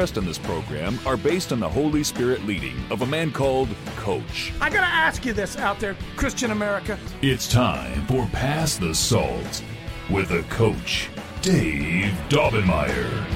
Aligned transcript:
in 0.00 0.24
this 0.24 0.38
program 0.38 0.98
are 1.04 1.18
based 1.18 1.52
on 1.52 1.60
the 1.60 1.68
Holy 1.68 2.02
Spirit 2.02 2.46
leading 2.46 2.74
of 2.90 3.02
a 3.02 3.06
man 3.06 3.30
called 3.30 3.68
Coach. 3.96 4.50
I 4.58 4.70
gotta 4.70 4.86
ask 4.86 5.26
you 5.26 5.34
this 5.34 5.58
out 5.58 5.78
there, 5.78 5.94
Christian 6.16 6.52
America. 6.52 6.98
It's 7.20 7.46
time 7.46 8.06
for 8.06 8.24
Pass 8.32 8.78
the 8.78 8.94
Salt 8.94 9.62
with 10.08 10.30
a 10.30 10.42
coach, 10.44 11.10
Dave 11.42 12.14
Daubenmire. 12.30 13.26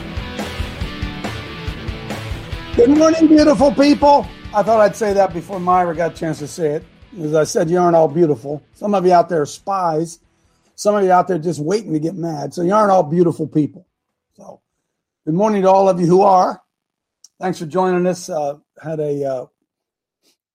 Good 2.76 2.96
morning, 2.96 3.28
beautiful 3.28 3.70
people. 3.70 4.26
I 4.54 4.62
thought 4.62 4.80
I'd 4.80 4.96
say 4.96 5.12
that 5.12 5.34
before 5.34 5.60
Myra 5.60 5.94
got 5.94 6.12
a 6.12 6.14
chance 6.14 6.38
to 6.38 6.48
say 6.48 6.76
it. 6.76 6.84
As 7.20 7.34
I 7.34 7.44
said, 7.44 7.68
you 7.68 7.78
aren't 7.78 7.94
all 7.94 8.08
beautiful. 8.08 8.62
Some 8.72 8.94
of 8.94 9.04
you 9.04 9.12
out 9.12 9.28
there 9.28 9.42
are 9.42 9.46
spies. 9.46 10.18
Some 10.76 10.94
of 10.94 11.04
you 11.04 11.12
out 11.12 11.28
there 11.28 11.38
just 11.38 11.60
waiting 11.60 11.92
to 11.92 12.00
get 12.00 12.14
mad. 12.14 12.54
So 12.54 12.62
you 12.62 12.72
aren't 12.72 12.90
all 12.90 13.02
beautiful 13.02 13.46
people. 13.46 13.86
So 14.32 14.62
good 15.24 15.34
morning 15.34 15.62
to 15.62 15.70
all 15.70 15.88
of 15.88 15.98
you 15.98 16.06
who 16.06 16.20
are. 16.20 16.60
Thanks 17.40 17.58
for 17.58 17.64
joining 17.64 18.06
us. 18.06 18.28
Uh, 18.28 18.58
had 18.82 19.00
a 19.00 19.24
uh, 19.24 19.46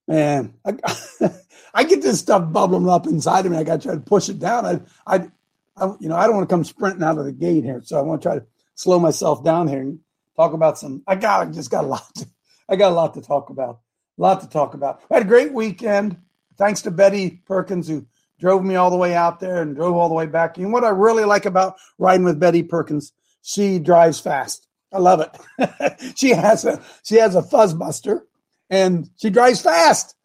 man. 0.07 0.53
I, 0.63 0.77
I 1.73 1.83
get 1.83 2.03
this 2.03 2.19
stuff 2.19 2.51
bubbling 2.51 2.87
up 2.87 3.07
inside 3.07 3.47
of 3.47 3.51
me. 3.51 3.57
I 3.57 3.63
got 3.63 3.81
to 3.81 3.87
try 3.87 3.95
to 3.95 4.01
push 4.01 4.29
it 4.29 4.37
down. 4.37 4.65
I, 4.65 4.79
I, 5.07 5.27
I, 5.75 5.93
you 5.99 6.07
know, 6.07 6.15
I 6.15 6.27
don't 6.27 6.35
want 6.35 6.47
to 6.47 6.53
come 6.53 6.63
sprinting 6.63 7.03
out 7.03 7.17
of 7.17 7.25
the 7.25 7.31
gate 7.31 7.63
here. 7.63 7.81
So 7.83 7.97
I 7.97 8.01
want 8.01 8.21
to 8.21 8.27
try 8.27 8.37
to 8.37 8.45
slow 8.75 8.99
myself 8.99 9.43
down 9.43 9.67
here 9.67 9.81
and 9.81 9.99
talk 10.35 10.53
about 10.53 10.77
some. 10.77 11.01
I 11.07 11.15
got, 11.15 11.47
I 11.47 11.51
just 11.51 11.71
got 11.71 11.83
a 11.83 11.87
lot. 11.87 12.15
To, 12.15 12.27
I 12.69 12.75
got 12.75 12.91
a 12.91 12.95
lot 12.95 13.15
to 13.15 13.21
talk 13.21 13.49
about. 13.49 13.79
A 14.19 14.21
lot 14.21 14.41
to 14.41 14.49
talk 14.49 14.75
about. 14.75 15.01
I 15.09 15.15
had 15.15 15.23
a 15.23 15.27
great 15.29 15.51
weekend. 15.51 16.17
Thanks 16.57 16.83
to 16.83 16.91
Betty 16.91 17.41
Perkins 17.47 17.87
who 17.87 18.05
drove 18.39 18.63
me 18.63 18.75
all 18.75 18.91
the 18.91 18.97
way 18.97 19.15
out 19.15 19.39
there 19.39 19.63
and 19.63 19.75
drove 19.75 19.95
all 19.95 20.09
the 20.09 20.15
way 20.15 20.27
back. 20.27 20.57
And 20.57 20.71
what 20.71 20.83
I 20.83 20.89
really 20.89 21.23
like 21.25 21.45
about 21.45 21.77
riding 21.97 22.25
with 22.25 22.39
Betty 22.39 22.61
Perkins, 22.61 23.13
she 23.41 23.79
drives 23.79 24.19
fast. 24.19 24.67
I 24.91 24.97
love 24.97 25.21
it. 25.21 26.13
she 26.17 26.29
has 26.29 26.65
a 26.65 26.81
she 27.03 27.15
has 27.15 27.35
a 27.35 27.41
fuzzbuster 27.41 28.21
and 28.69 29.09
she 29.17 29.29
drives 29.29 29.61
fast. 29.61 30.15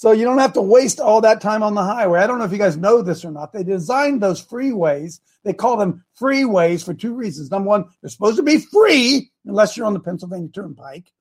So 0.00 0.12
you 0.12 0.24
don't 0.24 0.38
have 0.38 0.54
to 0.54 0.62
waste 0.62 0.98
all 0.98 1.20
that 1.20 1.42
time 1.42 1.62
on 1.62 1.74
the 1.74 1.82
highway. 1.82 2.20
I 2.20 2.26
don't 2.26 2.38
know 2.38 2.46
if 2.46 2.52
you 2.52 2.58
guys 2.58 2.76
know 2.76 3.02
this 3.02 3.22
or 3.22 3.30
not. 3.30 3.52
They 3.52 3.62
designed 3.62 4.22
those 4.22 4.42
freeways. 4.42 5.20
They 5.44 5.52
call 5.52 5.76
them 5.76 6.04
freeways 6.18 6.82
for 6.82 6.94
two 6.94 7.14
reasons. 7.14 7.50
Number 7.50 7.68
one, 7.68 7.84
they're 8.00 8.08
supposed 8.08 8.38
to 8.38 8.42
be 8.42 8.58
free 8.58 9.30
unless 9.44 9.76
you're 9.76 9.86
on 9.86 9.92
the 9.92 10.00
Pennsylvania 10.00 10.48
Turnpike. 10.48 11.12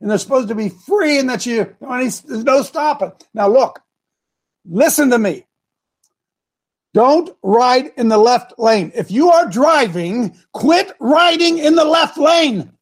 And 0.00 0.08
they're 0.08 0.18
supposed 0.18 0.48
to 0.48 0.54
be 0.54 0.68
free 0.68 1.18
and 1.18 1.28
that 1.28 1.46
you 1.46 1.74
there's 1.80 2.44
no 2.44 2.62
stopping. 2.62 3.10
Now 3.34 3.48
look, 3.48 3.80
listen 4.64 5.10
to 5.10 5.18
me. 5.18 5.44
Don't 6.94 7.30
ride 7.42 7.92
in 7.96 8.08
the 8.08 8.18
left 8.18 8.58
lane. 8.58 8.92
If 8.94 9.10
you 9.10 9.30
are 9.30 9.48
driving, 9.48 10.36
quit 10.52 10.92
riding 11.00 11.58
in 11.58 11.74
the 11.74 11.84
left 11.84 12.16
lane. 12.18 12.72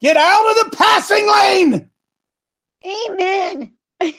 Get 0.00 0.16
out 0.16 0.50
of 0.50 0.70
the 0.70 0.76
passing 0.76 1.28
lane. 1.28 1.90
Amen. 2.86 3.72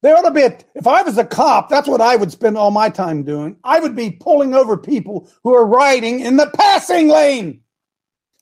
There 0.00 0.16
ought 0.16 0.22
to 0.22 0.30
be, 0.30 0.42
a, 0.42 0.56
if 0.76 0.86
I 0.86 1.02
was 1.02 1.18
a 1.18 1.24
cop, 1.24 1.68
that's 1.68 1.88
what 1.88 2.00
I 2.00 2.14
would 2.14 2.30
spend 2.30 2.56
all 2.56 2.70
my 2.70 2.88
time 2.88 3.24
doing. 3.24 3.56
I 3.64 3.80
would 3.80 3.96
be 3.96 4.12
pulling 4.12 4.54
over 4.54 4.76
people 4.76 5.28
who 5.42 5.52
are 5.54 5.66
riding 5.66 6.20
in 6.20 6.36
the 6.36 6.52
passing 6.54 7.08
lane. 7.08 7.62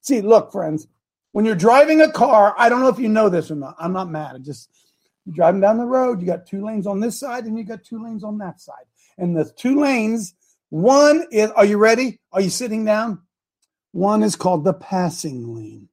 See, 0.03 0.21
look, 0.21 0.53
friends, 0.53 0.87
when 1.33 1.47
you're 1.47 1.55
driving 1.55 2.03
a 2.03 2.13
car, 2.13 2.55
I 2.59 2.69
don't 2.69 2.81
know 2.81 2.89
if 2.89 2.99
you 2.99 3.09
know 3.09 3.31
this 3.31 3.51
or 3.51 3.55
not. 3.55 3.75
I'm 3.79 3.95
not 3.95 4.11
mad. 4.11 4.37
I 4.37 4.39
just, 4.39 4.69
you're 5.25 5.35
driving 5.35 5.63
down 5.63 5.79
the 5.79 5.87
road, 5.87 6.21
you 6.21 6.27
got 6.27 6.47
two 6.47 6.63
lanes 6.63 6.87
on 6.87 7.01
this 7.01 7.19
side 7.19 7.47
and 7.47 7.57
you 7.57 7.65
got 7.65 7.83
two 7.83 8.05
lanes 8.05 8.23
on 8.23 8.37
that 8.39 8.61
side. 8.61 8.85
And 9.19 9.37
the 9.37 9.51
two 9.57 9.81
lanes, 9.81 10.35
one 10.71 11.27
is, 11.31 11.51
are 11.53 11.65
you 11.65 11.79
ready? 11.79 12.21
Are 12.33 12.41
you 12.41 12.51
sitting 12.51 12.85
down? 12.85 13.23
One 13.93 14.23
is 14.23 14.37
called 14.37 14.65
the 14.65 14.75
passing 14.75 15.55
lane. 15.55 15.89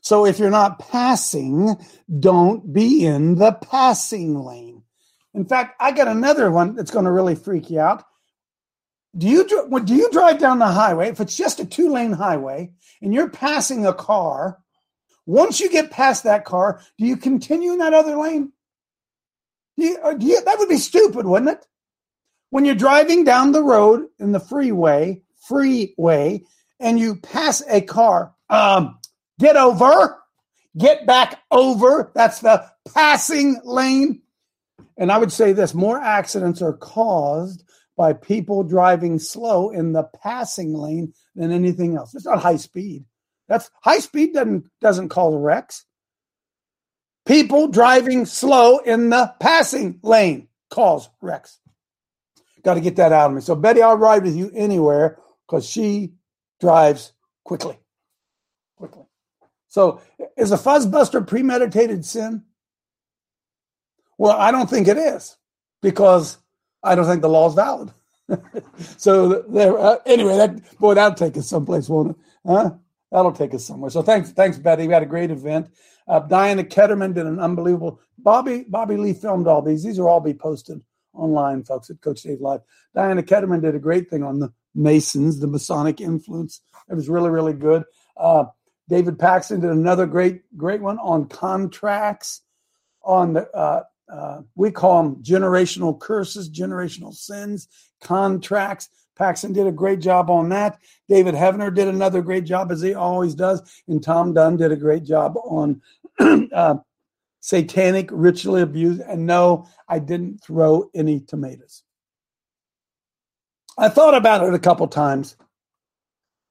So 0.00 0.24
if 0.24 0.38
you're 0.38 0.50
not 0.50 0.78
passing, 0.78 1.76
don't 2.18 2.72
be 2.72 3.04
in 3.04 3.34
the 3.34 3.52
passing 3.52 4.42
lane. 4.42 4.82
In 5.34 5.44
fact, 5.44 5.76
I 5.80 5.92
got 5.92 6.08
another 6.08 6.50
one 6.50 6.74
that's 6.74 6.90
going 6.90 7.04
to 7.04 7.12
really 7.12 7.34
freak 7.34 7.68
you 7.70 7.80
out. 7.80 8.04
Do 9.16 9.26
you 9.26 9.46
do 9.46 9.94
you 9.94 10.10
drive 10.10 10.38
down 10.38 10.58
the 10.58 10.66
highway? 10.66 11.08
If 11.08 11.20
it's 11.20 11.36
just 11.36 11.60
a 11.60 11.66
two 11.66 11.90
lane 11.90 12.12
highway 12.12 12.70
and 13.02 13.12
you're 13.12 13.28
passing 13.28 13.86
a 13.86 13.92
car, 13.92 14.58
once 15.26 15.60
you 15.60 15.70
get 15.70 15.90
past 15.90 16.24
that 16.24 16.44
car, 16.44 16.80
do 16.96 17.04
you 17.04 17.16
continue 17.16 17.72
in 17.72 17.78
that 17.78 17.94
other 17.94 18.16
lane? 18.16 18.52
You, 19.78 19.96
you, 20.18 20.42
that 20.42 20.58
would 20.58 20.68
be 20.68 20.76
stupid, 20.76 21.24
wouldn't 21.24 21.52
it? 21.52 21.64
When 22.50 22.64
you're 22.64 22.74
driving 22.74 23.22
down 23.22 23.52
the 23.52 23.62
road 23.62 24.08
in 24.18 24.32
the 24.32 24.40
freeway, 24.40 25.22
freeway, 25.46 26.42
and 26.80 26.98
you 26.98 27.14
pass 27.14 27.62
a 27.68 27.80
car, 27.80 28.34
um, 28.50 28.98
get 29.38 29.54
over, 29.54 30.18
get 30.76 31.06
back 31.06 31.40
over. 31.52 32.10
That's 32.12 32.40
the 32.40 32.68
passing 32.92 33.60
lane. 33.62 34.22
And 34.96 35.12
I 35.12 35.18
would 35.18 35.30
say 35.30 35.52
this 35.52 35.74
more 35.74 36.00
accidents 36.00 36.60
are 36.60 36.76
caused 36.76 37.62
by 37.96 38.14
people 38.14 38.64
driving 38.64 39.20
slow 39.20 39.70
in 39.70 39.92
the 39.92 40.08
passing 40.24 40.74
lane 40.74 41.12
than 41.36 41.52
anything 41.52 41.96
else. 41.96 42.16
It's 42.16 42.26
not 42.26 42.40
high 42.40 42.56
speed. 42.56 43.04
That's 43.46 43.70
high 43.82 44.00
speed 44.00 44.34
doesn't 44.34 44.68
doesn't 44.80 45.10
cause 45.10 45.36
wrecks. 45.36 45.84
People 47.28 47.68
driving 47.68 48.24
slow 48.24 48.78
in 48.78 49.10
the 49.10 49.34
passing 49.38 50.00
lane 50.02 50.48
cause 50.70 51.10
wrecks. 51.20 51.60
Got 52.64 52.74
to 52.74 52.80
get 52.80 52.96
that 52.96 53.12
out 53.12 53.28
of 53.28 53.36
me. 53.36 53.42
So 53.42 53.54
Betty, 53.54 53.82
I'll 53.82 53.98
ride 53.98 54.22
with 54.24 54.34
you 54.34 54.50
anywhere 54.54 55.18
because 55.46 55.68
she 55.68 56.14
drives 56.58 57.12
quickly. 57.44 57.76
Quickly. 58.78 59.04
So 59.66 60.00
is 60.38 60.52
a 60.52 60.56
fuzzbuster 60.56 61.26
premeditated 61.26 62.06
sin? 62.06 62.44
Well, 64.16 64.36
I 64.36 64.50
don't 64.50 64.70
think 64.70 64.88
it 64.88 64.96
is 64.96 65.36
because 65.82 66.38
I 66.82 66.94
don't 66.94 67.04
think 67.04 67.20
the 67.20 67.28
law 67.28 67.46
is 67.46 67.54
valid. 67.54 67.90
so 68.96 69.42
there. 69.42 69.78
Uh, 69.78 69.98
anyway, 70.06 70.38
that 70.38 70.78
boy, 70.78 70.94
that'll 70.94 71.14
take 71.14 71.36
us 71.36 71.46
someplace, 71.46 71.90
won't 71.90 72.12
it? 72.12 72.16
Huh? 72.46 72.70
That'll 73.12 73.32
take 73.32 73.52
us 73.52 73.66
somewhere. 73.66 73.90
So 73.90 74.00
thanks, 74.00 74.32
thanks, 74.32 74.56
Betty. 74.56 74.86
We 74.86 74.94
had 74.94 75.02
a 75.02 75.06
great 75.06 75.30
event. 75.30 75.68
Uh, 76.08 76.20
Diana 76.20 76.64
Ketterman 76.64 77.14
did 77.14 77.26
an 77.26 77.38
unbelievable. 77.38 78.00
Bobby 78.18 78.64
Bobby 78.68 78.96
Lee 78.96 79.12
filmed 79.12 79.46
all 79.46 79.62
these. 79.62 79.84
These 79.84 79.98
will 79.98 80.08
all 80.08 80.20
be 80.20 80.34
posted 80.34 80.80
online, 81.12 81.64
folks, 81.64 81.90
at 81.90 82.00
Coach 82.00 82.22
Dave 82.22 82.40
Live. 82.40 82.60
Diana 82.94 83.22
Ketterman 83.22 83.60
did 83.60 83.74
a 83.74 83.80
great 83.80 84.08
thing 84.08 84.22
on 84.22 84.38
the 84.38 84.52
Masons, 84.74 85.40
the 85.40 85.46
Masonic 85.46 86.00
influence. 86.00 86.60
It 86.88 86.94
was 86.94 87.08
really, 87.08 87.30
really 87.30 87.52
good. 87.52 87.84
Uh, 88.16 88.44
David 88.88 89.18
Paxton 89.18 89.60
did 89.60 89.70
another 89.70 90.06
great, 90.06 90.42
great 90.56 90.80
one 90.80 90.98
on 90.98 91.28
contracts. 91.28 92.42
On 93.02 93.34
the, 93.34 93.50
uh, 93.50 93.82
uh, 94.12 94.40
we 94.54 94.70
call 94.70 95.02
them 95.02 95.22
generational 95.22 95.98
curses, 95.98 96.50
generational 96.50 97.14
sins, 97.14 97.68
contracts. 98.00 98.88
Paxton 99.18 99.52
did 99.52 99.66
a 99.66 99.72
great 99.72 100.00
job 100.00 100.30
on 100.30 100.48
that. 100.50 100.78
David 101.08 101.34
Hevner 101.34 101.74
did 101.74 101.88
another 101.88 102.22
great 102.22 102.44
job, 102.44 102.70
as 102.70 102.80
he 102.80 102.94
always 102.94 103.34
does. 103.34 103.82
And 103.88 104.02
Tom 104.02 104.32
Dunn 104.32 104.56
did 104.56 104.70
a 104.70 104.76
great 104.76 105.02
job 105.02 105.36
on 105.44 105.82
uh, 106.52 106.76
satanic 107.40 108.08
ritually 108.12 108.62
abuse. 108.62 109.00
And 109.00 109.26
no, 109.26 109.66
I 109.88 109.98
didn't 109.98 110.38
throw 110.38 110.88
any 110.94 111.20
tomatoes. 111.20 111.82
I 113.76 113.88
thought 113.88 114.14
about 114.14 114.46
it 114.46 114.54
a 114.54 114.58
couple 114.58 114.86
times. 114.86 115.36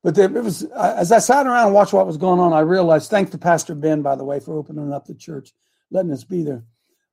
But 0.03 0.17
it 0.17 0.31
was 0.31 0.63
as 0.63 1.11
I 1.11 1.19
sat 1.19 1.47
around 1.47 1.65
and 1.65 1.73
watched 1.73 1.93
what 1.93 2.07
was 2.07 2.17
going 2.17 2.39
on, 2.39 2.53
I 2.53 2.59
realized. 2.59 3.09
Thanks 3.09 3.31
to 3.31 3.37
Pastor 3.37 3.75
Ben, 3.75 4.01
by 4.01 4.15
the 4.15 4.23
way, 4.23 4.39
for 4.39 4.57
opening 4.57 4.93
up 4.93 5.05
the 5.05 5.15
church, 5.15 5.53
letting 5.89 6.11
us 6.11 6.23
be 6.23 6.43
there. 6.43 6.63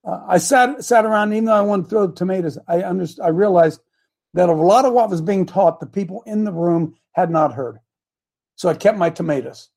Uh, 0.04 0.20
I 0.28 0.38
sat 0.38 0.84
sat 0.84 1.04
around, 1.04 1.32
even 1.32 1.46
though 1.46 1.54
I 1.54 1.62
wanted 1.62 1.84
to 1.84 1.88
throw 1.88 2.10
tomatoes. 2.10 2.58
I 2.68 2.82
understood. 2.82 3.24
I 3.24 3.28
realized 3.28 3.80
that 4.34 4.48
a 4.48 4.52
lot 4.52 4.84
of 4.84 4.92
what 4.92 5.10
was 5.10 5.20
being 5.20 5.46
taught, 5.46 5.80
the 5.80 5.86
people 5.86 6.22
in 6.26 6.44
the 6.44 6.52
room 6.52 6.94
had 7.12 7.30
not 7.30 7.54
heard. 7.54 7.78
So 8.56 8.68
I 8.68 8.74
kept 8.74 8.98
my 8.98 9.10
tomatoes. 9.10 9.70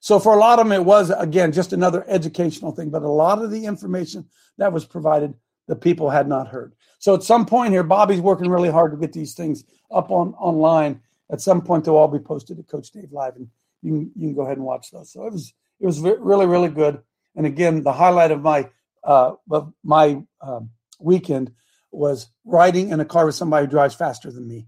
So 0.00 0.18
for 0.18 0.34
a 0.34 0.38
lot 0.38 0.58
of 0.58 0.66
them, 0.66 0.72
it 0.72 0.84
was 0.84 1.10
again 1.10 1.52
just 1.52 1.72
another 1.72 2.04
educational 2.08 2.72
thing. 2.72 2.90
But 2.90 3.02
a 3.02 3.08
lot 3.08 3.42
of 3.42 3.50
the 3.50 3.66
information 3.66 4.26
that 4.58 4.72
was 4.72 4.84
provided, 4.84 5.34
the 5.68 5.76
people 5.76 6.10
had 6.10 6.28
not 6.28 6.48
heard. 6.48 6.74
So 6.98 7.14
at 7.14 7.22
some 7.22 7.46
point 7.46 7.72
here, 7.72 7.82
Bobby's 7.82 8.20
working 8.20 8.48
really 8.48 8.70
hard 8.70 8.92
to 8.92 8.98
get 8.98 9.12
these 9.12 9.34
things 9.34 9.64
up 9.90 10.10
on 10.10 10.34
online 10.34 11.00
at 11.32 11.40
some 11.40 11.62
point 11.62 11.84
they'll 11.84 11.96
all 11.96 12.08
be 12.08 12.18
posted 12.18 12.58
at 12.58 12.68
Coach 12.68 12.90
Dave 12.90 13.10
Live, 13.10 13.36
and 13.36 13.48
you 13.82 13.92
can 13.92 14.12
you 14.14 14.28
can 14.28 14.34
go 14.34 14.42
ahead 14.42 14.58
and 14.58 14.66
watch 14.66 14.90
those. 14.90 15.10
So 15.10 15.26
it 15.26 15.32
was 15.32 15.52
it 15.80 15.86
was 15.86 15.98
really 16.00 16.46
really 16.46 16.68
good. 16.68 17.02
And 17.34 17.46
again, 17.46 17.82
the 17.82 17.92
highlight 17.92 18.30
of 18.30 18.42
my 18.42 18.68
uh, 19.02 19.32
of 19.50 19.72
my 19.82 20.22
um, 20.42 20.70
weekend 21.00 21.52
was 21.92 22.28
riding 22.44 22.90
in 22.90 23.00
a 23.00 23.04
car 23.04 23.26
with 23.26 23.34
somebody 23.34 23.66
who 23.66 23.70
drives 23.70 23.94
faster 23.94 24.30
than 24.30 24.48
me. 24.48 24.66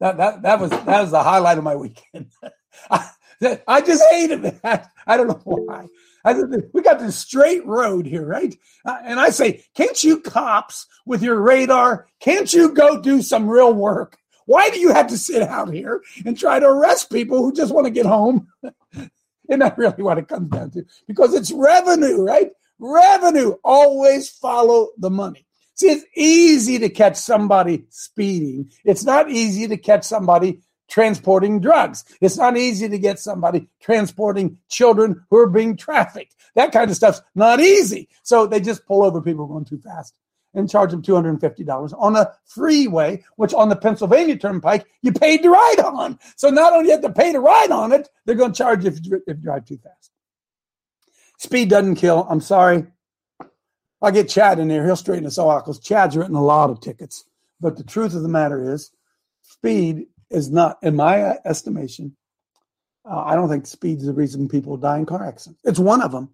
That 0.00 0.16
that 0.16 0.42
that 0.42 0.60
was 0.60 0.70
that 0.70 1.00
was 1.00 1.10
the 1.10 1.22
highlight 1.22 1.58
of 1.58 1.64
my 1.64 1.76
weekend. 1.76 2.32
I, 2.90 3.08
I 3.66 3.80
just 3.80 4.04
hated 4.10 4.42
that. 4.42 4.90
I 5.06 5.16
don't 5.16 5.28
know 5.28 5.40
why. 5.44 5.86
I, 6.24 6.34
we 6.72 6.82
got 6.82 7.00
this 7.00 7.18
straight 7.18 7.66
road 7.66 8.06
here, 8.06 8.24
right? 8.24 8.56
Uh, 8.84 8.98
and 9.04 9.18
I 9.18 9.30
say, 9.30 9.64
can't 9.74 10.02
you 10.04 10.20
cops 10.20 10.86
with 11.04 11.22
your 11.22 11.40
radar, 11.40 12.06
can't 12.20 12.52
you 12.52 12.72
go 12.72 13.00
do 13.00 13.22
some 13.22 13.48
real 13.48 13.72
work? 13.72 14.16
Why 14.46 14.70
do 14.70 14.78
you 14.78 14.92
have 14.92 15.08
to 15.08 15.18
sit 15.18 15.42
out 15.42 15.72
here 15.72 16.00
and 16.24 16.38
try 16.38 16.60
to 16.60 16.66
arrest 16.66 17.10
people 17.10 17.42
who 17.42 17.52
just 17.52 17.74
want 17.74 17.86
to 17.86 17.92
get 17.92 18.06
home? 18.06 18.48
Isn't 18.62 19.58
that 19.60 19.78
really 19.78 20.02
what 20.02 20.18
it 20.18 20.28
comes 20.28 20.50
down 20.50 20.70
to? 20.72 20.84
Because 21.06 21.34
it's 21.34 21.50
revenue, 21.50 22.22
right? 22.22 22.50
Revenue. 22.78 23.56
Always 23.64 24.30
follow 24.30 24.90
the 24.98 25.10
money. 25.10 25.46
See, 25.74 25.88
it's 25.88 26.04
easy 26.16 26.78
to 26.78 26.88
catch 26.88 27.16
somebody 27.16 27.86
speeding. 27.88 28.70
It's 28.84 29.04
not 29.04 29.30
easy 29.30 29.66
to 29.68 29.76
catch 29.76 30.04
somebody 30.04 30.60
transporting 30.88 31.60
drugs. 31.60 32.04
It's 32.20 32.36
not 32.36 32.56
easy 32.56 32.88
to 32.88 32.98
get 32.98 33.18
somebody 33.18 33.68
transporting 33.80 34.58
children 34.68 35.24
who 35.30 35.38
are 35.38 35.48
being 35.48 35.76
trafficked. 35.76 36.36
That 36.54 36.72
kind 36.72 36.90
of 36.90 36.96
stuff's 36.96 37.22
not 37.34 37.60
easy. 37.60 38.08
So 38.22 38.46
they 38.46 38.60
just 38.60 38.86
pull 38.86 39.02
over 39.02 39.22
people 39.22 39.46
going 39.46 39.64
too 39.64 39.78
fast 39.78 40.14
and 40.54 40.68
charge 40.68 40.90
them 40.90 41.00
$250 41.00 41.94
on 41.98 42.16
a 42.16 42.30
freeway, 42.44 43.24
which 43.36 43.54
on 43.54 43.70
the 43.70 43.76
Pennsylvania 43.76 44.36
Turnpike 44.36 44.86
you 45.00 45.12
paid 45.12 45.42
to 45.42 45.48
ride 45.48 45.80
on. 45.82 46.18
So 46.36 46.50
not 46.50 46.74
only 46.74 46.86
you 46.86 46.92
have 46.92 47.00
to 47.02 47.10
pay 47.10 47.32
to 47.32 47.40
ride 47.40 47.70
on 47.70 47.92
it, 47.92 48.10
they're 48.26 48.34
going 48.34 48.52
to 48.52 48.58
charge 48.58 48.84
you 48.84 48.90
if 48.90 48.98
you, 49.02 49.22
if 49.26 49.38
you 49.38 49.42
drive 49.42 49.64
too 49.64 49.78
fast. 49.78 50.10
Speed 51.38 51.70
doesn't 51.70 51.96
kill. 51.96 52.26
I'm 52.28 52.40
sorry. 52.40 52.86
I'll 54.02 54.12
get 54.12 54.28
Chad 54.28 54.58
in 54.58 54.68
there. 54.68 54.84
He'll 54.84 54.96
straighten 54.96 55.26
us 55.26 55.38
all 55.38 55.50
out 55.50 55.64
because 55.64 55.78
Chad's 55.78 56.16
written 56.16 56.34
a 56.34 56.44
lot 56.44 56.70
of 56.70 56.80
tickets. 56.80 57.24
But 57.60 57.76
the 57.76 57.84
truth 57.84 58.14
of 58.14 58.22
the 58.22 58.28
matter 58.28 58.72
is, 58.74 58.90
speed 59.42 60.06
is 60.30 60.50
not, 60.50 60.78
in 60.82 60.96
my 60.96 61.38
estimation, 61.44 62.16
uh, 63.08 63.20
I 63.20 63.36
don't 63.36 63.48
think 63.48 63.66
speed 63.66 63.98
is 63.98 64.06
the 64.06 64.12
reason 64.12 64.48
people 64.48 64.76
die 64.76 64.98
in 64.98 65.06
car 65.06 65.24
accidents. 65.24 65.60
It's 65.64 65.78
one 65.78 66.02
of 66.02 66.10
them. 66.10 66.30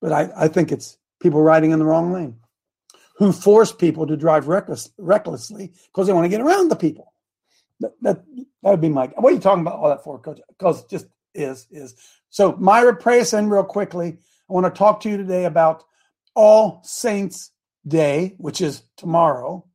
But 0.00 0.12
I, 0.12 0.30
I 0.36 0.48
think 0.48 0.72
it's 0.72 0.98
people 1.20 1.42
riding 1.42 1.70
in 1.70 1.78
the 1.78 1.84
wrong 1.84 2.12
lane 2.12 2.36
who 3.16 3.32
force 3.32 3.72
people 3.72 4.06
to 4.06 4.16
drive 4.16 4.48
reckless, 4.48 4.90
recklessly 4.98 5.72
because 5.86 6.06
they 6.06 6.12
want 6.12 6.24
to 6.24 6.30
get 6.30 6.40
around 6.40 6.70
the 6.70 6.76
people. 6.76 7.12
That, 7.80 7.92
that, 8.00 8.24
that 8.62 8.70
would 8.70 8.80
be 8.80 8.88
my. 8.88 9.06
What 9.16 9.30
are 9.30 9.34
you 9.34 9.40
talking 9.40 9.62
about 9.62 9.78
all 9.78 9.88
that 9.88 10.04
for, 10.04 10.18
Coach? 10.18 10.40
Because 10.48 10.84
just 10.86 11.06
is 11.34 11.66
is. 11.70 11.94
So 12.30 12.56
Myra, 12.56 12.96
pray 12.96 13.20
us 13.20 13.32
in 13.32 13.48
real 13.50 13.64
quickly. 13.64 14.18
I 14.48 14.52
want 14.52 14.72
to 14.72 14.78
talk 14.78 15.00
to 15.00 15.10
you 15.10 15.16
today 15.16 15.44
about 15.44 15.84
All 16.34 16.80
Saints 16.84 17.50
Day, 17.86 18.34
which 18.38 18.60
is 18.60 18.82
tomorrow. 18.96 19.66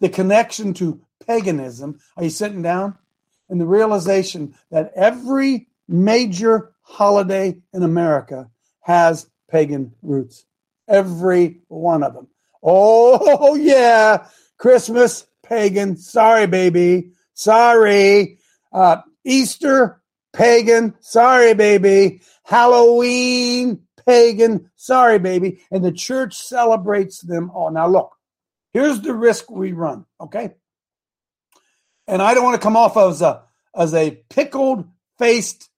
The 0.00 0.08
connection 0.08 0.74
to 0.74 1.00
paganism. 1.26 1.98
Are 2.16 2.24
you 2.24 2.30
sitting 2.30 2.62
down? 2.62 2.96
And 3.48 3.60
the 3.60 3.66
realization 3.66 4.54
that 4.70 4.92
every 4.94 5.68
major 5.88 6.72
holiday 6.82 7.56
in 7.72 7.82
America 7.82 8.50
has 8.80 9.28
pagan 9.50 9.92
roots. 10.02 10.44
Every 10.86 11.60
one 11.68 12.02
of 12.02 12.14
them. 12.14 12.28
Oh, 12.62 13.54
yeah. 13.60 14.26
Christmas, 14.58 15.26
pagan. 15.42 15.96
Sorry, 15.96 16.46
baby. 16.46 17.12
Sorry. 17.34 18.38
Uh, 18.72 18.98
Easter, 19.24 20.02
pagan. 20.32 20.94
Sorry, 21.00 21.54
baby. 21.54 22.22
Halloween, 22.44 23.80
pagan. 24.08 24.70
Sorry, 24.76 25.18
baby. 25.18 25.60
And 25.70 25.84
the 25.84 25.92
church 25.92 26.36
celebrates 26.36 27.20
them 27.20 27.50
all. 27.50 27.70
Now, 27.70 27.88
look, 27.88 28.16
here's 28.72 29.00
the 29.02 29.14
risk 29.14 29.50
we 29.50 29.72
run, 29.72 30.06
okay? 30.18 30.54
And 32.06 32.22
I 32.22 32.32
don't 32.32 32.44
want 32.44 32.54
to 32.54 32.62
come 32.62 32.76
off 32.76 32.96
as 32.96 33.20
a, 33.20 33.42
as 33.76 33.92
a 33.92 34.12
pickled 34.30 34.88
faced, 35.18 35.68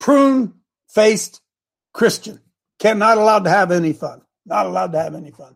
prune 0.00 0.54
faced 0.88 1.40
Christian. 1.92 2.40
Can 2.80 2.98
not 2.98 3.16
allowed 3.16 3.44
to 3.44 3.50
have 3.50 3.70
any 3.70 3.92
fun. 3.92 4.22
Not 4.44 4.66
allowed 4.66 4.90
to 4.92 4.98
have 4.98 5.14
any 5.14 5.30
fun. 5.30 5.54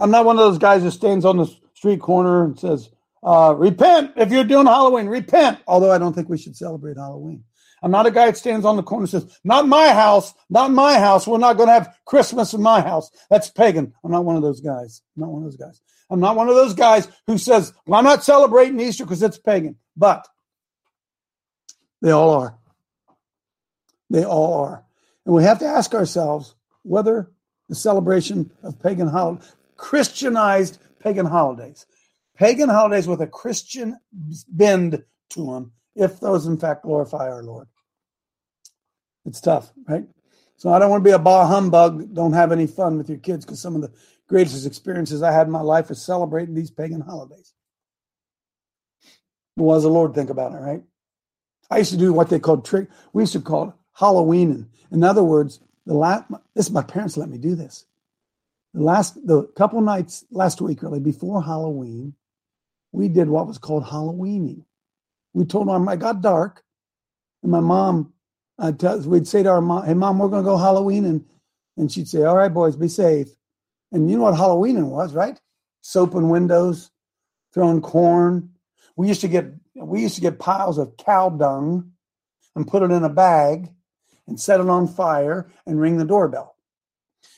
I'm 0.00 0.10
not 0.10 0.24
one 0.24 0.36
of 0.36 0.44
those 0.44 0.58
guys 0.58 0.82
who 0.82 0.90
stands 0.90 1.24
on 1.24 1.36
the 1.36 1.48
street 1.74 2.00
corner 2.00 2.44
and 2.44 2.58
says, 2.58 2.90
uh, 3.24 3.54
repent 3.56 4.12
if 4.16 4.30
you're 4.30 4.44
doing 4.44 4.66
Halloween, 4.66 5.06
repent. 5.06 5.60
Although 5.66 5.90
I 5.90 5.98
don't 5.98 6.12
think 6.12 6.28
we 6.28 6.38
should 6.38 6.56
celebrate 6.56 6.96
Halloween. 6.96 7.44
I'm 7.82 7.90
not 7.90 8.06
a 8.06 8.10
guy 8.10 8.26
that 8.26 8.36
stands 8.36 8.64
on 8.64 8.76
the 8.76 8.82
corner 8.82 9.02
and 9.02 9.10
says, 9.10 9.38
not 9.44 9.68
my 9.68 9.88
house, 9.88 10.32
not 10.48 10.70
my 10.70 10.98
house. 10.98 11.26
We're 11.26 11.36
not 11.36 11.58
going 11.58 11.68
to 11.68 11.74
have 11.74 11.94
Christmas 12.06 12.54
in 12.54 12.62
my 12.62 12.80
house. 12.80 13.10
That's 13.28 13.50
pagan. 13.50 13.92
I'm 14.02 14.10
not 14.10 14.24
one 14.24 14.36
of 14.36 14.42
those 14.42 14.62
guys. 14.62 15.02
I'm 15.14 15.22
not 15.22 15.30
one 15.30 15.42
of 15.42 15.50
those 15.50 15.58
guys. 15.58 15.82
I'm 16.08 16.20
not 16.20 16.36
one 16.36 16.48
of 16.48 16.54
those 16.54 16.72
guys 16.72 17.08
who 17.26 17.36
says, 17.36 17.74
well, 17.86 17.98
I'm 17.98 18.04
not 18.04 18.24
celebrating 18.24 18.80
Easter 18.80 19.04
because 19.04 19.22
it's 19.22 19.38
pagan. 19.38 19.76
But 19.96 20.26
they 22.00 22.10
all 22.10 22.30
are. 22.30 22.58
They 24.08 24.24
all 24.24 24.64
are. 24.64 24.84
And 25.26 25.34
we 25.34 25.42
have 25.44 25.58
to 25.58 25.66
ask 25.66 25.94
ourselves 25.94 26.54
whether 26.84 27.32
the 27.68 27.74
celebration 27.74 28.50
of 28.62 28.80
pagan 28.80 29.08
holidays, 29.08 29.54
Christianized 29.76 30.78
pagan 31.00 31.26
holidays, 31.26 31.84
pagan 32.36 32.68
holidays 32.68 33.06
with 33.06 33.20
a 33.20 33.26
Christian 33.26 33.98
bend 34.48 35.04
to 35.30 35.46
them, 35.46 35.72
if 35.94 36.20
those 36.20 36.46
in 36.46 36.58
fact 36.58 36.82
glorify 36.82 37.28
our 37.28 37.42
Lord. 37.42 37.68
It's 39.24 39.40
tough, 39.40 39.72
right? 39.88 40.04
So 40.56 40.72
I 40.72 40.78
don't 40.78 40.90
want 40.90 41.02
to 41.02 41.08
be 41.08 41.14
a 41.14 41.18
bah 41.18 41.46
humbug. 41.46 42.14
Don't 42.14 42.32
have 42.32 42.52
any 42.52 42.66
fun 42.66 42.98
with 42.98 43.08
your 43.08 43.18
kids 43.18 43.44
because 43.44 43.60
some 43.60 43.74
of 43.74 43.82
the 43.82 43.92
greatest 44.28 44.66
experiences 44.66 45.22
I 45.22 45.32
had 45.32 45.46
in 45.46 45.52
my 45.52 45.60
life 45.60 45.90
is 45.90 46.02
celebrating 46.02 46.54
these 46.54 46.70
pagan 46.70 47.00
holidays. 47.00 47.54
What 49.56 49.74
does 49.74 49.82
the 49.84 49.88
Lord 49.90 50.14
think 50.14 50.30
about 50.30 50.52
it, 50.52 50.58
right? 50.58 50.82
I 51.70 51.78
used 51.78 51.92
to 51.92 51.96
do 51.96 52.12
what 52.12 52.28
they 52.28 52.38
called 52.38 52.64
trick. 52.64 52.88
We 53.12 53.22
used 53.22 53.32
to 53.32 53.40
call 53.40 53.68
it 53.68 53.74
Halloween. 53.94 54.68
In 54.90 55.02
other 55.02 55.22
words, 55.22 55.60
the 55.86 55.94
last 55.94 56.24
this 56.54 56.66
is 56.66 56.72
my 56.72 56.82
parents 56.82 57.16
let 57.16 57.28
me 57.28 57.38
do 57.38 57.54
this. 57.54 57.86
The 58.74 58.82
last 58.82 59.14
the 59.26 59.44
couple 59.56 59.80
nights 59.80 60.24
last 60.30 60.60
week, 60.60 60.82
really 60.82 61.00
before 61.00 61.42
Halloween, 61.42 62.14
we 62.94 63.08
did 63.08 63.28
what 63.28 63.48
was 63.48 63.58
called 63.58 63.84
Halloweening. 63.84 64.64
We 65.32 65.44
told 65.44 65.68
them 65.68 65.88
it 65.88 65.98
got 65.98 66.22
dark, 66.22 66.62
and 67.42 67.50
my 67.50 67.60
mom, 67.60 68.12
uh, 68.58 68.72
we'd 69.04 69.26
say 69.26 69.42
to 69.42 69.50
our 69.50 69.60
mom, 69.60 69.84
"Hey, 69.84 69.94
mom, 69.94 70.18
we're 70.18 70.28
going 70.28 70.44
to 70.44 70.48
go 70.48 70.56
Halloween," 70.56 71.04
and 71.04 71.24
and 71.76 71.90
she'd 71.90 72.08
say, 72.08 72.22
"All 72.22 72.36
right, 72.36 72.54
boys, 72.54 72.76
be 72.76 72.86
safe." 72.86 73.28
And 73.90 74.08
you 74.08 74.16
know 74.16 74.22
what 74.22 74.34
Halloweening 74.34 74.88
was, 74.88 75.12
right? 75.12 75.40
Soap 75.80 76.14
and 76.14 76.30
windows, 76.30 76.90
throwing 77.52 77.80
corn. 77.80 78.50
We 78.96 79.08
used 79.08 79.22
to 79.22 79.28
get 79.28 79.52
we 79.74 80.00
used 80.00 80.14
to 80.14 80.20
get 80.20 80.38
piles 80.38 80.78
of 80.78 80.96
cow 80.96 81.30
dung 81.30 81.92
and 82.54 82.68
put 82.68 82.84
it 82.84 82.92
in 82.92 83.02
a 83.02 83.08
bag 83.08 83.70
and 84.28 84.40
set 84.40 84.60
it 84.60 84.68
on 84.68 84.86
fire 84.86 85.50
and 85.66 85.80
ring 85.80 85.98
the 85.98 86.04
doorbell. 86.04 86.53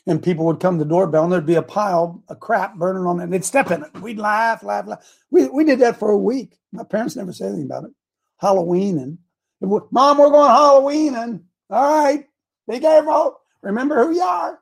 And 0.07 0.23
people 0.23 0.45
would 0.47 0.61
come 0.61 0.79
to 0.79 0.85
the 0.85 0.89
doorbell 0.89 1.25
and 1.25 1.33
there'd 1.33 1.47
be 1.47 1.57
a 1.57 1.63
pile 1.63 2.23
of 2.29 2.41
crap 2.41 2.77
burning 2.77 3.07
on 3.07 3.21
it 3.21 3.25
and 3.25 3.33
they'd 3.33 3.45
step 3.45 3.71
in 3.71 3.83
it. 3.83 4.01
We'd 4.01 4.19
laugh, 4.19 4.63
laugh, 4.63 4.87
laugh. 4.87 5.05
We, 5.31 5.49
we 5.49 5.65
did 5.65 5.81
that 5.81 5.99
for 5.99 6.11
a 6.11 6.19
week. 6.19 6.57
My 6.73 6.85
parents 6.85 7.17
never 7.17 7.33
said 7.33 7.49
anything 7.49 7.67
about 7.67 7.85
it. 7.85 7.91
Halloween 8.39 8.99
and 8.99 9.19
mom, 9.61 10.19
we're 10.19 10.31
going 10.31 10.51
Halloween 10.51 11.15
and 11.17 11.45
all 11.71 12.05
right, 12.05 12.27
be 12.69 12.79
careful. 12.79 13.41
Remember 13.63 14.05
who 14.05 14.15
you 14.15 14.23
are. 14.23 14.61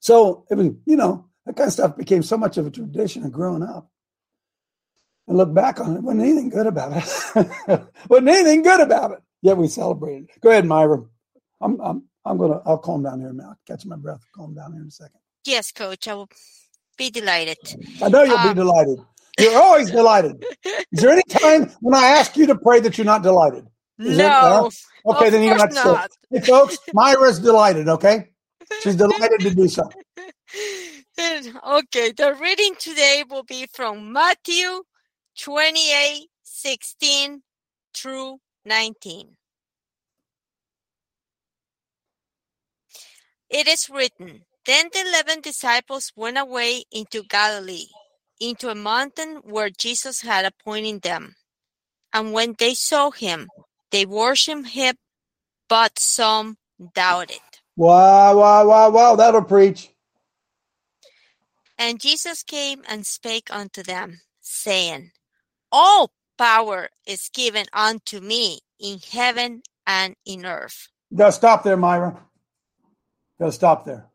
So 0.00 0.46
it 0.50 0.54
was, 0.54 0.68
you 0.86 0.96
know, 0.96 1.26
that 1.46 1.56
kind 1.56 1.68
of 1.68 1.72
stuff 1.72 1.96
became 1.96 2.22
so 2.22 2.36
much 2.36 2.56
of 2.56 2.66
a 2.66 2.70
tradition 2.70 3.24
of 3.24 3.32
growing 3.32 3.62
up. 3.62 3.88
And 5.28 5.36
look 5.36 5.52
back 5.54 5.80
on 5.80 5.96
it, 5.96 6.02
wasn't 6.02 6.22
anything 6.22 6.48
good 6.48 6.66
about 6.66 6.92
it. 6.96 7.86
wasn't 8.08 8.28
anything 8.28 8.62
good 8.62 8.80
about 8.80 9.12
it. 9.12 9.18
Yet 9.42 9.56
we 9.56 9.68
celebrated. 9.68 10.30
Go 10.40 10.50
ahead, 10.50 10.66
Myra. 10.66 11.04
I'm 11.60 11.80
I'm 11.80 12.02
I'm 12.24 12.38
gonna 12.38 12.60
I'll 12.66 12.78
calm 12.78 13.02
down 13.02 13.20
here 13.20 13.32
now. 13.32 13.54
Catch 13.66 13.84
my 13.86 13.96
breath. 13.96 14.20
Calm 14.34 14.54
down 14.54 14.72
here 14.72 14.82
in 14.82 14.88
a 14.88 14.90
second. 14.90 15.20
Yes, 15.44 15.72
coach. 15.72 16.06
I 16.08 16.14
will 16.14 16.28
be 16.96 17.10
delighted. 17.10 17.58
I 18.02 18.08
know 18.08 18.22
you'll 18.22 18.36
Um, 18.38 18.48
be 18.48 18.54
delighted. 18.54 18.98
You're 19.38 19.56
always 19.60 19.90
delighted. 19.90 20.44
Is 20.92 21.00
there 21.00 21.10
any 21.10 21.22
time 21.28 21.70
when 21.80 21.94
I 21.94 22.06
ask 22.18 22.36
you 22.36 22.46
to 22.48 22.54
pray 22.54 22.80
that 22.80 22.98
you're 22.98 23.06
not 23.06 23.22
delighted? 23.22 23.66
Is 23.98 24.18
there- 24.18 24.28
no. 24.28 24.70
Okay, 25.06 25.26
Of 25.26 25.32
then 25.32 25.42
you're 25.42 25.56
not. 25.56 25.72
not. 25.72 26.10
Hey, 26.30 26.40
folks, 26.40 26.76
Myra's 26.92 27.38
delighted. 27.40 27.88
Okay, 27.88 28.28
she's 28.82 28.94
delighted 28.94 29.40
to 29.40 29.54
do 29.54 29.68
so. 29.68 29.84
okay, 31.18 32.12
the 32.12 32.36
reading 32.40 32.74
today 32.78 33.24
will 33.28 33.42
be 33.42 33.66
from 33.72 34.12
Matthew 34.12 34.82
28 35.38 36.28
16 36.42 37.42
through 37.94 38.38
19. 38.66 39.36
It 43.52 43.68
is 43.68 43.88
written, 43.90 44.28
hmm. 44.28 44.36
Then 44.64 44.90
the 44.92 45.00
eleven 45.00 45.40
disciples 45.40 46.12
went 46.14 46.38
away 46.38 46.84
into 46.92 47.24
Galilee, 47.24 47.86
into 48.40 48.68
a 48.68 48.76
mountain 48.76 49.40
where 49.42 49.70
Jesus 49.70 50.22
had 50.22 50.44
appointed 50.44 51.02
them. 51.02 51.34
And 52.12 52.32
when 52.32 52.54
they 52.58 52.74
saw 52.74 53.10
him, 53.10 53.48
they 53.90 54.06
worshipped 54.06 54.68
him, 54.68 54.94
but 55.68 55.98
some 55.98 56.58
doubted. 56.94 57.40
Wow, 57.76 58.38
wow, 58.38 58.66
wow, 58.66 58.90
wow. 58.90 59.16
That'll 59.16 59.42
preach. 59.42 59.90
And 61.76 61.98
Jesus 61.98 62.44
came 62.44 62.82
and 62.86 63.04
spake 63.04 63.48
unto 63.50 63.82
them, 63.82 64.20
saying, 64.40 65.10
All 65.72 66.12
power 66.38 66.88
is 67.04 67.30
given 67.34 67.66
unto 67.72 68.20
me 68.20 68.60
in 68.78 68.98
heaven 69.00 69.62
and 69.86 70.14
in 70.24 70.46
earth. 70.46 70.88
Now 71.10 71.30
stop 71.30 71.64
there, 71.64 71.76
Myra. 71.76 72.16
You 73.42 73.46
gotta 73.46 73.56
stop 73.56 73.84
there. 73.84 74.06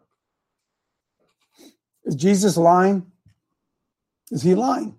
Is 2.05 2.15
Jesus 2.15 2.55
lying? 2.55 3.11
Is 4.31 4.41
he 4.41 4.55
lying? 4.55 4.95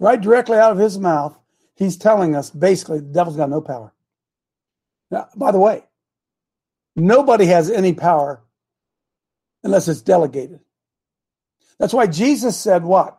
Right 0.00 0.18
directly 0.18 0.56
out 0.56 0.72
of 0.72 0.78
his 0.78 0.98
mouth, 0.98 1.38
he's 1.74 1.98
telling 1.98 2.34
us 2.34 2.48
basically 2.48 3.00
the 3.00 3.12
devil's 3.12 3.36
got 3.36 3.50
no 3.50 3.60
power. 3.60 3.92
Now, 5.10 5.28
by 5.36 5.50
the 5.50 5.58
way, 5.58 5.84
nobody 6.96 7.44
has 7.44 7.70
any 7.70 7.92
power 7.92 8.42
unless 9.62 9.86
it's 9.86 10.00
delegated. 10.00 10.60
That's 11.78 11.92
why 11.92 12.06
Jesus 12.06 12.56
said, 12.56 12.84
What? 12.84 13.18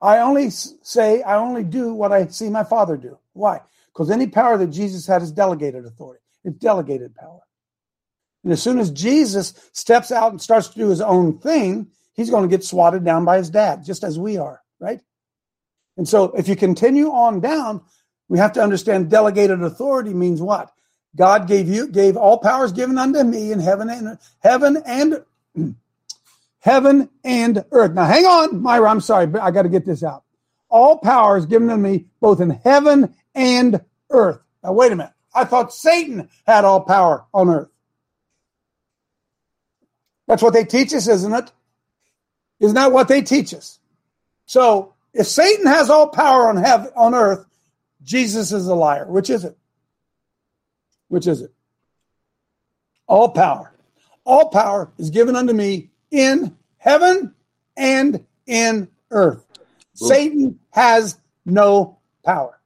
I 0.00 0.18
only 0.18 0.50
say, 0.50 1.20
I 1.22 1.34
only 1.38 1.64
do 1.64 1.94
what 1.94 2.12
I 2.12 2.28
see 2.28 2.48
my 2.48 2.62
Father 2.62 2.96
do. 2.96 3.18
Why? 3.32 3.58
Because 3.92 4.08
any 4.08 4.28
power 4.28 4.56
that 4.56 4.68
Jesus 4.68 5.04
had 5.04 5.20
is 5.20 5.32
delegated 5.32 5.84
authority, 5.84 6.22
it's 6.44 6.58
delegated 6.58 7.16
power. 7.16 7.40
And 8.44 8.52
as 8.52 8.62
soon 8.62 8.78
as 8.78 8.90
Jesus 8.90 9.54
steps 9.72 10.10
out 10.10 10.32
and 10.32 10.40
starts 10.40 10.68
to 10.68 10.78
do 10.78 10.88
his 10.88 11.00
own 11.00 11.38
thing, 11.38 11.88
he's 12.14 12.30
going 12.30 12.48
to 12.48 12.56
get 12.56 12.64
swatted 12.64 13.04
down 13.04 13.24
by 13.24 13.36
his 13.36 13.50
dad, 13.50 13.84
just 13.84 14.02
as 14.02 14.18
we 14.18 14.38
are, 14.38 14.62
right? 14.78 15.00
And 15.96 16.08
so 16.08 16.24
if 16.36 16.48
you 16.48 16.56
continue 16.56 17.10
on 17.10 17.40
down, 17.40 17.82
we 18.28 18.38
have 18.38 18.52
to 18.54 18.62
understand 18.62 19.10
delegated 19.10 19.62
authority 19.62 20.14
means 20.14 20.40
what? 20.40 20.72
God 21.16 21.48
gave 21.48 21.68
you 21.68 21.88
gave 21.88 22.16
all 22.16 22.38
powers 22.38 22.72
given 22.72 22.96
unto 22.96 23.22
me 23.24 23.52
in 23.52 23.58
heaven 23.58 23.90
and 23.90 24.18
heaven 24.38 24.82
and 24.86 25.24
heaven 26.60 27.10
and 27.24 27.64
earth. 27.72 27.92
Now 27.92 28.04
hang 28.04 28.24
on, 28.24 28.62
Myra, 28.62 28.88
I'm 28.88 29.00
sorry, 29.00 29.26
but 29.26 29.42
I 29.42 29.50
got 29.50 29.62
to 29.62 29.68
get 29.68 29.84
this 29.84 30.04
out. 30.04 30.22
All 30.68 30.98
power 30.98 31.36
is 31.36 31.46
given 31.46 31.68
to 31.68 31.76
me 31.76 32.06
both 32.20 32.40
in 32.40 32.50
heaven 32.50 33.14
and 33.34 33.80
earth. 34.10 34.40
Now 34.62 34.72
wait 34.72 34.92
a 34.92 34.96
minute. 34.96 35.12
I 35.34 35.44
thought 35.44 35.74
Satan 35.74 36.28
had 36.46 36.64
all 36.64 36.80
power 36.80 37.24
on 37.34 37.48
earth. 37.50 37.68
That's 40.30 40.44
what 40.44 40.52
they 40.52 40.62
teach 40.64 40.94
us, 40.94 41.08
isn't 41.08 41.34
it? 41.34 41.50
Isn't 42.60 42.76
that 42.76 42.92
what 42.92 43.08
they 43.08 43.20
teach 43.20 43.52
us? 43.52 43.80
So 44.46 44.94
if 45.12 45.26
Satan 45.26 45.66
has 45.66 45.90
all 45.90 46.06
power 46.06 46.48
on 46.48 46.56
heaven 46.56 46.92
on 46.94 47.16
earth, 47.16 47.44
Jesus 48.04 48.52
is 48.52 48.68
a 48.68 48.74
liar. 48.76 49.06
Which 49.06 49.28
is 49.28 49.44
it? 49.44 49.58
Which 51.08 51.26
is 51.26 51.42
it? 51.42 51.52
All 53.08 53.30
power. 53.30 53.72
All 54.22 54.50
power 54.50 54.92
is 54.98 55.10
given 55.10 55.34
unto 55.34 55.52
me 55.52 55.90
in 56.12 56.56
heaven 56.78 57.34
and 57.76 58.24
in 58.46 58.86
earth. 59.10 59.44
Satan 59.94 60.60
has 60.70 61.18
no 61.44 61.98
power. 62.24 62.56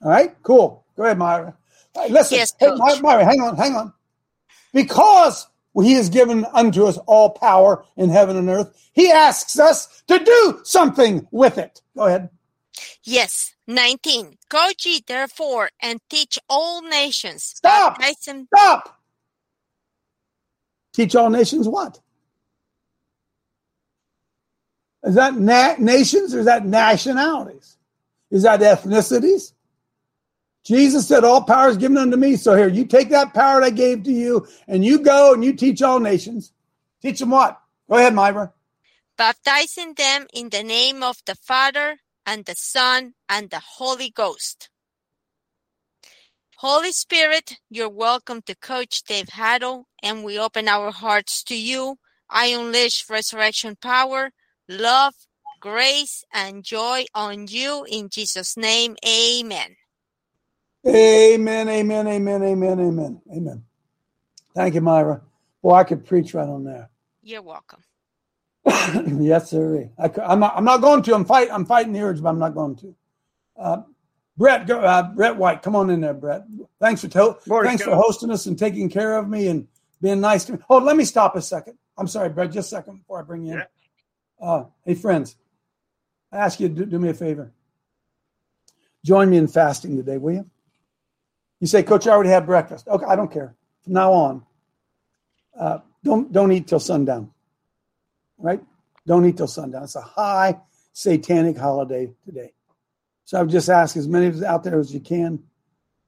All 0.00 0.10
right, 0.10 0.34
cool. 0.42 0.86
Go 0.96 1.04
ahead, 1.04 1.18
Myra. 1.18 1.54
Hey, 1.94 2.08
listen, 2.08 2.38
Yes, 2.38 2.54
hey, 2.58 2.68
Coach. 2.68 3.02
Myra, 3.02 3.26
hang 3.26 3.42
on, 3.42 3.58
hang 3.58 3.74
on. 3.74 3.92
Because 4.72 5.48
he 5.82 5.94
has 5.94 6.08
given 6.08 6.46
unto 6.52 6.86
us 6.86 6.98
all 7.06 7.30
power 7.30 7.84
in 7.96 8.10
heaven 8.10 8.36
and 8.36 8.48
earth, 8.48 8.72
he 8.92 9.10
asks 9.10 9.58
us 9.58 10.02
to 10.06 10.18
do 10.18 10.60
something 10.64 11.26
with 11.32 11.58
it. 11.58 11.82
Go 11.96 12.04
ahead. 12.04 12.30
Yes, 13.02 13.54
19. 13.66 14.36
Go 14.48 14.70
ye 14.84 15.02
therefore 15.06 15.70
and 15.80 16.00
teach 16.08 16.38
all 16.48 16.82
nations. 16.82 17.42
Stop! 17.42 17.98
baptize 17.98 18.24
them- 18.24 18.48
Stop. 18.54 19.00
Teach 20.92 21.16
all 21.16 21.30
nations 21.30 21.66
what? 21.66 21.98
Is 25.02 25.16
that 25.16 25.34
na- 25.34 25.74
nations 25.78 26.34
or 26.34 26.38
is 26.40 26.46
that 26.46 26.64
nationalities? 26.64 27.76
Is 28.30 28.44
that 28.44 28.60
ethnicities? 28.60 29.53
Jesus 30.64 31.06
said, 31.06 31.24
All 31.24 31.42
power 31.42 31.68
is 31.68 31.76
given 31.76 31.98
unto 31.98 32.16
me. 32.16 32.36
So 32.36 32.56
here, 32.56 32.68
you 32.68 32.86
take 32.86 33.10
that 33.10 33.34
power 33.34 33.60
that 33.60 33.66
I 33.66 33.70
gave 33.70 34.02
to 34.04 34.12
you 34.12 34.46
and 34.66 34.84
you 34.84 34.98
go 35.00 35.34
and 35.34 35.44
you 35.44 35.52
teach 35.52 35.82
all 35.82 36.00
nations. 36.00 36.52
Teach 37.02 37.20
them 37.20 37.30
what? 37.30 37.60
Go 37.88 37.96
ahead, 37.96 38.14
Myra. 38.14 38.52
baptizing 39.16 39.94
them 39.94 40.26
in 40.32 40.50
the 40.50 40.62
name 40.62 41.02
of 41.02 41.18
the 41.26 41.34
Father 41.34 41.98
and 42.26 42.44
the 42.44 42.54
Son 42.54 43.14
and 43.28 43.50
the 43.50 43.60
Holy 43.60 44.10
Ghost. 44.10 44.70
Holy 46.56 46.92
Spirit, 46.92 47.58
you're 47.70 47.90
welcome 47.90 48.40
to 48.42 48.54
Coach 48.54 49.02
Dave 49.04 49.28
Haddle, 49.28 49.86
and 50.02 50.24
we 50.24 50.38
open 50.38 50.68
our 50.68 50.90
hearts 50.90 51.42
to 51.44 51.56
you. 51.56 51.98
I 52.30 52.46
unleash 52.46 53.08
resurrection 53.10 53.76
power, 53.76 54.30
love, 54.68 55.14
grace, 55.60 56.24
and 56.32 56.64
joy 56.64 57.04
on 57.14 57.48
you 57.48 57.84
in 57.88 58.08
Jesus' 58.08 58.56
name. 58.56 58.96
Amen. 59.06 59.76
Amen, 60.86 61.68
amen, 61.68 62.06
amen, 62.06 62.42
amen, 62.42 62.80
amen, 62.80 63.22
amen. 63.34 63.64
Thank 64.54 64.74
you, 64.74 64.80
Myra. 64.80 65.22
Boy, 65.62 65.74
I 65.74 65.84
could 65.84 66.04
preach 66.04 66.34
right 66.34 66.48
on 66.48 66.64
there. 66.64 66.90
You're 67.22 67.42
welcome. 67.42 67.82
yes, 68.66 69.50
sir. 69.50 69.88
I, 69.98 70.10
am 70.32 70.40
not. 70.40 70.54
I'm 70.56 70.64
not 70.64 70.80
going 70.82 71.02
to. 71.04 71.14
I'm 71.14 71.24
fight. 71.24 71.48
I'm 71.50 71.64
fighting 71.64 71.92
the 71.92 72.00
urge, 72.00 72.22
but 72.22 72.28
I'm 72.28 72.38
not 72.38 72.54
going 72.54 72.76
to. 72.76 72.94
Uh, 73.56 73.82
Brett, 74.36 74.66
go, 74.66 74.80
uh, 74.80 75.02
Brett 75.14 75.36
White, 75.36 75.62
come 75.62 75.76
on 75.76 75.90
in 75.90 76.00
there, 76.00 76.14
Brett. 76.14 76.44
Thanks 76.80 77.00
for 77.00 77.08
to- 77.08 77.38
Morning, 77.46 77.70
thanks 77.70 77.84
for 77.84 77.94
hosting 77.94 78.30
us 78.30 78.46
and 78.46 78.58
taking 78.58 78.88
care 78.90 79.16
of 79.16 79.28
me 79.28 79.46
and 79.48 79.68
being 80.02 80.20
nice 80.20 80.44
to 80.46 80.52
me. 80.54 80.58
Oh, 80.68 80.78
let 80.78 80.96
me 80.96 81.04
stop 81.04 81.36
a 81.36 81.42
second. 81.42 81.78
I'm 81.96 82.08
sorry, 82.08 82.28
Brett. 82.28 82.50
Just 82.50 82.72
a 82.72 82.76
second 82.76 82.98
before 82.98 83.20
I 83.20 83.22
bring 83.22 83.44
you 83.44 83.52
in. 83.52 83.58
Yeah. 83.58 83.64
Uh, 84.40 84.64
hey, 84.84 84.94
friends, 84.94 85.36
I 86.32 86.38
ask 86.38 86.58
you 86.58 86.68
to 86.68 86.74
do, 86.74 86.84
do 86.84 86.98
me 86.98 87.10
a 87.10 87.14
favor. 87.14 87.52
Join 89.04 89.30
me 89.30 89.36
in 89.36 89.46
fasting 89.48 89.96
today, 89.96 90.18
will 90.18 90.32
you? 90.32 90.50
You 91.64 91.68
say, 91.68 91.82
Coach, 91.82 92.06
I 92.06 92.10
already 92.10 92.28
had 92.28 92.44
breakfast. 92.44 92.86
Okay, 92.88 93.06
I 93.06 93.16
don't 93.16 93.32
care. 93.32 93.54
From 93.84 93.94
now 93.94 94.12
on, 94.12 94.44
uh, 95.58 95.78
don't 96.02 96.30
don't 96.30 96.52
eat 96.52 96.68
till 96.68 96.78
sundown. 96.78 97.30
Right? 98.36 98.62
Don't 99.06 99.24
eat 99.24 99.38
till 99.38 99.46
sundown. 99.46 99.84
It's 99.84 99.96
a 99.96 100.02
high 100.02 100.60
satanic 100.92 101.56
holiday 101.56 102.12
today. 102.22 102.52
So 103.24 103.38
I 103.38 103.42
would 103.42 103.50
just 103.50 103.70
ask 103.70 103.96
as 103.96 104.06
many 104.06 104.26
of 104.26 104.34
us 104.34 104.42
out 104.42 104.62
there 104.62 104.78
as 104.78 104.92
you 104.92 105.00
can, 105.00 105.42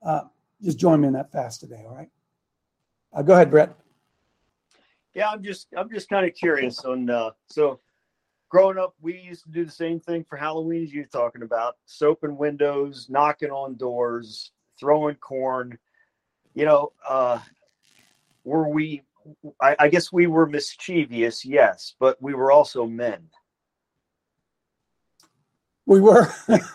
uh, 0.02 0.24
just 0.62 0.78
join 0.78 1.00
me 1.00 1.06
in 1.06 1.14
that 1.14 1.32
fast 1.32 1.60
today. 1.60 1.84
All 1.88 1.94
right? 1.94 2.10
Uh, 3.14 3.22
go 3.22 3.32
ahead, 3.32 3.50
Brett. 3.50 3.74
Yeah, 5.14 5.30
I'm 5.30 5.42
just 5.42 5.68
I'm 5.74 5.88
just 5.88 6.10
kind 6.10 6.26
of 6.26 6.34
curious 6.34 6.84
on 6.84 7.08
uh 7.08 7.30
so 7.46 7.80
growing 8.50 8.76
up 8.76 8.94
we 9.00 9.18
used 9.18 9.44
to 9.44 9.50
do 9.50 9.64
the 9.64 9.72
same 9.72 10.00
thing 10.00 10.22
for 10.22 10.36
Halloween 10.36 10.82
as 10.82 10.92
you're 10.92 11.06
talking 11.06 11.40
about, 11.40 11.76
soaping 11.86 12.36
windows, 12.36 13.06
knocking 13.08 13.50
on 13.50 13.76
doors, 13.76 14.52
throwing 14.78 15.16
corn. 15.16 15.78
You 16.54 16.64
know, 16.64 16.92
uh 17.08 17.38
were 18.44 18.68
we 18.68 19.02
I, 19.60 19.76
I 19.78 19.88
guess 19.88 20.12
we 20.12 20.26
were 20.26 20.46
mischievous, 20.46 21.44
yes, 21.44 21.94
but 21.98 22.20
we 22.22 22.34
were 22.34 22.52
also 22.52 22.86
men. 22.86 23.28
We 25.84 26.00
were. 26.00 26.32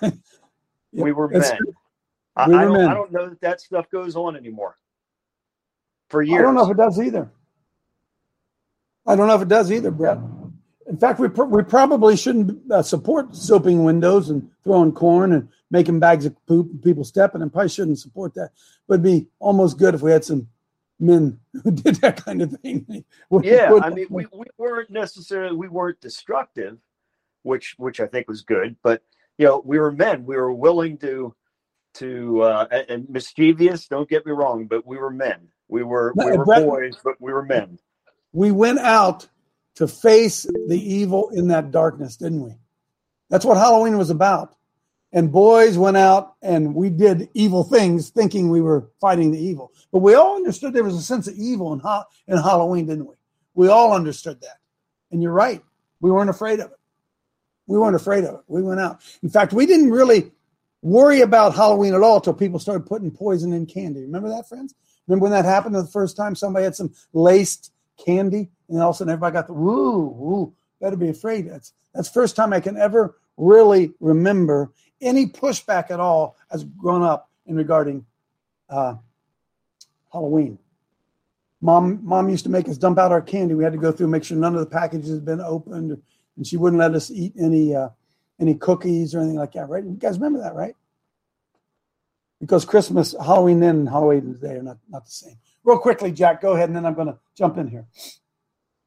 We 0.93 1.13
were 1.13 1.29
men. 1.29 1.58
I, 2.36 2.48
We 2.48 2.55
I 2.55 2.65
were 2.65 2.65
don't 2.65 2.74
men. 2.74 2.89
I 2.89 2.93
don't 2.93 3.12
know 3.12 3.29
that 3.29 3.41
that 3.41 3.62
stuff 3.62 3.89
goes 3.89 4.15
on 4.15 4.36
anymore. 4.36 4.75
For 6.10 6.22
years, 6.22 6.39
I 6.39 6.41
don't 6.43 6.55
know 6.55 6.65
if 6.65 6.72
it 6.72 6.77
does 6.77 7.00
either. 7.00 7.31
I 9.08 9.15
don't 9.15 9.27
know 9.27 9.36
if 9.36 9.41
it 9.41 9.48
does 9.48 9.72
either, 9.72 9.89
Brett. 9.89 10.20
In 10.91 10.98
fact, 10.98 11.19
we, 11.19 11.29
pr- 11.29 11.45
we 11.45 11.63
probably 11.63 12.17
shouldn't 12.17 12.69
uh, 12.69 12.83
support 12.83 13.33
soaping 13.33 13.86
windows 13.86 14.29
and 14.29 14.51
throwing 14.65 14.91
corn 14.91 15.31
and 15.31 15.48
making 15.69 16.01
bags 16.01 16.25
of 16.25 16.45
poop 16.48 16.69
and 16.69 16.83
people 16.83 17.05
stepping. 17.05 17.41
And 17.41 17.51
probably 17.51 17.69
shouldn't 17.69 18.00
support 18.00 18.33
that. 18.33 18.51
But 18.88 18.95
it'd 18.95 19.03
be 19.03 19.27
almost 19.39 19.79
good 19.79 19.95
if 19.95 20.01
we 20.01 20.12
had 20.12 20.25
some 20.25 20.50
men 21.00 21.39
who 21.63 21.71
did 21.71 21.95
that 21.95 22.24
kind 22.24 22.41
of 22.41 22.51
thing. 22.60 23.05
Yeah 23.43 23.79
i 23.81 23.89
mean 23.89 24.07
we, 24.10 24.27
we 24.33 24.45
weren't 24.57 24.89
necessarily 24.89 25.55
we 25.55 25.69
weren't 25.69 26.01
destructive 26.01 26.77
which 27.43 27.75
which 27.77 28.01
i 28.01 28.05
think 28.05 28.27
was 28.27 28.41
good 28.41 28.75
but 28.83 29.01
you 29.38 29.45
know 29.45 29.62
we 29.65 29.79
were 29.79 29.91
men 29.91 30.25
we 30.25 30.36
were 30.36 30.51
willing 30.51 30.98
to 30.98 31.33
to 31.93 32.41
uh 32.41 32.67
and, 32.69 32.89
and 32.89 33.10
mischievous 33.10 33.88
don't 33.88 34.10
get 34.10 34.25
me 34.25 34.33
wrong 34.33 34.65
but 34.65 34.86
we 34.86 34.98
were 34.98 35.10
men 35.10 35.48
we 35.69 35.81
were 35.81 36.13
we 36.15 36.38
were 36.38 36.45
boys 36.45 36.98
but 37.03 37.15
we 37.21 37.31
were 37.31 37.45
men 37.45 37.79
we 38.33 38.51
went 38.51 38.79
out 38.79 39.27
to 39.81 39.88
face 39.88 40.43
the 40.67 40.79
evil 40.79 41.31
in 41.31 41.47
that 41.47 41.71
darkness, 41.71 42.15
didn't 42.15 42.43
we? 42.43 42.51
That's 43.31 43.43
what 43.43 43.57
Halloween 43.57 43.97
was 43.97 44.11
about. 44.11 44.55
And 45.11 45.31
boys 45.31 45.75
went 45.75 45.97
out 45.97 46.35
and 46.43 46.75
we 46.75 46.91
did 46.91 47.29
evil 47.33 47.63
things 47.63 48.11
thinking 48.11 48.51
we 48.51 48.61
were 48.61 48.91
fighting 49.01 49.31
the 49.31 49.43
evil. 49.43 49.73
But 49.91 50.03
we 50.03 50.13
all 50.13 50.35
understood 50.35 50.73
there 50.73 50.83
was 50.83 50.95
a 50.95 51.01
sense 51.01 51.27
of 51.27 51.33
evil 51.35 51.73
in, 51.73 51.79
ha- 51.79 52.05
in 52.27 52.38
Halloween, 52.38 52.85
didn't 52.85 53.07
we? 53.07 53.15
We 53.55 53.69
all 53.69 53.91
understood 53.93 54.39
that. 54.41 54.59
And 55.09 55.23
you're 55.23 55.33
right. 55.33 55.63
We 56.00 56.11
weren't 56.11 56.29
afraid 56.29 56.59
of 56.59 56.69
it. 56.69 56.77
We 57.65 57.79
weren't 57.79 57.95
afraid 57.95 58.23
of 58.23 58.35
it. 58.35 58.41
We 58.45 58.61
went 58.61 58.81
out. 58.81 59.01
In 59.23 59.29
fact, 59.29 59.51
we 59.51 59.65
didn't 59.65 59.89
really 59.89 60.31
worry 60.83 61.21
about 61.21 61.55
Halloween 61.55 61.95
at 61.95 62.03
all 62.03 62.17
until 62.17 62.35
people 62.35 62.59
started 62.59 62.85
putting 62.85 63.09
poison 63.09 63.51
in 63.51 63.65
candy. 63.65 64.01
Remember 64.01 64.29
that, 64.29 64.47
friends? 64.47 64.75
Remember 65.07 65.23
when 65.23 65.31
that 65.31 65.45
happened 65.45 65.73
the 65.73 65.88
first 65.88 66.15
time 66.15 66.35
somebody 66.35 66.65
had 66.65 66.75
some 66.75 66.93
laced 67.13 67.71
candy 68.05 68.51
and 68.71 68.81
all 68.81 68.89
of 68.89 68.95
a 68.95 68.97
sudden 68.97 69.11
everybody 69.11 69.33
got 69.33 69.47
the 69.47 69.53
woo, 69.53 70.07
woo, 70.07 70.53
better 70.79 70.95
be 70.95 71.09
afraid. 71.09 71.49
That's 71.49 71.73
that's 71.93 72.09
first 72.09 72.35
time 72.35 72.53
I 72.53 72.59
can 72.59 72.77
ever 72.77 73.17
really 73.37 73.93
remember 73.99 74.71
any 75.01 75.27
pushback 75.27 75.91
at 75.91 75.99
all 75.99 76.37
as 76.51 76.63
grown 76.63 77.03
up 77.03 77.29
in 77.45 77.55
regarding 77.55 78.05
uh, 78.69 78.95
Halloween. 80.11 80.57
Mom, 81.61 81.99
mom 82.01 82.29
used 82.29 82.45
to 82.45 82.49
make 82.49 82.67
us 82.67 82.77
dump 82.77 82.97
out 82.97 83.11
our 83.11 83.21
candy. 83.21 83.53
We 83.53 83.63
had 83.63 83.73
to 83.73 83.79
go 83.79 83.91
through, 83.91 84.05
and 84.05 84.11
make 84.11 84.23
sure 84.23 84.37
none 84.37 84.55
of 84.55 84.61
the 84.61 84.65
packages 84.65 85.09
had 85.09 85.25
been 85.25 85.41
opened, 85.41 86.01
and 86.37 86.47
she 86.47 86.57
wouldn't 86.57 86.79
let 86.79 86.95
us 86.95 87.11
eat 87.11 87.33
any 87.39 87.75
uh, 87.75 87.89
any 88.39 88.55
cookies 88.55 89.13
or 89.13 89.19
anything 89.19 89.37
like 89.37 89.51
that. 89.53 89.69
Right? 89.69 89.83
You 89.83 89.91
guys 89.91 90.15
remember 90.17 90.39
that, 90.39 90.55
right? 90.55 90.75
Because 92.39 92.65
Christmas, 92.65 93.13
Halloween 93.23 93.59
then, 93.59 93.75
and 93.75 93.89
Halloween 93.89 94.33
today 94.33 94.55
are 94.55 94.63
not 94.63 94.77
not 94.89 95.05
the 95.05 95.11
same. 95.11 95.35
Real 95.63 95.77
quickly, 95.77 96.11
Jack, 96.11 96.41
go 96.41 96.53
ahead, 96.53 96.69
and 96.69 96.75
then 96.75 96.85
I'm 96.85 96.95
going 96.95 97.07
to 97.07 97.19
jump 97.35 97.57
in 97.57 97.67
here. 97.67 97.85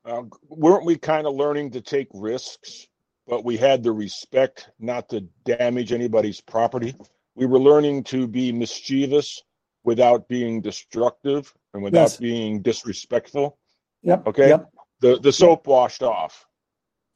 Uh, 0.04 0.22
weren't 0.48 0.84
we 0.84 0.96
kind 0.96 1.26
of 1.26 1.34
learning 1.34 1.70
to 1.70 1.80
take 1.80 2.08
risks, 2.12 2.86
but 3.26 3.44
we 3.44 3.56
had 3.56 3.82
the 3.82 3.90
respect 3.92 4.68
not 4.78 5.08
to 5.08 5.22
damage 5.44 5.92
anybody's 5.92 6.40
property? 6.40 6.94
We 7.34 7.46
were 7.46 7.58
learning 7.58 8.04
to 8.04 8.26
be 8.26 8.52
mischievous 8.52 9.42
without 9.82 10.28
being 10.28 10.60
destructive 10.60 11.52
and 11.72 11.82
without 11.82 12.00
Yes. 12.02 12.16
being 12.18 12.60
disrespectful. 12.62 13.58
Yep. 14.02 14.26
Okay. 14.26 14.48
Yep. 14.50 14.70
The 15.00 15.18
the 15.20 15.32
soap 15.32 15.66
washed 15.66 16.02
off. 16.02 16.46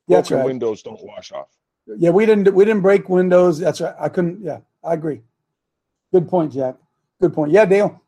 That's 0.08 0.28
Broken 0.30 0.38
right. 0.38 0.46
windows 0.46 0.82
don't 0.82 1.02
wash 1.04 1.30
off. 1.32 1.48
Yeah, 1.86 2.10
we 2.10 2.26
didn't 2.26 2.52
we 2.54 2.64
didn't 2.64 2.82
break 2.82 3.08
windows. 3.08 3.58
That's 3.58 3.80
right. 3.80 3.94
I 3.98 4.08
couldn't. 4.08 4.42
Yeah, 4.42 4.60
I 4.82 4.94
agree. 4.94 5.22
Good 6.12 6.28
point, 6.28 6.52
Jack. 6.52 6.76
Good 7.20 7.32
point. 7.34 7.52
Yeah, 7.52 7.64
Dale. 7.66 8.00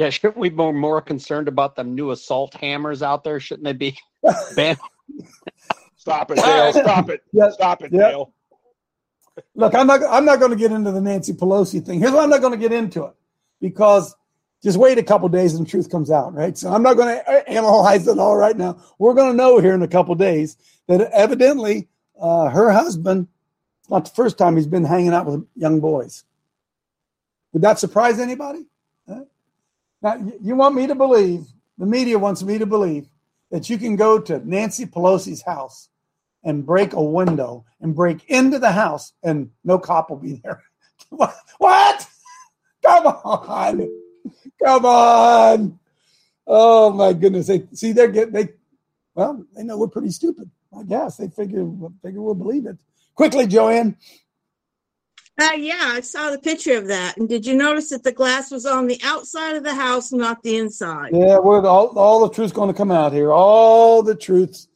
Yeah, 0.00 0.08
shouldn't 0.08 0.38
we 0.38 0.48
be 0.48 0.56
more, 0.56 0.72
more 0.72 1.02
concerned 1.02 1.46
about 1.46 1.76
them 1.76 1.94
new 1.94 2.10
assault 2.10 2.54
hammers 2.54 3.02
out 3.02 3.22
there? 3.22 3.38
Shouldn't 3.38 3.64
they 3.64 3.74
be 3.74 3.98
banned? 4.56 4.78
Stop 5.96 6.30
it, 6.30 6.36
Dale. 6.36 6.72
Stop 6.72 7.10
it. 7.10 7.22
Yeah. 7.34 7.50
Stop 7.50 7.82
it, 7.82 7.92
Yeah. 7.92 8.08
Dale. 8.08 8.32
Look, 9.54 9.74
I'm 9.74 9.86
not. 9.86 10.00
I'm 10.08 10.24
not 10.24 10.38
going 10.38 10.52
to 10.52 10.56
get 10.56 10.72
into 10.72 10.90
the 10.90 11.02
Nancy 11.02 11.34
Pelosi 11.34 11.84
thing. 11.84 12.00
Here's 12.00 12.12
why 12.12 12.22
I'm 12.22 12.30
not 12.30 12.40
going 12.40 12.54
to 12.54 12.58
get 12.58 12.72
into 12.72 13.04
it 13.04 13.14
because 13.60 14.16
just 14.62 14.78
wait 14.78 14.96
a 14.96 15.02
couple 15.02 15.28
days 15.28 15.52
and 15.54 15.66
the 15.66 15.70
truth 15.70 15.90
comes 15.90 16.10
out, 16.10 16.32
right? 16.32 16.56
So 16.56 16.72
I'm 16.72 16.82
not 16.82 16.94
going 16.96 17.14
to 17.14 17.50
analyze 17.50 18.08
it 18.08 18.18
all 18.18 18.38
right 18.38 18.56
now. 18.56 18.82
We're 18.98 19.12
going 19.12 19.30
to 19.30 19.36
know 19.36 19.58
here 19.58 19.74
in 19.74 19.82
a 19.82 19.88
couple 19.88 20.14
days 20.14 20.56
that 20.88 21.02
evidently 21.12 21.88
uh, 22.18 22.48
her 22.48 22.72
husband. 22.72 23.28
It's 23.80 23.90
not 23.90 24.06
the 24.06 24.14
first 24.14 24.38
time 24.38 24.56
he's 24.56 24.66
been 24.66 24.84
hanging 24.84 25.12
out 25.12 25.26
with 25.26 25.46
young 25.56 25.80
boys. 25.80 26.24
Would 27.52 27.62
that 27.62 27.78
surprise 27.78 28.18
anybody? 28.18 28.69
Now, 30.02 30.16
you 30.40 30.56
want 30.56 30.74
me 30.74 30.86
to 30.86 30.94
believe? 30.94 31.46
The 31.78 31.86
media 31.86 32.18
wants 32.18 32.42
me 32.42 32.58
to 32.58 32.66
believe 32.66 33.08
that 33.50 33.68
you 33.68 33.78
can 33.78 33.96
go 33.96 34.18
to 34.18 34.46
Nancy 34.48 34.86
Pelosi's 34.86 35.42
house 35.42 35.88
and 36.44 36.64
break 36.64 36.92
a 36.92 37.02
window 37.02 37.64
and 37.80 37.94
break 37.94 38.24
into 38.28 38.58
the 38.58 38.72
house 38.72 39.12
and 39.22 39.50
no 39.64 39.78
cop 39.78 40.10
will 40.10 40.16
be 40.18 40.40
there. 40.42 40.62
what? 41.10 41.34
What? 41.58 42.06
Come 42.82 43.06
on. 43.06 43.88
Come 44.62 44.86
on. 44.86 45.78
Oh 46.46 46.90
my 46.90 47.12
goodness. 47.12 47.46
They 47.46 47.66
see 47.72 47.92
they're 47.92 48.08
getting 48.08 48.32
they 48.34 48.48
well, 49.14 49.44
they 49.54 49.64
know 49.64 49.76
we're 49.76 49.88
pretty 49.88 50.10
stupid. 50.10 50.50
I 50.78 50.84
guess 50.84 51.16
they 51.16 51.28
figure 51.28 51.68
figure 52.02 52.22
we'll 52.22 52.34
believe 52.34 52.66
it. 52.66 52.78
Quickly, 53.14 53.46
Joanne. 53.46 53.96
Uh, 55.40 55.52
yeah, 55.52 55.94
I 55.94 56.00
saw 56.02 56.30
the 56.30 56.38
picture 56.38 56.76
of 56.76 56.88
that. 56.88 57.16
And 57.16 57.26
did 57.26 57.46
you 57.46 57.56
notice 57.56 57.88
that 57.88 58.02
the 58.04 58.12
glass 58.12 58.50
was 58.50 58.66
on 58.66 58.86
the 58.86 59.00
outside 59.02 59.56
of 59.56 59.64
the 59.64 59.74
house, 59.74 60.12
not 60.12 60.42
the 60.42 60.58
inside? 60.58 61.12
Yeah, 61.14 61.38
we're 61.38 61.66
all, 61.66 61.98
all 61.98 62.20
the 62.28 62.34
truth's 62.34 62.52
going 62.52 62.68
to 62.68 62.76
come 62.76 62.90
out 62.90 63.14
here. 63.14 63.32
All 63.32 64.02
the 64.02 64.14
truth's 64.14 64.68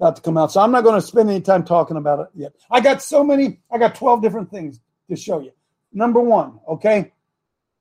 about 0.00 0.16
to 0.16 0.22
come 0.22 0.36
out. 0.36 0.50
So 0.50 0.60
I'm 0.60 0.72
not 0.72 0.82
going 0.82 1.00
to 1.00 1.06
spend 1.06 1.30
any 1.30 1.40
time 1.40 1.64
talking 1.64 1.96
about 1.96 2.18
it 2.18 2.28
yet. 2.34 2.52
I 2.68 2.80
got 2.80 3.00
so 3.00 3.22
many, 3.22 3.60
I 3.70 3.78
got 3.78 3.94
12 3.94 4.20
different 4.20 4.50
things 4.50 4.80
to 5.08 5.14
show 5.14 5.38
you. 5.38 5.52
Number 5.92 6.20
one, 6.20 6.58
okay, 6.66 7.12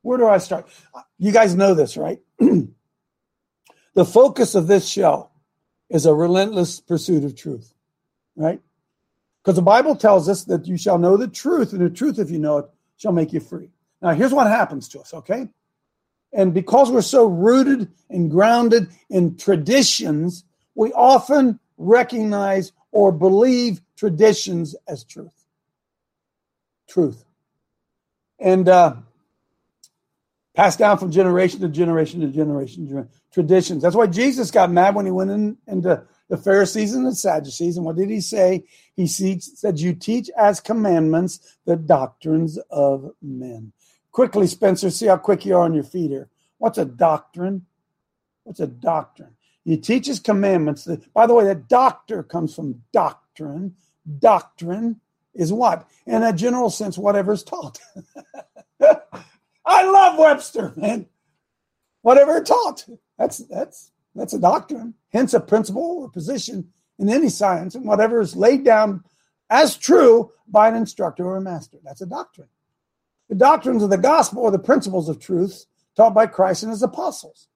where 0.03 0.19
do 0.19 0.27
I 0.27 0.37
start? 0.37 0.67
You 1.17 1.31
guys 1.31 1.55
know 1.55 1.73
this, 1.73 1.97
right? 1.97 2.19
the 2.39 4.05
focus 4.05 4.53
of 4.53 4.67
this 4.67 4.87
show 4.87 5.31
is 5.89 6.05
a 6.05 6.13
relentless 6.13 6.81
pursuit 6.81 7.23
of 7.23 7.35
truth, 7.35 7.73
right? 8.35 8.61
Because 9.47 9.55
the 9.55 9.61
Bible 9.61 9.95
tells 9.95 10.27
us 10.27 10.43
that 10.43 10.67
you 10.67 10.77
shall 10.77 10.97
know 10.97 11.15
the 11.15 11.29
truth, 11.29 11.71
and 11.71 11.79
the 11.79 11.89
truth, 11.89 12.19
if 12.19 12.29
you 12.29 12.37
know 12.37 12.57
it, 12.57 12.65
shall 12.97 13.13
make 13.13 13.31
you 13.31 13.39
free. 13.39 13.69
Now, 14.01 14.09
here's 14.09 14.33
what 14.33 14.45
happens 14.47 14.89
to 14.89 14.99
us, 14.99 15.13
okay? 15.13 15.47
And 16.33 16.53
because 16.53 16.91
we're 16.91 17.01
so 17.01 17.27
rooted 17.27 17.89
and 18.09 18.29
grounded 18.29 18.89
in 19.09 19.37
traditions, 19.37 20.43
we 20.75 20.91
often 20.91 21.61
recognize 21.77 22.73
or 22.91 23.13
believe 23.13 23.79
traditions 23.95 24.75
as 24.85 25.05
truth. 25.05 25.45
Truth. 26.89 27.23
And 28.39 28.67
uh, 28.67 28.97
passed 30.55 30.77
down 30.77 30.97
from 30.97 31.09
generation 31.09 31.61
to 31.61 31.69
generation 31.69 32.19
to 32.19 32.27
generation. 32.27 33.07
Traditions. 33.31 33.81
That's 33.81 33.95
why 33.95 34.07
Jesus 34.07 34.51
got 34.51 34.69
mad 34.69 34.93
when 34.93 35.05
he 35.05 35.11
went 35.13 35.31
in, 35.31 35.57
into 35.67 36.03
the 36.29 36.37
Pharisees 36.37 36.93
and 36.93 37.05
the 37.05 37.15
Sadducees. 37.15 37.77
And 37.77 37.85
what 37.85 37.95
did 37.95 38.09
he 38.09 38.21
say? 38.21 38.65
He 38.95 39.07
said, 39.07 39.79
You 39.79 39.93
teach 39.93 40.29
as 40.37 40.59
commandments 40.59 41.57
the 41.65 41.75
doctrines 41.75 42.57
of 42.69 43.11
men. 43.21 43.71
Quickly, 44.11 44.47
Spencer, 44.47 44.89
see 44.89 45.07
how 45.07 45.17
quick 45.17 45.45
you 45.45 45.55
are 45.55 45.63
on 45.63 45.73
your 45.73 45.83
feet 45.83 46.11
here. 46.11 46.29
What's 46.57 46.77
a 46.77 46.85
doctrine? 46.85 47.65
What's 48.43 48.59
a 48.59 48.67
doctrine? 48.67 49.35
You 49.63 49.77
teach 49.77 50.07
his 50.07 50.19
commandments. 50.19 50.87
By 51.13 51.27
the 51.27 51.33
way, 51.33 51.43
that 51.45 51.67
doctor 51.67 52.23
comes 52.23 52.55
from 52.55 52.81
doctrine. 52.93 53.75
Doctrine 54.19 55.01
is 55.35 55.53
what? 55.53 55.87
In 56.05 56.23
a 56.23 56.33
general 56.33 56.69
sense, 56.69 56.97
whatever's 56.97 57.43
taught. 57.43 57.79
I 58.81 59.83
love 59.83 60.17
Webster, 60.17 60.73
man. 60.77 61.07
Whatever 62.01 62.41
taught. 62.41 62.85
That's 63.17 63.39
that's 63.39 63.91
that's 64.15 64.33
a 64.33 64.39
doctrine. 64.39 64.93
Hence 65.17 65.33
a 65.33 65.39
principle 65.39 66.01
or 66.03 66.09
position 66.11 66.71
in 66.99 67.09
any 67.09 67.29
science, 67.29 67.73
and 67.73 67.85
whatever 67.85 68.21
is 68.21 68.35
laid 68.35 68.63
down 68.63 69.03
as 69.49 69.75
true 69.75 70.31
by 70.47 70.67
an 70.67 70.75
instructor 70.75 71.25
or 71.25 71.37
a 71.37 71.41
master. 71.41 71.79
That's 71.83 72.01
a 72.01 72.05
doctrine. 72.05 72.49
The 73.27 73.33
doctrines 73.33 73.81
of 73.81 73.89
the 73.89 73.97
gospel 73.97 74.45
are 74.45 74.51
the 74.51 74.59
principles 74.59 75.09
of 75.09 75.17
truth 75.17 75.65
taught 75.95 76.13
by 76.13 76.27
Christ 76.27 76.61
and 76.61 76.71
his 76.71 76.83
apostles. 76.83 77.47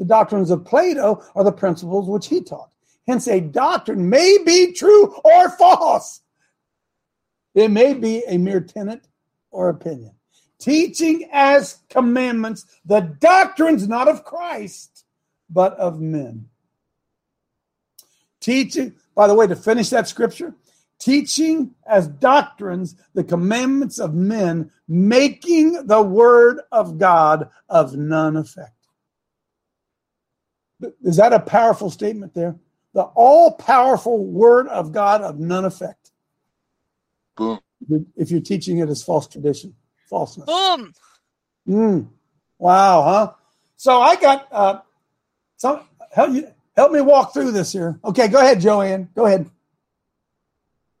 The 0.00 0.06
doctrines 0.06 0.50
of 0.50 0.64
Plato 0.64 1.22
are 1.36 1.44
the 1.44 1.52
principles 1.52 2.08
which 2.08 2.26
he 2.26 2.42
taught. 2.42 2.72
Hence, 3.06 3.28
a 3.28 3.40
doctrine 3.40 4.10
may 4.10 4.38
be 4.44 4.72
true 4.72 5.14
or 5.24 5.50
false. 5.50 6.20
It 7.54 7.70
may 7.70 7.94
be 7.94 8.24
a 8.26 8.38
mere 8.38 8.60
tenet 8.60 9.06
or 9.52 9.68
opinion. 9.68 10.16
Teaching 10.58 11.28
as 11.30 11.78
commandments 11.88 12.66
the 12.84 13.02
doctrines 13.20 13.86
not 13.86 14.08
of 14.08 14.24
Christ, 14.24 15.04
but 15.48 15.74
of 15.74 16.00
men. 16.00 16.48
Teaching, 18.44 18.92
by 19.14 19.26
the 19.26 19.34
way, 19.34 19.46
to 19.46 19.56
finish 19.56 19.88
that 19.88 20.06
scripture, 20.06 20.54
teaching 20.98 21.74
as 21.86 22.06
doctrines 22.06 22.94
the 23.14 23.24
commandments 23.24 23.98
of 23.98 24.12
men, 24.12 24.70
making 24.86 25.86
the 25.86 26.02
word 26.02 26.60
of 26.70 26.98
God 26.98 27.48
of 27.70 27.96
none 27.96 28.36
effect. 28.36 28.74
Is 31.02 31.16
that 31.16 31.32
a 31.32 31.40
powerful 31.40 31.88
statement 31.88 32.34
there? 32.34 32.56
The 32.92 33.04
all 33.04 33.52
powerful 33.52 34.22
word 34.22 34.68
of 34.68 34.92
God 34.92 35.22
of 35.22 35.38
none 35.38 35.64
effect. 35.64 36.10
Boom. 37.38 37.60
If 38.14 38.30
you're 38.30 38.42
teaching 38.42 38.76
it 38.80 38.90
as 38.90 39.02
false 39.02 39.26
tradition, 39.26 39.74
falseness. 40.10 40.44
Boom. 40.44 40.92
Mm. 41.66 42.08
Wow, 42.58 43.02
huh? 43.04 43.32
So 43.76 44.02
I 44.02 44.16
got 44.16 44.48
uh, 44.52 44.80
some 45.56 45.80
help 46.12 46.34
you 46.34 46.53
help 46.76 46.92
me 46.92 47.00
walk 47.00 47.32
through 47.32 47.52
this 47.52 47.72
here. 47.72 47.98
Okay, 48.04 48.28
go 48.28 48.38
ahead, 48.38 48.60
Joanne. 48.60 49.08
Go 49.14 49.26
ahead. 49.26 49.50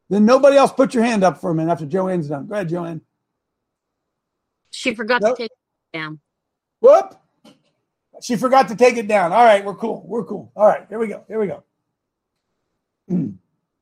Then 0.08 0.24
nobody 0.24 0.56
else 0.56 0.72
put 0.72 0.94
your 0.94 1.02
hand 1.02 1.24
up 1.24 1.40
for 1.40 1.50
a 1.50 1.54
minute 1.54 1.72
after 1.72 1.86
Joanne's 1.86 2.28
done. 2.28 2.46
Go 2.46 2.54
ahead, 2.54 2.68
Joanne. 2.68 3.00
She 4.70 4.94
forgot 4.94 5.22
Nope. 5.22 5.36
to 5.36 5.42
take 5.44 5.50
it 5.52 5.96
down. 5.96 6.20
Whoop. 6.80 7.14
She 8.22 8.36
forgot 8.36 8.68
to 8.68 8.76
take 8.76 8.96
it 8.96 9.08
down. 9.08 9.32
All 9.32 9.44
right, 9.44 9.64
we're 9.64 9.74
cool. 9.74 10.04
We're 10.06 10.24
cool. 10.24 10.52
All 10.54 10.66
right, 10.66 10.86
here 10.88 10.98
we 10.98 11.08
go. 11.08 11.24
Here 11.26 11.40
we 11.40 11.46
go. 11.46 11.62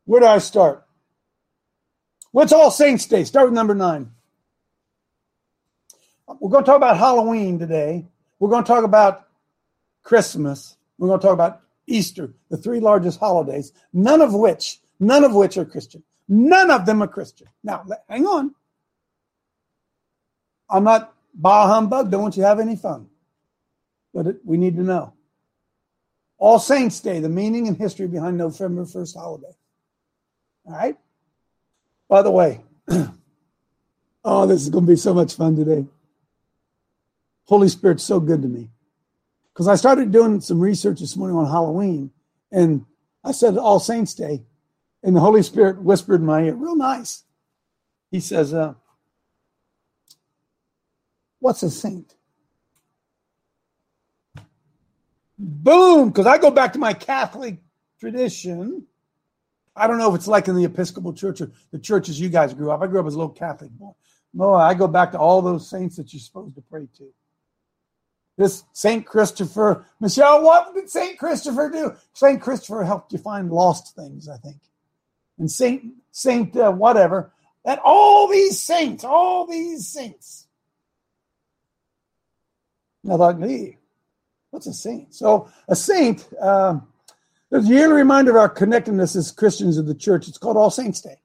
Where 0.05 0.21
do 0.21 0.27
I 0.27 0.39
start? 0.39 0.87
What's 2.31 2.53
All 2.53 2.71
Saints 2.71 3.07
Day? 3.07 3.25
Start 3.25 3.47
with 3.47 3.55
number 3.55 3.75
nine. 3.75 4.11
We're 6.41 6.51
going 6.51 6.65
to 6.65 6.67
talk 6.67 6.77
about 6.79 6.97
Halloween 6.97 7.59
today. 7.59 8.07
We're 8.39 8.49
going 8.49 8.65
to 8.65 8.69
talk 8.69 8.85
about 8.85 9.29
Christmas. 10.03 10.77
We're 10.99 11.09
going 11.09 11.21
to 11.21 11.27
talk 11.27 11.35
about 11.35 11.61
Easter, 11.87 12.35
the 12.51 12.57
three 12.57 12.81
largest 12.81 13.19
holidays, 13.19 13.73
none 13.93 14.21
of 14.21 14.35
which, 14.35 14.81
none 15.01 15.25
of 15.25 15.35
which 15.35 15.57
are 15.57 15.65
Christian. 15.65 16.03
None 16.29 16.71
of 16.71 16.87
them 16.87 17.03
are 17.03 17.09
Christian. 17.09 17.49
Now, 17.63 17.85
hang 18.09 18.27
on. 18.27 18.55
I'm 20.71 20.85
not 20.85 21.15
bah 21.35 21.67
humbug. 21.67 22.11
Don't 22.11 22.23
want 22.23 22.37
you 22.37 22.43
to 22.43 22.49
have 22.49 22.61
any 22.61 22.77
fun. 22.77 23.09
But 24.15 24.27
it, 24.27 24.37
we 24.45 24.57
need 24.57 24.77
to 24.77 24.83
know. 24.83 25.13
All 26.39 26.59
Saints 26.59 27.01
Day, 27.01 27.21
the 27.21 27.29
meaning 27.29 27.69
and 27.69 27.77
history 27.77 28.07
behind 28.07 28.37
November 28.37 28.85
1st 28.85 29.15
holiday. 29.15 29.55
All 30.67 30.73
right? 30.73 30.97
By 32.09 32.23
the 32.23 32.31
way, 32.31 32.61
oh, 34.25 34.47
this 34.47 34.63
is 34.63 34.71
going 34.71 34.87
to 34.87 34.93
be 34.93 34.97
so 34.97 35.15
much 35.15 35.35
fun 35.35 35.57
today. 35.57 35.87
Holy 37.45 37.69
Spirit's 37.69 38.05
so 38.05 38.21
good 38.21 38.43
to 38.43 38.49
me. 38.49 38.71
Because 39.53 39.69
I 39.69 39.75
started 39.75 40.13
doing 40.13 40.41
some 40.41 40.61
research 40.61 41.01
this 41.01 41.17
morning 41.17 41.37
on 41.37 41.47
Halloween, 41.47 42.11
and 42.51 42.87
I 43.25 43.33
said 43.33 43.59
All 43.59 43.81
Saints 43.81 44.15
Day, 44.15 44.43
and 45.03 45.15
the 45.15 45.21
Holy 45.21 45.43
Spirit 45.43 45.83
whispered 45.83 46.21
in 46.21 46.27
my 46.27 46.43
ear, 46.45 46.55
real 46.55 46.77
nice. 46.77 47.25
He 48.11 48.21
says, 48.21 48.55
uh, 48.55 48.75
What's 51.43 51.65
a 51.65 51.71
saint? 51.71 52.15
Boom! 55.37 56.09
Because 56.09 56.27
I 56.27 56.39
go 56.39 56.53
back 56.53 56.73
to 56.75 56.79
my 56.79 56.95
Catholic 56.95 57.59
tradition. 57.99 58.87
I 59.75 59.89
don't 59.89 59.99
know 59.99 60.09
if 60.11 60.15
it's 60.15 60.29
like 60.29 60.47
in 60.47 60.55
the 60.55 60.65
Episcopal 60.65 61.13
Church 61.13 61.41
or 61.41 61.51
the 61.73 61.81
churches 61.81 62.21
you 62.21 62.29
guys 62.29 62.55
grew 62.55 62.71
up. 62.71 62.81
I 62.81 62.87
grew 62.87 63.01
up 63.01 63.07
as 63.07 63.15
a 63.15 63.19
little 63.19 63.33
Catholic 63.33 63.73
boy. 63.73 63.91
No, 64.33 64.55
I 64.55 64.75
go 64.75 64.87
back 64.87 65.11
to 65.13 65.19
all 65.19 65.43
those 65.43 65.69
saints 65.69 65.97
that 65.97 66.13
you're 66.13 66.21
supposed 66.21 66.55
to 66.55 66.61
pray 66.63 66.87
to. 66.99 67.13
This 68.37 68.65
Saint 68.73 69.05
Christopher, 69.05 69.87
Michelle, 70.01 70.43
what 70.43 70.75
did 70.75 70.89
Saint 70.89 71.19
Christopher 71.19 71.71
do? 71.71 71.95
Saint 72.15 72.41
Christopher 72.41 72.83
helped 72.83 73.13
you 73.13 73.19
find 73.19 73.51
lost 73.51 73.95
things, 73.95 74.29
I 74.29 74.37
think. 74.39 74.57
And 75.39 75.51
Saint 75.51 75.95
Saint 76.11 76.57
uh, 76.57 76.73
whatever. 76.73 77.33
That 77.65 77.81
all 77.85 78.29
these 78.29 78.61
saints, 78.61 79.05
all 79.05 79.47
these 79.47 79.87
saints. 79.87 80.47
I 83.09 83.17
thought, 83.17 83.41
hey, 83.41 83.79
what's 84.51 84.67
a 84.67 84.73
saint? 84.73 85.15
So 85.15 85.49
a 85.69 85.77
saint. 85.77 86.27
Um, 86.41 86.89
there's 87.51 87.69
a 87.69 87.73
yearly 87.73 87.95
reminder 87.95 88.31
of 88.33 88.39
our 88.39 88.49
connectedness 88.49 89.15
as 89.15 89.31
Christians 89.31 89.77
of 89.77 89.87
the 89.87 89.95
church. 89.95 90.27
It's 90.27 90.39
called 90.39 90.57
All 90.57 90.71
Saints 90.71 91.01
Day, 91.01 91.21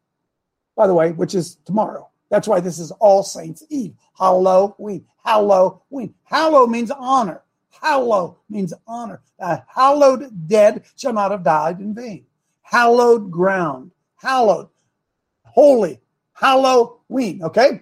by 0.76 0.88
the 0.88 0.94
way, 0.94 1.12
which 1.12 1.34
is 1.34 1.56
tomorrow. 1.66 2.10
That's 2.30 2.48
why 2.48 2.60
this 2.60 2.80
is 2.80 2.92
All 2.92 3.24
Saints 3.24 3.64
Eve. 3.70 3.94
Halloween. 4.18 5.06
Halloween. 5.24 6.14
Hallow 6.24 6.68
means 6.68 6.92
honor. 6.92 7.42
Hallow 7.82 8.40
means 8.50 8.74
honor. 8.88 9.22
A 9.40 9.62
hallowed 9.68 10.48
dead 10.48 10.86
shall 10.96 11.14
not 11.14 11.32
have 11.32 11.44
died 11.44 11.80
in 11.80 11.94
vain. 11.94 12.26
Hallowed 12.62 13.32
ground. 13.32 13.92
Hallowed. 14.16 14.70
Holy. 15.44 16.00
Halloween. 16.34 17.44
Okay? 17.44 17.82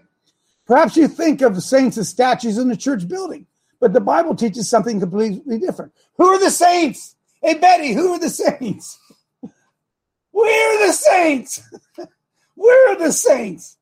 Perhaps 0.66 0.98
you 0.98 1.08
think 1.08 1.42
of 1.42 1.56
the 1.56 1.62
saints 1.62 1.98
as 1.98 2.10
statues 2.10 2.58
in 2.58 2.68
the 2.68 2.78
church 2.78 3.08
building, 3.08 3.46
but 3.80 3.94
the 3.94 4.02
Bible 4.02 4.36
teaches 4.36 4.70
something 4.70 5.00
completely 5.00 5.60
different. 5.60 5.94
Who 6.18 6.26
are 6.26 6.40
the 6.40 6.50
saints? 6.50 7.16
Hey, 7.42 7.56
Betty, 7.56 7.94
who 7.94 8.14
are 8.14 8.20
the 8.20 8.30
saints? 8.30 9.00
We're 10.32 10.88
the 10.88 10.94
saints. 10.94 11.62
We're 12.56 12.96
the 12.98 13.12
saints. 13.12 13.78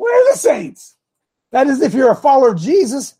We're 0.00 0.30
the 0.30 0.38
saints. 0.38 0.96
That 1.52 1.66
is, 1.66 1.82
if 1.82 1.92
you're 1.92 2.10
a 2.10 2.16
follower 2.16 2.52
of 2.52 2.58
Jesus, 2.58 3.16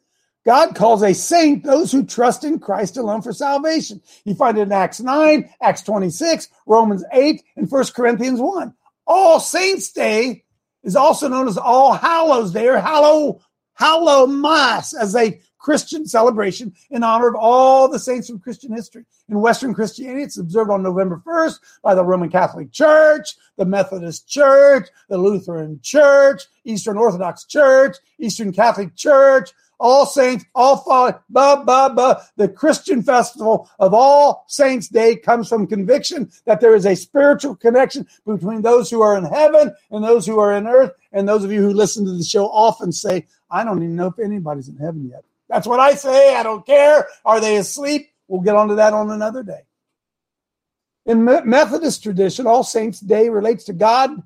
God 0.46 0.74
calls 0.74 1.02
a 1.02 1.12
saint 1.12 1.62
those 1.62 1.92
who 1.92 2.06
trust 2.06 2.42
in 2.42 2.58
Christ 2.58 2.96
alone 2.96 3.20
for 3.20 3.34
salvation. 3.34 4.00
You 4.24 4.34
find 4.34 4.56
it 4.56 4.62
in 4.62 4.72
Acts 4.72 4.98
9, 4.98 5.50
Acts 5.60 5.82
26, 5.82 6.48
Romans 6.64 7.04
8, 7.12 7.42
and 7.56 7.70
1 7.70 7.84
Corinthians 7.94 8.40
1. 8.40 8.72
All 9.06 9.40
Saints 9.40 9.92
Day 9.92 10.44
is 10.82 10.96
also 10.96 11.28
known 11.28 11.48
as 11.48 11.58
All 11.58 11.92
Hallows 11.92 12.50
Day 12.50 12.68
or 12.68 12.78
Hallow, 12.78 13.42
Hallow 13.74 14.26
Mass 14.26 14.94
as 14.94 15.14
a 15.14 15.38
Christian 15.60 16.06
celebration 16.06 16.72
in 16.90 17.02
honor 17.02 17.28
of 17.28 17.36
all 17.36 17.88
the 17.88 17.98
saints 17.98 18.28
from 18.28 18.40
Christian 18.40 18.72
history. 18.72 19.04
In 19.28 19.40
Western 19.40 19.74
Christianity, 19.74 20.22
it's 20.22 20.38
observed 20.38 20.70
on 20.70 20.82
November 20.82 21.22
1st 21.24 21.58
by 21.82 21.94
the 21.94 22.04
Roman 22.04 22.30
Catholic 22.30 22.72
Church, 22.72 23.36
the 23.56 23.64
Methodist 23.64 24.26
Church, 24.28 24.88
the 25.08 25.18
Lutheran 25.18 25.78
Church, 25.82 26.42
Eastern 26.64 26.96
Orthodox 26.96 27.44
Church, 27.44 27.96
Eastern 28.18 28.52
Catholic 28.52 28.96
Church, 28.96 29.52
all 29.80 30.04
saints, 30.04 30.44
all 30.54 30.76
follow, 30.76 31.18
blah, 31.30 31.64
blah, 31.64 31.88
blah. 31.88 32.22
The 32.36 32.48
Christian 32.48 33.02
festival 33.02 33.68
of 33.78 33.94
All 33.94 34.44
Saints 34.46 34.88
Day 34.88 35.16
comes 35.16 35.48
from 35.48 35.66
conviction 35.66 36.30
that 36.44 36.60
there 36.60 36.74
is 36.74 36.84
a 36.84 36.94
spiritual 36.94 37.56
connection 37.56 38.06
between 38.26 38.60
those 38.60 38.90
who 38.90 39.00
are 39.00 39.16
in 39.16 39.24
heaven 39.24 39.74
and 39.90 40.04
those 40.04 40.26
who 40.26 40.38
are 40.38 40.52
in 40.52 40.66
earth. 40.66 40.92
And 41.12 41.26
those 41.26 41.44
of 41.44 41.50
you 41.50 41.62
who 41.62 41.72
listen 41.72 42.04
to 42.04 42.12
the 42.12 42.22
show 42.22 42.46
often 42.46 42.92
say, 42.92 43.26
I 43.50 43.64
don't 43.64 43.82
even 43.82 43.96
know 43.96 44.08
if 44.08 44.18
anybody's 44.18 44.68
in 44.68 44.76
heaven 44.76 45.08
yet. 45.08 45.24
That's 45.50 45.66
what 45.66 45.80
I 45.80 45.94
say. 45.94 46.36
I 46.36 46.44
don't 46.44 46.64
care. 46.64 47.08
Are 47.24 47.40
they 47.40 47.56
asleep? 47.56 48.10
We'll 48.28 48.40
get 48.40 48.54
onto 48.54 48.76
that 48.76 48.94
on 48.94 49.10
another 49.10 49.42
day. 49.42 49.62
In 51.06 51.24
Methodist 51.24 52.02
tradition, 52.04 52.46
All 52.46 52.62
Saints' 52.62 53.00
Day 53.00 53.28
relates 53.28 53.64
to 53.64 53.72
God, 53.72 54.22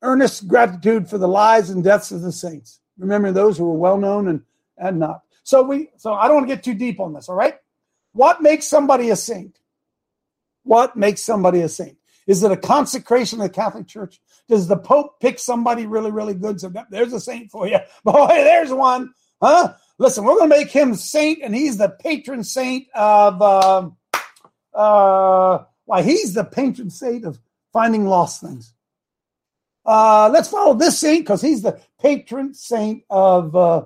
earnest 0.00 0.48
gratitude 0.48 1.08
for 1.08 1.18
the 1.18 1.28
lives 1.28 1.68
and 1.68 1.84
deaths 1.84 2.10
of 2.12 2.22
the 2.22 2.32
saints. 2.32 2.80
Remember 2.96 3.30
those 3.30 3.58
who 3.58 3.66
were 3.66 3.78
well 3.78 3.98
known 3.98 4.28
and, 4.28 4.42
and 4.78 4.98
not. 4.98 5.22
So 5.42 5.62
we 5.62 5.90
so 5.98 6.14
I 6.14 6.26
don't 6.26 6.36
want 6.36 6.48
to 6.48 6.54
get 6.54 6.64
too 6.64 6.74
deep 6.74 6.98
on 6.98 7.12
this, 7.12 7.28
all 7.28 7.34
right? 7.34 7.56
What 8.12 8.40
makes 8.40 8.66
somebody 8.66 9.10
a 9.10 9.16
saint? 9.16 9.58
What 10.62 10.96
makes 10.96 11.20
somebody 11.20 11.60
a 11.60 11.68
saint? 11.68 11.98
Is 12.26 12.42
it 12.42 12.52
a 12.52 12.56
consecration 12.56 13.40
of 13.40 13.48
the 13.48 13.54
Catholic 13.54 13.86
Church? 13.86 14.20
Does 14.48 14.66
the 14.66 14.78
Pope 14.78 15.20
pick 15.20 15.38
somebody 15.38 15.84
really, 15.84 16.10
really 16.10 16.32
good? 16.32 16.58
So 16.60 16.72
there's 16.90 17.12
a 17.12 17.20
saint 17.20 17.50
for 17.50 17.66
you. 17.68 17.78
Boy, 18.04 18.28
there's 18.28 18.72
one. 18.72 19.12
Huh? 19.42 19.74
Listen, 19.98 20.24
we're 20.24 20.36
going 20.36 20.50
to 20.50 20.56
make 20.56 20.70
him 20.70 20.94
saint, 20.94 21.40
and 21.42 21.54
he's 21.54 21.78
the 21.78 21.88
patron 21.88 22.42
saint 22.42 22.88
of, 22.94 23.40
uh, 23.40 23.90
uh, 24.74 25.64
why, 25.84 26.02
he's 26.02 26.34
the 26.34 26.44
patron 26.44 26.90
saint 26.90 27.24
of 27.24 27.38
finding 27.72 28.06
lost 28.06 28.40
things. 28.40 28.74
Uh, 29.86 30.30
let's 30.32 30.48
follow 30.48 30.74
this 30.74 30.98
saint 30.98 31.24
because 31.24 31.42
he's 31.42 31.62
the 31.62 31.80
patron 32.00 32.54
saint 32.54 33.04
of 33.10 33.54
uh, 33.54 33.84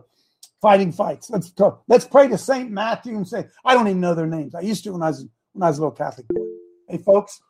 fighting 0.62 0.92
fights. 0.92 1.29
Let's 1.29 1.51
go. 1.51 1.81
Let's 1.88 2.05
pray 2.05 2.29
to 2.29 2.38
Saint 2.38 2.71
Matthew 2.71 3.16
and 3.16 3.27
say, 3.27 3.47
I 3.64 3.75
don't 3.75 3.88
even 3.88 4.01
know 4.01 4.14
their 4.14 4.27
names. 4.27 4.55
I 4.55 4.61
used 4.61 4.85
to 4.85 4.92
when 4.92 5.03
I 5.03 5.09
was 5.09 5.27
when 5.53 5.62
I 5.64 5.68
was 5.68 5.79
a 5.79 5.81
little 5.81 5.97
Catholic 5.97 6.29
boy. 6.29 6.44
Hey, 6.88 6.99
folks, 6.99 7.40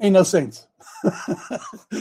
ain't 0.00 0.14
no 0.14 0.22
saints. 0.22 0.66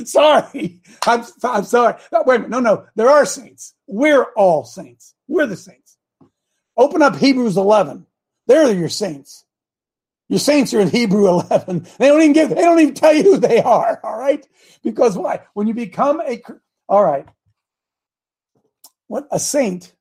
sorry, 0.05 0.81
I'm 1.05 1.23
I'm 1.43 1.63
sorry. 1.63 1.95
Wait 2.11 2.35
a 2.35 2.39
minute. 2.39 2.49
No, 2.49 2.59
no, 2.59 2.85
there 2.95 3.09
are 3.09 3.25
saints. 3.25 3.73
We're 3.87 4.23
all 4.35 4.63
saints. 4.63 5.13
We're 5.27 5.45
the 5.45 5.57
saints. 5.57 5.97
Open 6.77 7.01
up 7.01 7.15
Hebrews 7.15 7.57
11. 7.57 8.05
They're 8.47 8.73
your 8.73 8.89
saints. 8.89 9.45
Your 10.27 10.39
saints 10.39 10.73
are 10.73 10.79
in 10.79 10.89
Hebrew 10.89 11.27
11. 11.27 11.87
They 11.99 12.07
don't 12.07 12.21
even 12.21 12.33
give, 12.33 12.49
they 12.49 12.55
don't 12.55 12.79
even 12.79 12.93
tell 12.95 13.13
you 13.13 13.23
who 13.23 13.37
they 13.37 13.61
are. 13.61 13.99
All 14.03 14.17
right. 14.17 14.45
Because 14.83 15.17
why? 15.17 15.41
When 15.53 15.67
you 15.67 15.73
become 15.73 16.21
a, 16.21 16.41
all 16.87 17.03
right. 17.03 17.27
What 19.07 19.27
a 19.31 19.39
saint 19.39 19.93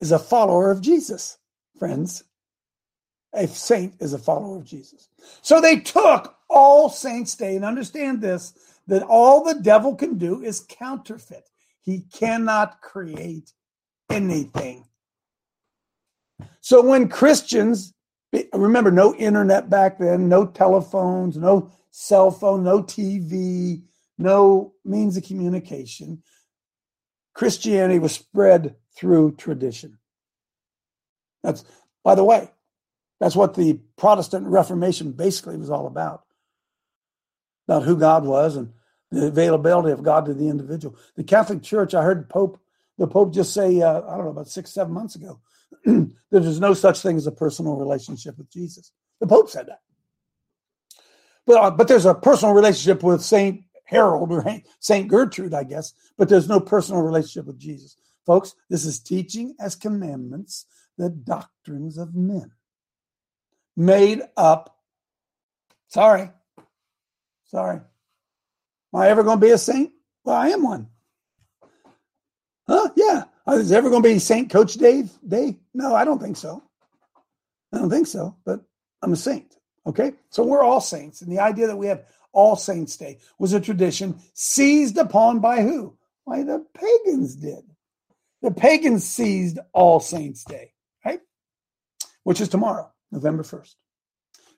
is 0.00 0.12
a 0.12 0.18
follower 0.18 0.70
of 0.70 0.80
Jesus, 0.82 1.38
friends. 1.78 2.24
A 3.32 3.46
saint 3.46 3.94
is 4.00 4.12
a 4.12 4.18
follower 4.18 4.58
of 4.58 4.64
Jesus. 4.64 5.08
So 5.42 5.60
they 5.60 5.80
took 5.80 6.35
all 6.48 6.88
Saints' 6.88 7.34
Day 7.34 7.56
and 7.56 7.64
understand 7.64 8.20
this 8.20 8.54
that 8.86 9.02
all 9.02 9.44
the 9.44 9.60
devil 9.60 9.94
can 9.94 10.16
do 10.16 10.42
is 10.42 10.64
counterfeit. 10.68 11.48
He 11.82 12.04
cannot 12.12 12.80
create 12.80 13.52
anything. 14.10 14.84
So 16.60 16.82
when 16.82 17.08
Christians, 17.08 17.94
remember, 18.52 18.90
no 18.90 19.14
internet 19.14 19.70
back 19.70 19.98
then, 19.98 20.28
no 20.28 20.46
telephones, 20.46 21.36
no 21.36 21.70
cell 21.90 22.30
phone, 22.30 22.62
no 22.62 22.82
TV, 22.82 23.82
no 24.18 24.74
means 24.84 25.16
of 25.16 25.24
communication. 25.24 26.22
Christianity 27.34 27.98
was 27.98 28.12
spread 28.12 28.76
through 28.96 29.36
tradition. 29.36 29.98
That's, 31.42 31.64
by 32.02 32.14
the 32.14 32.24
way, 32.24 32.50
that's 33.20 33.36
what 33.36 33.54
the 33.54 33.80
Protestant 33.96 34.46
Reformation 34.46 35.12
basically 35.12 35.56
was 35.56 35.70
all 35.70 35.86
about. 35.86 36.25
About 37.68 37.82
who 37.82 37.96
God 37.96 38.24
was 38.24 38.56
and 38.56 38.72
the 39.10 39.26
availability 39.26 39.90
of 39.92 40.02
God 40.02 40.26
to 40.26 40.34
the 40.34 40.48
individual. 40.48 40.96
The 41.16 41.24
Catholic 41.24 41.62
Church, 41.62 41.94
I 41.94 42.02
heard 42.02 42.28
Pope 42.28 42.60
the 42.98 43.06
Pope 43.06 43.34
just 43.34 43.52
say, 43.52 43.82
uh, 43.82 44.00
I 44.02 44.16
don't 44.16 44.24
know, 44.24 44.30
about 44.30 44.48
six, 44.48 44.72
seven 44.72 44.92
months 44.92 45.16
ago, 45.16 45.40
that 45.84 46.10
there's 46.30 46.60
no 46.60 46.74
such 46.74 47.00
thing 47.00 47.16
as 47.16 47.26
a 47.26 47.32
personal 47.32 47.76
relationship 47.76 48.38
with 48.38 48.50
Jesus. 48.50 48.92
The 49.20 49.26
Pope 49.26 49.50
said 49.50 49.66
that. 49.66 49.80
But, 51.46 51.56
uh, 51.62 51.70
but 51.70 51.88
there's 51.88 52.06
a 52.06 52.14
personal 52.14 52.54
relationship 52.54 53.02
with 53.02 53.22
Saint 53.22 53.62
Harold 53.84 54.32
or 54.32 54.44
Saint 54.80 55.08
Gertrude, 55.08 55.54
I 55.54 55.64
guess, 55.64 55.92
but 56.16 56.28
there's 56.28 56.48
no 56.48 56.58
personal 56.58 57.02
relationship 57.02 57.46
with 57.46 57.58
Jesus. 57.58 57.96
Folks, 58.24 58.54
this 58.68 58.84
is 58.84 58.98
teaching 58.98 59.54
as 59.60 59.76
commandments 59.76 60.66
the 60.98 61.10
doctrines 61.10 61.98
of 61.98 62.14
men. 62.14 62.50
Made 63.76 64.22
up. 64.36 64.78
Sorry. 65.88 66.30
Sorry. 67.56 67.80
Am 68.92 69.00
I 69.00 69.08
ever 69.08 69.22
going 69.22 69.40
to 69.40 69.46
be 69.46 69.52
a 69.52 69.56
saint? 69.56 69.90
Well, 70.24 70.36
I 70.36 70.48
am 70.48 70.62
one. 70.62 70.88
Huh? 72.68 72.90
Yeah. 72.94 73.24
Uh, 73.48 73.52
Is 73.52 73.72
ever 73.72 73.88
going 73.88 74.02
to 74.02 74.08
be 74.10 74.18
Saint 74.18 74.50
Coach 74.50 74.74
Dave 74.74 75.10
Day? 75.26 75.56
No, 75.72 75.94
I 75.94 76.04
don't 76.04 76.20
think 76.20 76.36
so. 76.36 76.62
I 77.72 77.78
don't 77.78 77.88
think 77.88 78.08
so, 78.08 78.36
but 78.44 78.60
I'm 79.00 79.14
a 79.14 79.16
saint. 79.16 79.56
Okay. 79.86 80.12
So 80.28 80.44
we're 80.44 80.62
all 80.62 80.82
saints. 80.82 81.22
And 81.22 81.32
the 81.32 81.38
idea 81.38 81.66
that 81.66 81.78
we 81.78 81.86
have 81.86 82.04
All 82.34 82.56
Saints 82.56 82.94
Day 82.98 83.20
was 83.38 83.54
a 83.54 83.60
tradition 83.60 84.20
seized 84.34 84.98
upon 84.98 85.40
by 85.40 85.62
who? 85.62 85.96
Why 86.24 86.42
the 86.42 86.62
pagans 86.74 87.36
did. 87.36 87.64
The 88.42 88.50
pagans 88.50 89.02
seized 89.02 89.60
All 89.72 89.98
Saints 89.98 90.44
Day, 90.44 90.74
right? 91.06 91.20
Which 92.22 92.42
is 92.42 92.50
tomorrow, 92.50 92.92
November 93.10 93.44
1st. 93.44 93.76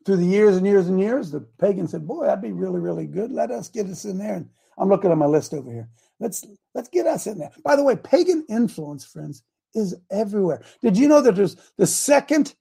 Through 0.09 0.17
the 0.17 0.25
years 0.25 0.57
and 0.57 0.67
years 0.67 0.89
and 0.89 0.99
years, 0.99 1.31
the 1.31 1.41
pagan 1.61 1.87
said, 1.87 2.09
Boy, 2.09 2.25
that'd 2.25 2.41
be 2.41 2.53
really, 2.53 2.81
really 2.81 3.07
good. 3.07 3.31
Let 3.31 3.51
us 3.51 3.69
get 3.69 3.89
us 3.89 4.07
in 4.07 4.17
there. 4.17 4.37
And 4.37 4.49
I'm 4.79 4.89
looking 4.89 5.11
at 5.11 5.19
my 5.19 5.27
list 5.27 5.53
over 5.53 5.71
here. 5.71 5.87
Let's 6.19 6.47
let's 6.75 6.89
get 6.89 7.07
us 7.07 7.27
in 7.27 7.37
there. 7.37 7.51
By 7.63 7.77
the 7.77 7.85
way, 7.85 7.95
pagan 7.95 8.43
influence, 8.49 9.05
friends, 9.05 9.43
is 9.75 9.95
everywhere. 10.11 10.63
Did 10.81 10.97
you 10.97 11.09
know 11.09 11.21
that 11.21 11.37
there's 11.37 11.57
the 11.77 11.87
second 11.87 12.55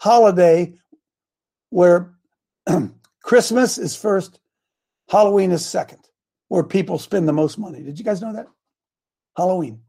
holiday 0.00 0.78
where 1.68 2.14
Christmas 3.22 3.76
is 3.76 3.94
first, 3.94 4.40
Halloween 5.10 5.50
is 5.50 5.66
second, 5.66 6.08
where 6.48 6.62
people 6.62 6.98
spend 6.98 7.28
the 7.28 7.34
most 7.34 7.58
money? 7.58 7.82
Did 7.82 7.98
you 7.98 8.04
guys 8.06 8.22
know 8.22 8.32
that? 8.32 8.46
Halloween. 9.36 9.82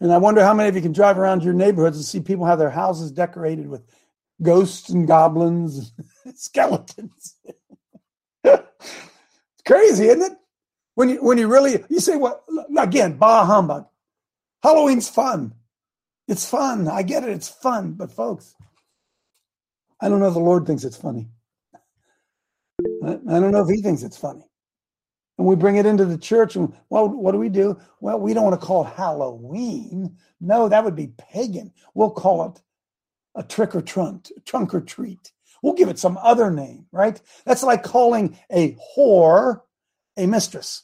And 0.00 0.12
I 0.12 0.18
wonder 0.18 0.42
how 0.42 0.52
many 0.52 0.68
of 0.68 0.74
you 0.74 0.82
can 0.82 0.92
drive 0.92 1.16
around 1.16 1.44
your 1.44 1.54
neighborhoods 1.54 1.96
and 1.96 2.04
see 2.04 2.18
people 2.18 2.44
have 2.44 2.58
their 2.58 2.70
houses 2.70 3.12
decorated 3.12 3.68
with 3.68 3.84
ghosts 4.42 4.90
and 4.90 5.06
goblins 5.06 5.92
skeletons. 6.34 7.36
it's 8.44 9.62
crazy, 9.66 10.06
isn't 10.06 10.32
it? 10.32 10.38
When 10.94 11.10
you 11.10 11.22
when 11.22 11.38
you 11.38 11.48
really 11.48 11.84
you 11.88 12.00
say 12.00 12.16
what 12.16 12.44
again, 12.78 13.18
bah 13.18 13.44
humbug. 13.44 13.86
Halloween's 14.62 15.08
fun. 15.08 15.54
It's 16.28 16.48
fun. 16.48 16.88
I 16.88 17.02
get 17.02 17.22
it, 17.22 17.30
it's 17.30 17.48
fun. 17.48 17.92
But 17.92 18.10
folks, 18.10 18.54
I 20.00 20.08
don't 20.08 20.20
know 20.20 20.28
if 20.28 20.34
the 20.34 20.40
Lord 20.40 20.66
thinks 20.66 20.84
it's 20.84 20.96
funny. 20.96 21.28
I 23.04 23.12
I 23.28 23.40
don't 23.40 23.52
know 23.52 23.62
if 23.62 23.68
he 23.68 23.82
thinks 23.82 24.02
it's 24.02 24.16
funny. 24.16 24.44
And 25.38 25.46
we 25.46 25.54
bring 25.54 25.76
it 25.76 25.84
into 25.84 26.06
the 26.06 26.16
church, 26.16 26.56
and 26.56 26.72
well, 26.88 27.08
what 27.08 27.32
do 27.32 27.38
we 27.38 27.50
do? 27.50 27.78
Well, 28.00 28.18
we 28.18 28.32
don't 28.32 28.44
want 28.44 28.58
to 28.58 28.66
call 28.66 28.86
it 28.86 28.94
Halloween. 28.94 30.16
No, 30.40 30.66
that 30.68 30.82
would 30.82 30.96
be 30.96 31.08
pagan. 31.18 31.72
We'll 31.92 32.10
call 32.10 32.50
it 32.50 32.62
a 33.36 33.42
trick 33.42 33.74
or 33.74 33.82
trunk, 33.82 34.30
trunk 34.44 34.74
or 34.74 34.80
treat. 34.80 35.32
We'll 35.62 35.74
give 35.74 35.88
it 35.88 35.98
some 35.98 36.18
other 36.18 36.50
name, 36.50 36.86
right? 36.92 37.20
That's 37.44 37.62
like 37.62 37.82
calling 37.82 38.38
a 38.50 38.76
whore 38.96 39.60
a 40.16 40.26
mistress. 40.26 40.82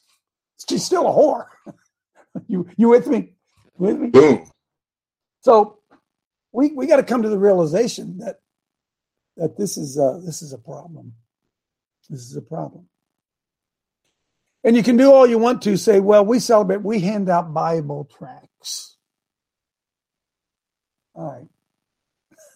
She's 0.68 0.84
still 0.84 1.06
a 1.06 1.10
whore. 1.10 1.46
you 2.46 2.68
you 2.76 2.88
with 2.88 3.06
me? 3.08 3.34
With 3.76 3.98
me? 3.98 4.10
Boom. 4.10 4.50
So 5.40 5.78
we 6.52 6.72
we 6.72 6.86
got 6.86 6.96
to 6.96 7.02
come 7.02 7.22
to 7.22 7.28
the 7.28 7.38
realization 7.38 8.18
that 8.18 8.40
that 9.36 9.56
this 9.56 9.76
is 9.76 9.98
uh, 9.98 10.20
this 10.24 10.42
is 10.42 10.52
a 10.52 10.58
problem. 10.58 11.14
This 12.10 12.20
is 12.20 12.36
a 12.36 12.42
problem. 12.42 12.88
And 14.64 14.76
you 14.76 14.82
can 14.82 14.96
do 14.96 15.10
all 15.10 15.26
you 15.26 15.38
want 15.38 15.62
to 15.62 15.76
say, 15.76 15.98
well, 15.98 16.24
we 16.24 16.38
celebrate, 16.38 16.82
we 16.82 17.00
hand 17.00 17.28
out 17.28 17.52
Bible 17.52 18.08
tracts. 18.16 18.96
All 21.14 21.32
right. 21.32 21.48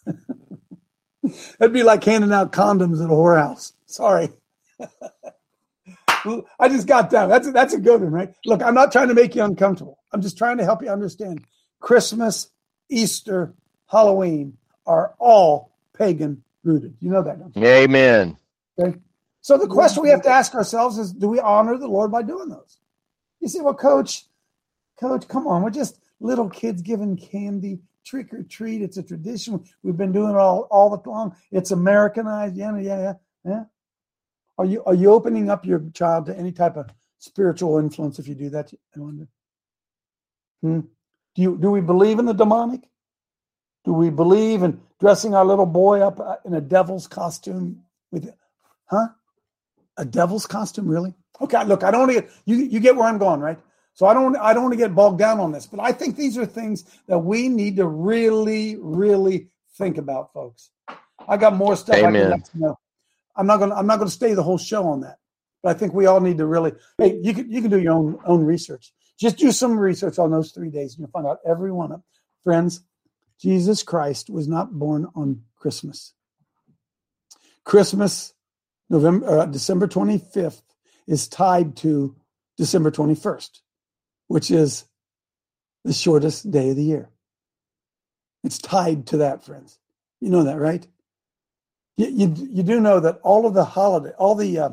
That'd 1.58 1.72
be 1.72 1.82
like 1.82 2.04
handing 2.04 2.32
out 2.32 2.52
condoms 2.52 3.02
at 3.02 3.10
a 3.10 3.12
whorehouse. 3.12 3.72
Sorry. 3.86 4.30
I 6.58 6.68
just 6.68 6.86
got 6.86 7.10
down. 7.10 7.28
That's 7.28 7.46
a, 7.46 7.52
that's 7.52 7.74
a 7.74 7.78
good 7.78 8.00
one, 8.00 8.12
right? 8.12 8.34
Look, 8.44 8.62
I'm 8.62 8.74
not 8.74 8.92
trying 8.92 9.08
to 9.08 9.14
make 9.14 9.34
you 9.34 9.42
uncomfortable. 9.42 9.98
I'm 10.12 10.22
just 10.22 10.36
trying 10.36 10.58
to 10.58 10.64
help 10.64 10.82
you 10.82 10.88
understand. 10.88 11.44
Christmas, 11.80 12.50
Easter, 12.88 13.54
Halloween 13.86 14.56
are 14.86 15.14
all 15.18 15.72
pagan 15.96 16.42
rooted. 16.64 16.96
You 17.00 17.10
know 17.10 17.22
that, 17.22 17.38
don't 17.38 17.56
you? 17.56 17.64
Amen. 17.64 18.36
Okay. 18.78 18.98
So 19.40 19.56
the 19.56 19.68
question 19.68 20.02
we 20.02 20.08
have 20.08 20.22
to 20.22 20.28
ask 20.28 20.54
ourselves 20.54 20.98
is 20.98 21.12
do 21.12 21.28
we 21.28 21.38
honor 21.38 21.78
the 21.78 21.86
Lord 21.86 22.10
by 22.10 22.22
doing 22.22 22.48
those? 22.48 22.78
You 23.40 23.48
say, 23.48 23.60
well, 23.60 23.74
coach, 23.74 24.24
coach, 24.98 25.28
come 25.28 25.46
on. 25.46 25.62
We're 25.62 25.70
just 25.70 26.00
little 26.18 26.50
kids 26.50 26.82
giving 26.82 27.16
candy, 27.16 27.78
trick 28.06 28.32
or 28.32 28.42
treat. 28.44 28.80
It's 28.82 28.96
a 28.96 29.02
tradition. 29.02 29.62
We've 29.82 29.96
been 29.96 30.12
doing 30.12 30.30
it 30.30 30.36
all, 30.36 30.68
all 30.70 30.96
the 30.96 31.10
long. 31.10 31.34
It's 31.50 31.72
Americanized. 31.72 32.56
Yeah, 32.56 32.78
yeah, 32.78 32.98
yeah. 32.98 33.12
Yeah. 33.44 33.64
Are 34.58 34.64
you 34.64 34.82
are 34.84 34.94
you 34.94 35.12
opening 35.12 35.50
up 35.50 35.66
your 35.66 35.82
child 35.92 36.26
to 36.26 36.36
any 36.36 36.52
type 36.52 36.76
of 36.76 36.88
spiritual 37.18 37.78
influence 37.78 38.18
if 38.18 38.26
you 38.26 38.34
do 38.34 38.50
that? 38.50 38.72
I 38.96 39.00
wonder. 39.00 39.28
Hmm? 40.62 40.80
Do 41.34 41.42
you 41.42 41.58
do 41.58 41.70
we 41.70 41.80
believe 41.80 42.18
in 42.18 42.24
the 42.24 42.32
demonic? 42.32 42.80
Do 43.84 43.92
we 43.92 44.10
believe 44.10 44.62
in 44.62 44.80
dressing 44.98 45.34
our 45.34 45.44
little 45.44 45.66
boy 45.66 46.00
up 46.00 46.18
uh, 46.18 46.36
in 46.44 46.54
a 46.54 46.60
devil's 46.60 47.06
costume 47.06 47.82
with 48.10 48.32
huh? 48.86 49.08
A 49.98 50.04
devil's 50.04 50.46
costume, 50.46 50.88
really? 50.88 51.14
Okay, 51.40 51.62
look, 51.64 51.84
I 51.84 51.90
don't 51.90 52.10
get 52.10 52.30
you 52.46 52.56
you 52.56 52.80
get 52.80 52.96
where 52.96 53.06
I'm 53.06 53.18
going, 53.18 53.40
right? 53.40 53.58
So 53.96 54.06
I 54.06 54.12
don't 54.12 54.36
I 54.36 54.52
don't 54.52 54.62
want 54.62 54.74
to 54.74 54.78
get 54.78 54.94
bogged 54.94 55.18
down 55.18 55.40
on 55.40 55.52
this, 55.52 55.66
but 55.66 55.80
I 55.80 55.90
think 55.90 56.16
these 56.16 56.36
are 56.36 56.44
things 56.44 56.84
that 57.08 57.18
we 57.18 57.48
need 57.48 57.76
to 57.76 57.86
really, 57.86 58.76
really 58.78 59.48
think 59.78 59.96
about, 59.96 60.34
folks. 60.34 60.68
I 61.26 61.38
got 61.38 61.56
more 61.56 61.76
stuff 61.76 61.96
I 61.96 62.00
can 62.00 62.16
Amen. 62.16 62.30
let 62.30 62.50
you 62.54 62.60
know. 62.60 62.78
I'm 63.36 63.46
not 63.46 63.56
gonna 63.56 63.74
I'm 63.74 63.86
not 63.86 63.98
gonna 63.98 64.10
stay 64.10 64.34
the 64.34 64.42
whole 64.42 64.58
show 64.58 64.86
on 64.86 65.00
that. 65.00 65.16
But 65.62 65.74
I 65.74 65.78
think 65.78 65.94
we 65.94 66.04
all 66.04 66.20
need 66.20 66.36
to 66.36 66.46
really 66.46 66.72
hey, 66.98 67.18
you 67.22 67.32
can 67.32 67.50
you 67.50 67.62
can 67.62 67.70
do 67.70 67.80
your 67.80 67.94
own 67.94 68.18
own 68.26 68.44
research. 68.44 68.92
Just 69.18 69.38
do 69.38 69.50
some 69.50 69.78
research 69.78 70.18
on 70.18 70.30
those 70.30 70.52
three 70.52 70.68
days 70.68 70.92
and 70.92 71.00
you'll 71.00 71.08
find 71.08 71.26
out 71.26 71.38
every 71.46 71.72
one 71.72 71.86
of 71.86 71.92
them. 71.92 72.04
Friends, 72.44 72.82
Jesus 73.40 73.82
Christ 73.82 74.28
was 74.28 74.46
not 74.46 74.78
born 74.78 75.06
on 75.14 75.42
Christmas. 75.56 76.12
Christmas, 77.64 78.34
November, 78.90 79.40
uh, 79.40 79.46
December 79.46 79.88
25th, 79.88 80.60
is 81.06 81.28
tied 81.28 81.76
to 81.78 82.14
December 82.58 82.90
21st, 82.90 83.60
which 84.28 84.50
is 84.50 84.84
the 85.84 85.92
shortest 85.92 86.50
day 86.50 86.70
of 86.70 86.76
the 86.76 86.84
year. 86.84 87.10
It's 88.44 88.58
tied 88.58 89.06
to 89.08 89.18
that, 89.18 89.44
friends. 89.44 89.78
You 90.20 90.30
know 90.30 90.44
that, 90.44 90.58
right? 90.58 90.86
You, 91.96 92.06
you, 92.06 92.48
you 92.50 92.62
do 92.62 92.80
know 92.80 93.00
that 93.00 93.20
all 93.22 93.46
of 93.46 93.54
the 93.54 93.64
holiday, 93.64 94.12
all 94.18 94.34
the 94.34 94.58
uh, 94.58 94.70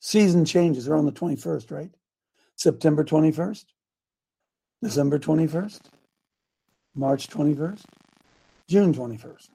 season 0.00 0.44
changes 0.44 0.88
are 0.88 0.96
on 0.96 1.06
the 1.06 1.12
21st, 1.12 1.70
right? 1.70 1.90
September 2.56 3.04
21st, 3.04 3.64
December 4.82 5.18
21st, 5.18 5.80
March 6.94 7.28
21st, 7.28 7.84
June 8.68 8.94
21st. 8.94 9.48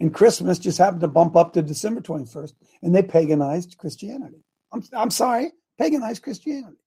And 0.00 0.14
Christmas 0.14 0.58
just 0.58 0.78
happened 0.78 1.02
to 1.02 1.08
bump 1.08 1.36
up 1.36 1.52
to 1.52 1.62
December 1.62 2.00
21st, 2.00 2.54
and 2.82 2.94
they 2.94 3.02
paganized 3.02 3.76
Christianity. 3.76 4.42
I'm, 4.72 4.82
I'm 4.92 5.10
sorry, 5.10 5.52
paganized 5.78 6.22
Christianity. 6.22 6.78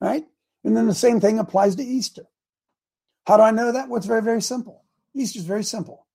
Right? 0.00 0.24
And 0.64 0.76
then 0.76 0.86
the 0.86 0.94
same 0.94 1.20
thing 1.20 1.38
applies 1.38 1.76
to 1.76 1.82
Easter. 1.82 2.24
How 3.26 3.36
do 3.36 3.42
I 3.42 3.50
know 3.50 3.72
that? 3.72 3.88
Well, 3.88 3.98
it's 3.98 4.06
very, 4.06 4.22
very 4.22 4.42
simple. 4.42 4.84
Easter 5.14 5.38
is 5.38 5.44
very 5.44 5.64
simple. 5.64 6.06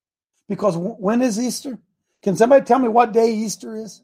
Because 0.47 0.75
w- 0.75 0.95
when 0.95 1.21
is 1.21 1.39
Easter? 1.39 1.79
Can 2.21 2.35
somebody 2.35 2.63
tell 2.63 2.79
me 2.79 2.87
what 2.87 3.13
day 3.13 3.33
Easter 3.33 3.75
is? 3.75 4.01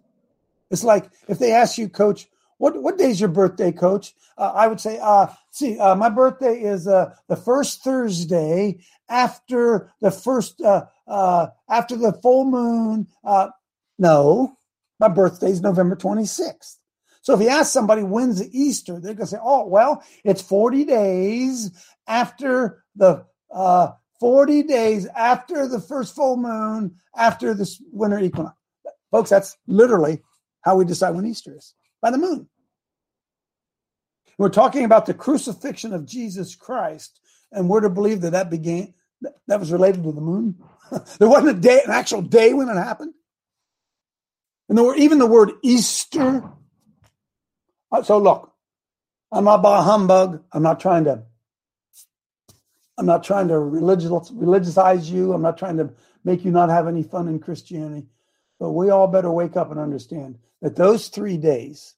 It's 0.72 0.84
like 0.84 1.10
if 1.28 1.40
they 1.40 1.52
ask 1.52 1.78
you, 1.78 1.88
Coach, 1.90 2.28
what 2.58 2.82
what 2.82 2.98
day 2.98 3.12
is 3.12 3.20
your 3.20 3.30
birthday, 3.30 3.72
Coach? 3.72 4.16
Uh, 4.38 4.52
I 4.56 4.68
would 4.68 4.82
say, 4.82 5.00
uh, 5.02 5.28
see, 5.52 5.78
uh, 5.78 5.96
my 5.96 6.10
birthday 6.10 6.60
is 6.60 6.88
uh, 6.88 7.14
the 7.28 7.36
first 7.36 7.84
Thursday 7.84 8.80
after 9.10 9.92
the 10.02 10.12
first 10.12 10.60
uh, 10.62 10.86
uh, 11.08 11.48
after 11.70 11.96
the 11.96 12.14
full 12.14 12.46
moon. 12.46 13.08
No, 14.00 14.58
my 15.00 15.08
birthday 15.08 15.52
is 15.52 15.62
November 15.62 15.96
twenty 15.96 16.26
sixth. 16.26 16.80
So 17.28 17.34
if 17.34 17.42
you 17.42 17.50
ask 17.50 17.74
somebody 17.74 18.04
when's 18.04 18.42
Easter, 18.56 19.02
they're 19.02 19.14
gonna 19.14 19.28
say, 19.28 19.38
oh 19.44 19.68
well, 19.68 20.02
it's 20.24 20.42
forty 20.42 20.86
days 20.86 21.72
after 22.08 22.86
the 22.96 23.26
uh, 23.54 23.90
forty 24.18 24.64
days 24.64 25.08
after 25.08 25.68
the 25.68 25.82
first 25.82 26.16
full 26.16 26.38
moon 26.38 26.96
after 27.18 27.54
this 27.54 27.84
winter 27.92 28.18
equinox. 28.18 28.56
Folks, 29.12 29.30
that's 29.30 29.58
literally 29.68 30.22
how 30.62 30.78
we 30.78 30.86
decide 30.86 31.16
when 31.16 31.26
Easter 31.26 31.54
is 31.54 31.74
by 32.02 32.12
the 32.12 32.18
moon. 32.18 32.48
We're 34.38 34.48
talking 34.48 34.86
about 34.86 35.06
the 35.06 35.14
crucifixion 35.14 35.94
of 35.94 36.06
Jesus 36.06 36.56
Christ, 36.56 37.20
and 37.52 37.68
we're 37.68 37.82
to 37.82 37.90
believe 37.90 38.22
that 38.22 38.32
that 38.32 38.50
began 38.50 38.94
that 39.48 39.60
was 39.60 39.74
related 39.74 40.02
to 40.04 40.14
the 40.14 40.22
moon. 40.22 40.64
there 41.20 41.28
wasn't 41.28 41.58
a 41.58 41.60
day, 41.60 41.82
an 41.84 41.92
actual 41.92 42.22
day 42.22 42.54
when 42.54 42.70
it 42.70 42.78
happened. 42.78 43.14
And 44.70 44.78
there 44.78 44.86
were 44.86 44.96
even 44.96 45.18
the 45.18 45.28
word 45.28 45.52
Easter. 45.62 46.54
Uh, 47.92 48.04
So 48.04 48.18
look, 48.18 48.52
I'm 49.32 49.46
not 49.46 49.66
a 49.66 49.82
humbug. 49.82 50.44
I'm 50.52 50.64
not 50.64 50.80
trying 50.80 51.06
to. 51.06 51.24
I'm 52.98 53.06
not 53.06 53.24
trying 53.24 53.48
to 53.50 53.60
religious 53.60 54.10
religiousize 54.32 55.10
you. 55.10 55.34
I'm 55.34 55.42
not 55.42 55.58
trying 55.58 55.78
to 55.78 55.94
make 56.24 56.44
you 56.44 56.52
not 56.52 56.70
have 56.70 56.88
any 56.88 57.04
fun 57.04 57.28
in 57.28 57.40
Christianity. 57.40 58.08
But 58.60 58.72
we 58.72 58.90
all 58.90 59.08
better 59.08 59.32
wake 59.32 59.56
up 59.56 59.70
and 59.70 59.80
understand 59.80 60.40
that 60.62 60.76
those 60.76 61.10
three 61.10 61.38
days, 61.38 61.94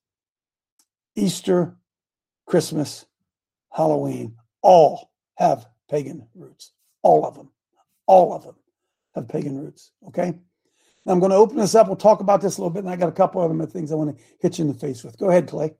Easter, 1.15 1.77
Christmas, 2.45 3.05
Halloween 3.71 4.35
all 4.61 5.11
have 5.37 5.67
pagan 5.89 6.27
roots. 6.35 6.73
All 7.01 7.25
of 7.25 7.35
them. 7.35 7.49
All 8.07 8.33
of 8.33 8.43
them 8.43 8.55
have 9.15 9.29
pagan 9.29 9.57
roots. 9.57 9.91
Okay. 10.07 10.33
I'm 11.09 11.19
going 11.19 11.31
to 11.31 11.37
open 11.37 11.57
this 11.57 11.75
up. 11.75 11.87
We'll 11.87 11.95
talk 11.95 12.19
about 12.19 12.41
this 12.41 12.57
a 12.57 12.61
little 12.61 12.73
bit, 12.73 12.83
and 12.83 12.89
I 12.89 12.95
got 12.95 13.09
a 13.09 13.13
couple 13.13 13.41
other 13.41 13.65
things 13.65 13.91
I 13.91 13.95
want 13.95 14.17
to 14.17 14.23
hit 14.39 14.59
you 14.59 14.65
in 14.65 14.71
the 14.71 14.77
face 14.77 15.03
with. 15.03 15.17
Go 15.17 15.29
ahead, 15.29 15.47
Clay. 15.47 15.73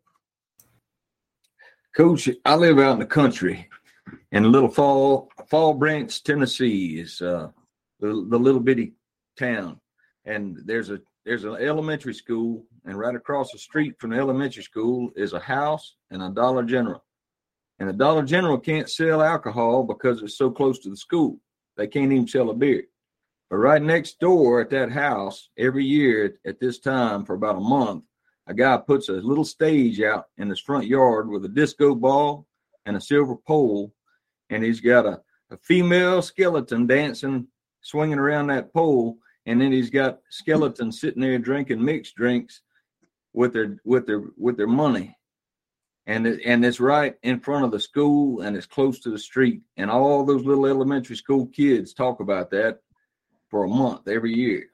Coach, 1.96 2.30
I 2.46 2.56
live 2.56 2.80
out 2.80 2.94
in 2.94 3.00
the 3.00 3.06
country 3.06 3.70
in 4.32 4.52
little 4.52 4.70
Fall 4.70 5.30
Fall 5.48 5.74
Branch, 5.74 6.24
Tennessee 6.24 7.00
is 7.00 7.22
uh, 7.22 7.50
the, 8.00 8.08
the 8.08 8.38
little 8.38 8.62
bitty 8.62 8.94
town, 9.38 9.80
and 10.26 10.58
there's 10.66 10.90
a 10.90 11.00
there's 11.26 11.44
an 11.44 11.56
elementary 11.56 12.14
school, 12.14 12.66
and 12.86 12.98
right 12.98 13.16
across 13.16 13.52
the 13.52 13.58
street 13.58 13.96
from 14.00 14.12
the 14.12 14.18
elementary 14.18 14.64
school 14.64 15.12
is 15.16 15.34
a 15.34 15.40
house 15.40 15.96
and 16.12 16.22
a 16.22 16.30
Dollar 16.30 16.64
General, 16.64 17.04
and 17.80 17.90
the 17.90 17.94
Dollar 17.94 18.24
General 18.24 18.60
can't 18.60 18.90
sell 18.90 19.22
alcohol 19.22 19.84
because 19.84 20.22
it's 20.22 20.38
so 20.38 20.50
close 20.50 20.80
to 20.80 20.90
the 20.90 20.98
school. 20.98 21.40
They 21.78 21.88
can't 21.88 22.12
even 22.12 22.28
sell 22.28 22.50
a 22.50 22.54
beer. 22.54 22.84
But 23.50 23.58
right 23.58 23.82
next 23.82 24.20
door 24.20 24.62
at 24.62 24.70
that 24.70 24.92
house, 24.92 25.50
every 25.58 25.84
year 25.84 26.38
at, 26.46 26.60
this 26.60 26.80
time 26.80 27.26
for 27.26 27.34
about 27.34 27.58
a 27.58 27.62
month, 27.62 28.04
a 28.46 28.54
guy 28.54 28.78
puts 28.78 29.10
a 29.10 29.14
little 29.14 29.46
stage 29.46 30.02
out 30.02 30.26
in 30.38 30.50
his 30.50 30.60
front 30.60 30.86
yard 30.86 31.30
with 31.30 31.46
a 31.46 31.50
disco 31.50 31.96
ball 31.96 32.46
and 32.86 32.96
a 32.96 33.02
silver 33.02 33.36
pole, 33.36 33.94
and 34.50 34.64
he's 34.64 34.82
got 34.82 35.06
a, 35.06 35.22
a 35.50 35.58
female 35.58 36.22
skeleton 36.22 36.86
dancing, 36.86 37.48
swinging 37.82 38.20
around 38.20 38.48
that 38.48 38.72
pole, 38.72 39.18
and 39.48 39.60
then 39.60 39.72
he's 39.72 39.90
got 39.90 40.20
skeletons 40.30 41.02
sitting 41.02 41.22
there 41.22 41.40
drinking 41.40 41.84
mixed 41.84 42.16
drinks 42.16 42.62
with 43.34 43.54
their 43.54 43.78
with 43.84 44.06
their 44.06 44.24
with 44.38 44.58
their 44.58 44.68
money, 44.68 45.16
and 46.06 46.28
it, 46.28 46.42
and 46.46 46.64
it's 46.66 46.80
right 46.80 47.16
in 47.24 47.40
front 47.40 47.66
of 47.66 47.72
the 47.72 47.80
school, 47.80 48.42
and 48.42 48.56
it's 48.56 48.66
close 48.66 49.00
to 49.00 49.10
the 49.10 49.20
street, 49.20 49.62
and 49.78 49.90
all 49.90 50.24
those 50.24 50.44
little 50.44 50.66
elementary 50.68 51.16
school 51.16 51.48
kids 51.48 51.94
talk 51.94 52.20
about 52.20 52.50
that 52.52 52.80
for 53.50 53.64
a 53.64 53.68
month 53.68 54.08
every 54.08 54.34
year. 54.34 54.66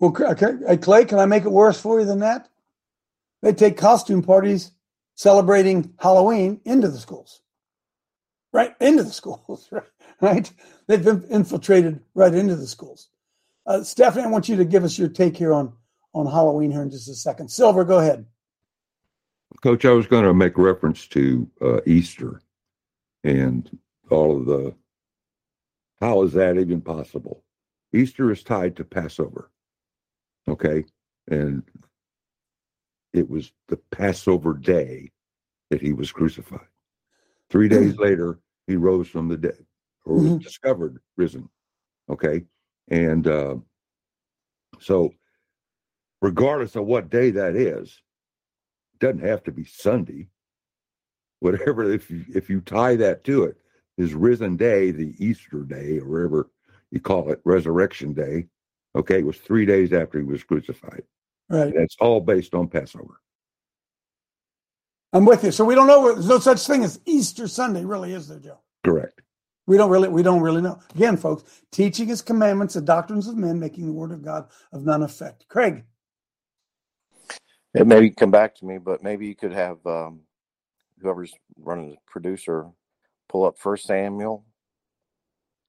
Well, 0.00 0.14
okay, 0.32 0.52
hey, 0.66 0.76
Clay, 0.76 1.04
can 1.04 1.18
I 1.18 1.26
make 1.26 1.44
it 1.44 1.52
worse 1.52 1.80
for 1.80 2.00
you 2.00 2.06
than 2.06 2.20
that? 2.20 2.48
They 3.42 3.52
take 3.52 3.76
costume 3.76 4.22
parties 4.22 4.72
celebrating 5.14 5.94
Halloween 5.98 6.60
into 6.64 6.88
the 6.88 6.98
schools, 6.98 7.42
right 8.52 8.74
into 8.80 9.02
the 9.02 9.10
schools, 9.20 9.70
right? 10.20 10.50
They've 10.86 11.04
been 11.04 11.24
infiltrated 11.30 12.00
right 12.14 12.34
into 12.34 12.56
the 12.56 12.66
schools. 12.66 13.08
Uh, 13.66 13.82
Stephanie, 13.82 14.24
I 14.24 14.28
want 14.28 14.48
you 14.48 14.56
to 14.56 14.64
give 14.64 14.84
us 14.84 14.98
your 14.98 15.08
take 15.08 15.36
here 15.36 15.52
on 15.52 15.72
on 16.14 16.26
Halloween 16.26 16.70
here 16.70 16.82
in 16.82 16.90
just 16.90 17.08
a 17.08 17.14
second. 17.14 17.48
Silver, 17.50 17.84
go 17.84 17.98
ahead. 17.98 18.24
Coach, 19.62 19.84
I 19.84 19.90
was 19.90 20.06
going 20.06 20.24
to 20.24 20.34
make 20.34 20.56
reference 20.56 21.06
to 21.08 21.50
uh, 21.60 21.80
Easter 21.86 22.40
and 23.24 23.68
all 24.10 24.36
of 24.36 24.46
the. 24.46 24.74
How 26.00 26.22
is 26.22 26.32
that 26.34 26.58
even 26.58 26.80
possible? 26.80 27.43
Easter 27.94 28.30
is 28.32 28.42
tied 28.42 28.76
to 28.76 28.84
Passover. 28.84 29.50
Okay. 30.48 30.84
And 31.28 31.62
it 33.12 33.30
was 33.30 33.52
the 33.68 33.76
Passover 33.92 34.54
day 34.54 35.12
that 35.70 35.80
he 35.80 35.92
was 35.92 36.10
crucified. 36.10 36.66
Three 37.50 37.68
days 37.68 37.96
later, 37.96 38.40
he 38.66 38.76
rose 38.76 39.08
from 39.08 39.28
the 39.28 39.36
dead 39.36 39.64
or 40.04 40.16
was 40.16 40.32
Mhm. 40.32 40.42
discovered 40.42 41.00
risen. 41.16 41.48
Okay. 42.08 42.44
And 42.88 43.26
uh, 43.26 43.58
so, 44.80 45.14
regardless 46.20 46.74
of 46.76 46.86
what 46.86 47.10
day 47.10 47.30
that 47.30 47.54
is, 47.54 48.02
it 48.94 48.98
doesn't 48.98 49.20
have 49.20 49.44
to 49.44 49.52
be 49.52 49.64
Sunday. 49.64 50.28
Whatever, 51.40 51.90
if 51.92 52.10
you, 52.10 52.24
if 52.34 52.50
you 52.50 52.60
tie 52.60 52.96
that 52.96 53.22
to 53.24 53.44
it, 53.44 53.56
his 53.96 54.14
risen 54.14 54.56
day, 54.56 54.90
the 54.90 55.14
Easter 55.24 55.62
day, 55.62 55.98
or 55.98 56.08
whatever 56.08 56.50
you 56.94 57.00
call 57.00 57.32
it, 57.32 57.40
resurrection 57.44 58.14
day, 58.14 58.46
okay, 58.94 59.18
it 59.18 59.26
was 59.26 59.36
three 59.36 59.66
days 59.66 59.92
after 59.92 60.20
he 60.20 60.24
was 60.24 60.44
crucified. 60.44 61.02
Right. 61.50 61.74
And 61.74 61.82
it's 61.82 61.96
all 62.00 62.20
based 62.20 62.54
on 62.54 62.68
Passover. 62.68 63.20
I'm 65.12 65.24
with 65.24 65.42
you. 65.42 65.50
So 65.50 65.64
we 65.64 65.74
don't 65.74 65.88
know. 65.88 66.14
There's 66.14 66.28
no 66.28 66.38
such 66.38 66.64
thing 66.64 66.84
as 66.84 67.00
Easter 67.04 67.48
Sunday, 67.48 67.84
really, 67.84 68.12
is 68.12 68.28
there, 68.28 68.38
Joe? 68.38 68.60
Correct. 68.84 69.20
We 69.66 69.76
don't 69.76 69.90
really, 69.90 70.08
we 70.08 70.22
don't 70.22 70.40
really 70.40 70.62
know. 70.62 70.78
Again, 70.94 71.16
folks, 71.16 71.62
teaching 71.72 72.06
his 72.06 72.22
commandments, 72.22 72.74
the 72.74 72.80
doctrines 72.80 73.26
of 73.26 73.36
men, 73.36 73.58
making 73.58 73.86
the 73.86 73.92
word 73.92 74.12
of 74.12 74.22
God 74.22 74.48
of 74.72 74.84
none 74.84 75.02
effect. 75.02 75.46
Craig, 75.48 75.84
It 77.74 77.88
maybe 77.88 78.10
come 78.10 78.30
back 78.30 78.54
to 78.56 78.64
me, 78.64 78.78
but 78.78 79.02
maybe 79.02 79.26
you 79.26 79.34
could 79.34 79.52
have 79.52 79.84
um, 79.84 80.20
whoever's 81.00 81.32
running 81.58 81.90
the 81.90 81.96
producer 82.06 82.68
pull 83.28 83.44
up 83.44 83.58
First 83.58 83.86
Samuel 83.86 84.44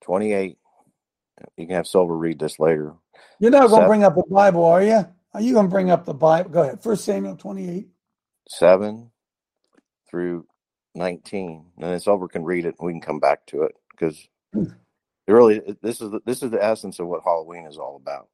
twenty 0.03 0.33
eight. 0.33 0.59
You 1.57 1.67
can 1.67 1.75
have 1.75 1.87
Silver 1.87 2.15
read 2.15 2.39
this 2.39 2.59
later. 2.59 2.93
you're 3.39 3.51
not 3.51 3.69
going 3.69 3.81
to 3.81 3.87
bring 3.87 4.03
up 4.03 4.15
the 4.15 4.23
Bible, 4.29 4.63
are 4.65 4.81
you? 4.83 5.05
Are 5.33 5.41
you 5.41 5.53
going 5.53 5.65
to 5.65 5.71
bring 5.71 5.91
up 5.91 6.05
the 6.05 6.13
Bible? 6.13 6.49
Go 6.49 6.61
ahead. 6.61 6.81
First 6.81 7.03
Samuel 7.05 7.35
28. 7.35 7.87
seven 8.47 9.11
through 10.09 10.45
nineteen, 10.93 11.65
and 11.77 11.91
then 11.91 11.99
Silver 11.99 12.27
can 12.27 12.43
read 12.45 12.65
it, 12.65 12.75
and 12.79 12.85
we 12.85 12.93
can 12.93 13.01
come 13.01 13.19
back 13.19 13.45
to 13.47 13.63
it 13.63 13.75
because 13.91 14.27
it 14.53 15.31
really, 15.31 15.61
this 15.81 15.99
is 15.99 16.11
the, 16.11 16.21
this 16.25 16.41
is 16.41 16.51
the 16.51 16.63
essence 16.63 16.99
of 16.99 17.07
what 17.07 17.23
Halloween 17.25 17.65
is 17.65 17.77
all 17.77 17.97
about. 17.97 18.29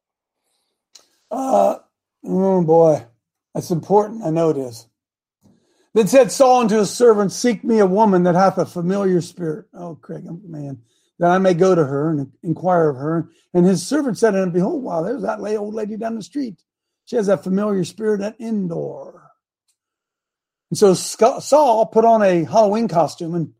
Uh, 1.30 1.78
oh 2.24 2.62
boy, 2.62 3.04
that's 3.54 3.70
important. 3.70 4.22
I 4.22 4.30
know 4.30 4.50
it 4.50 4.58
is. 4.58 4.86
Then 5.94 6.06
said 6.06 6.30
Saul 6.32 6.60
unto 6.60 6.78
his 6.78 6.90
servant, 6.90 7.32
Seek 7.32 7.64
me 7.64 7.80
a 7.80 7.86
woman 7.86 8.22
that 8.22 8.34
hath 8.34 8.58
a 8.58 8.64
familiar 8.64 9.20
spirit. 9.20 9.66
Oh, 9.74 9.94
Craig, 9.96 10.24
man, 10.44 10.80
that 11.22 11.30
I 11.30 11.38
may 11.38 11.54
go 11.54 11.72
to 11.72 11.84
her 11.84 12.10
and 12.10 12.32
inquire 12.42 12.88
of 12.88 12.96
her. 12.96 13.30
And 13.54 13.64
his 13.64 13.86
servant 13.86 14.18
said 14.18 14.34
unto 14.34 14.42
him, 14.42 14.50
Behold, 14.50 14.82
wow, 14.82 15.02
there's 15.02 15.22
that 15.22 15.40
lay 15.40 15.56
old 15.56 15.72
lady 15.72 15.96
down 15.96 16.16
the 16.16 16.22
street. 16.22 16.60
She 17.04 17.14
has 17.14 17.28
that 17.28 17.44
familiar 17.44 17.84
spirit 17.84 18.20
at 18.22 18.40
Endor. 18.40 19.22
And 20.70 20.78
so 20.78 20.94
Saul 20.94 21.86
put 21.86 22.04
on 22.04 22.22
a 22.22 22.42
Halloween 22.42 22.88
costume 22.88 23.36
and 23.36 23.52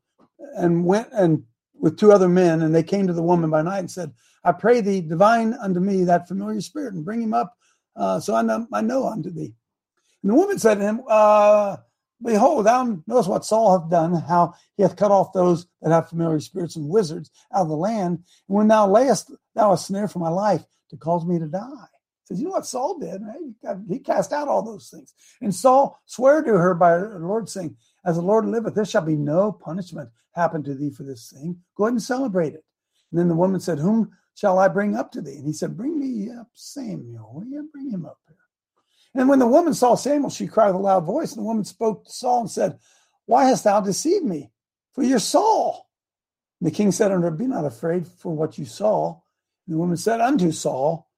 and 0.56 0.84
went 0.84 1.10
and 1.12 1.44
with 1.78 1.98
two 1.98 2.10
other 2.10 2.28
men, 2.28 2.62
and 2.62 2.74
they 2.74 2.82
came 2.82 3.06
to 3.06 3.12
the 3.12 3.22
woman 3.22 3.48
by 3.48 3.62
night 3.62 3.78
and 3.78 3.90
said, 3.90 4.12
I 4.42 4.50
pray 4.50 4.80
thee, 4.80 5.00
divine 5.00 5.54
unto 5.54 5.78
me 5.78 6.02
that 6.02 6.26
familiar 6.26 6.60
spirit, 6.60 6.94
and 6.94 7.04
bring 7.04 7.22
him 7.22 7.32
up, 7.32 7.56
uh, 7.94 8.18
so 8.18 8.34
I 8.34 8.42
know, 8.42 8.66
I 8.72 8.80
know 8.80 9.06
unto 9.06 9.30
thee. 9.30 9.54
And 10.22 10.32
the 10.32 10.34
woman 10.34 10.58
said 10.58 10.76
to 10.80 10.84
him, 10.84 11.02
uh, 11.08 11.76
Behold, 12.22 12.66
thou 12.66 13.02
knowest 13.06 13.28
what 13.28 13.44
Saul 13.44 13.78
hath 13.78 13.90
done, 13.90 14.14
how 14.14 14.54
he 14.76 14.82
hath 14.82 14.96
cut 14.96 15.10
off 15.10 15.32
those 15.32 15.66
that 15.80 15.90
have 15.90 16.08
familiar 16.08 16.40
spirits 16.40 16.76
and 16.76 16.88
wizards 16.88 17.30
out 17.54 17.62
of 17.62 17.68
the 17.68 17.76
land. 17.76 18.18
And 18.48 18.56
when 18.56 18.68
thou 18.68 18.88
layest 18.88 19.32
thou 19.54 19.72
a 19.72 19.78
snare 19.78 20.08
for 20.08 20.18
my 20.18 20.28
life 20.28 20.64
to 20.90 20.96
cause 20.96 21.26
me 21.26 21.38
to 21.38 21.46
die. 21.46 21.88
Says, 22.24 22.38
you 22.38 22.46
know 22.46 22.52
what 22.52 22.66
Saul 22.66 22.98
did? 22.98 23.20
Right? 23.22 23.78
He, 23.88 23.98
cast 23.98 24.32
out 24.32 24.48
all 24.48 24.62
those 24.62 24.88
things. 24.88 25.12
And 25.40 25.54
Saul 25.54 25.98
swore 26.06 26.42
to 26.42 26.52
her 26.52 26.74
by 26.74 26.98
the 26.98 27.18
Lord, 27.18 27.48
saying, 27.48 27.76
As 28.04 28.16
the 28.16 28.22
Lord 28.22 28.46
liveth, 28.46 28.74
there 28.74 28.84
shall 28.84 29.02
be 29.02 29.16
no 29.16 29.50
punishment 29.50 30.10
happen 30.34 30.62
to 30.62 30.74
thee 30.74 30.90
for 30.90 31.02
this 31.02 31.32
thing. 31.34 31.58
Go 31.76 31.84
ahead 31.84 31.94
and 31.94 32.02
celebrate 32.02 32.54
it. 32.54 32.64
And 33.10 33.20
then 33.20 33.28
the 33.28 33.34
woman 33.34 33.60
said, 33.60 33.78
Whom 33.78 34.12
shall 34.34 34.58
I 34.58 34.68
bring 34.68 34.94
up 34.96 35.10
to 35.12 35.20
thee? 35.20 35.36
And 35.36 35.46
he 35.46 35.52
said, 35.52 35.76
Bring 35.76 35.98
me 35.98 36.30
up 36.30 36.48
Samuel. 36.54 37.42
Yeah, 37.46 37.62
bring 37.72 37.90
him 37.90 38.06
up 38.06 38.18
here. 38.28 38.36
And 39.14 39.28
when 39.28 39.38
the 39.38 39.46
woman 39.46 39.74
saw 39.74 39.94
Samuel, 39.94 40.30
she 40.30 40.46
cried 40.46 40.68
with 40.68 40.76
a 40.76 40.78
loud 40.78 41.04
voice. 41.04 41.32
And 41.32 41.40
the 41.40 41.46
woman 41.46 41.64
spoke 41.64 42.04
to 42.04 42.12
Saul 42.12 42.40
and 42.40 42.50
said, 42.50 42.78
Why 43.26 43.44
hast 43.44 43.64
thou 43.64 43.80
deceived 43.80 44.24
me? 44.24 44.50
For 44.94 45.02
you're 45.02 45.18
Saul. 45.18 45.88
And 46.60 46.70
the 46.70 46.74
king 46.74 46.92
said 46.92 47.12
unto 47.12 47.24
her, 47.24 47.30
Be 47.30 47.46
not 47.46 47.64
afraid 47.64 48.06
for 48.06 48.34
what 48.34 48.56
you 48.58 48.64
saw. 48.64 49.20
And 49.66 49.74
the 49.74 49.78
woman 49.78 49.96
said 49.96 50.20
unto 50.20 50.50
Saul, 50.50 51.08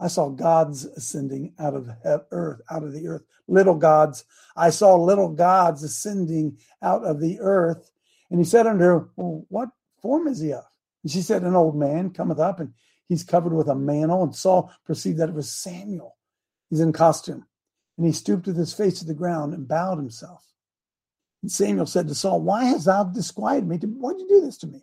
I 0.00 0.08
saw 0.08 0.28
gods 0.28 0.84
ascending 0.84 1.54
out 1.58 1.74
of 1.74 1.88
earth, 2.04 2.60
out 2.70 2.82
of 2.82 2.92
the 2.92 3.06
earth, 3.06 3.22
little 3.46 3.76
gods. 3.76 4.24
I 4.56 4.70
saw 4.70 4.96
little 4.96 5.28
gods 5.28 5.82
ascending 5.84 6.58
out 6.82 7.04
of 7.04 7.20
the 7.20 7.38
earth. 7.40 7.90
And 8.30 8.40
he 8.40 8.44
said 8.44 8.66
unto 8.66 8.82
her, 8.82 9.08
Well, 9.16 9.46
what 9.48 9.68
form 10.02 10.26
is 10.26 10.40
he 10.40 10.52
of? 10.52 10.64
And 11.04 11.12
she 11.12 11.22
said, 11.22 11.42
An 11.42 11.54
old 11.54 11.76
man 11.76 12.10
cometh 12.10 12.40
up, 12.40 12.58
and 12.58 12.74
he's 13.08 13.22
covered 13.22 13.52
with 13.52 13.68
a 13.68 13.74
mantle. 13.76 14.24
And 14.24 14.34
Saul 14.34 14.72
perceived 14.84 15.18
that 15.18 15.28
it 15.28 15.34
was 15.34 15.52
Samuel. 15.52 16.16
He's 16.70 16.80
in 16.80 16.92
costume. 16.92 17.46
And 17.96 18.06
he 18.06 18.12
stooped 18.12 18.46
with 18.46 18.56
his 18.56 18.74
face 18.74 18.98
to 18.98 19.04
the 19.04 19.14
ground 19.14 19.54
and 19.54 19.68
bowed 19.68 19.98
himself. 19.98 20.44
And 21.42 21.50
Samuel 21.50 21.86
said 21.86 22.08
to 22.08 22.14
Saul, 22.14 22.40
Why 22.40 22.64
hast 22.64 22.86
thou 22.86 23.04
disquieted 23.04 23.68
me? 23.68 23.76
Why'd 23.76 24.18
you 24.18 24.28
do 24.28 24.40
this 24.40 24.58
to 24.58 24.66
me? 24.66 24.82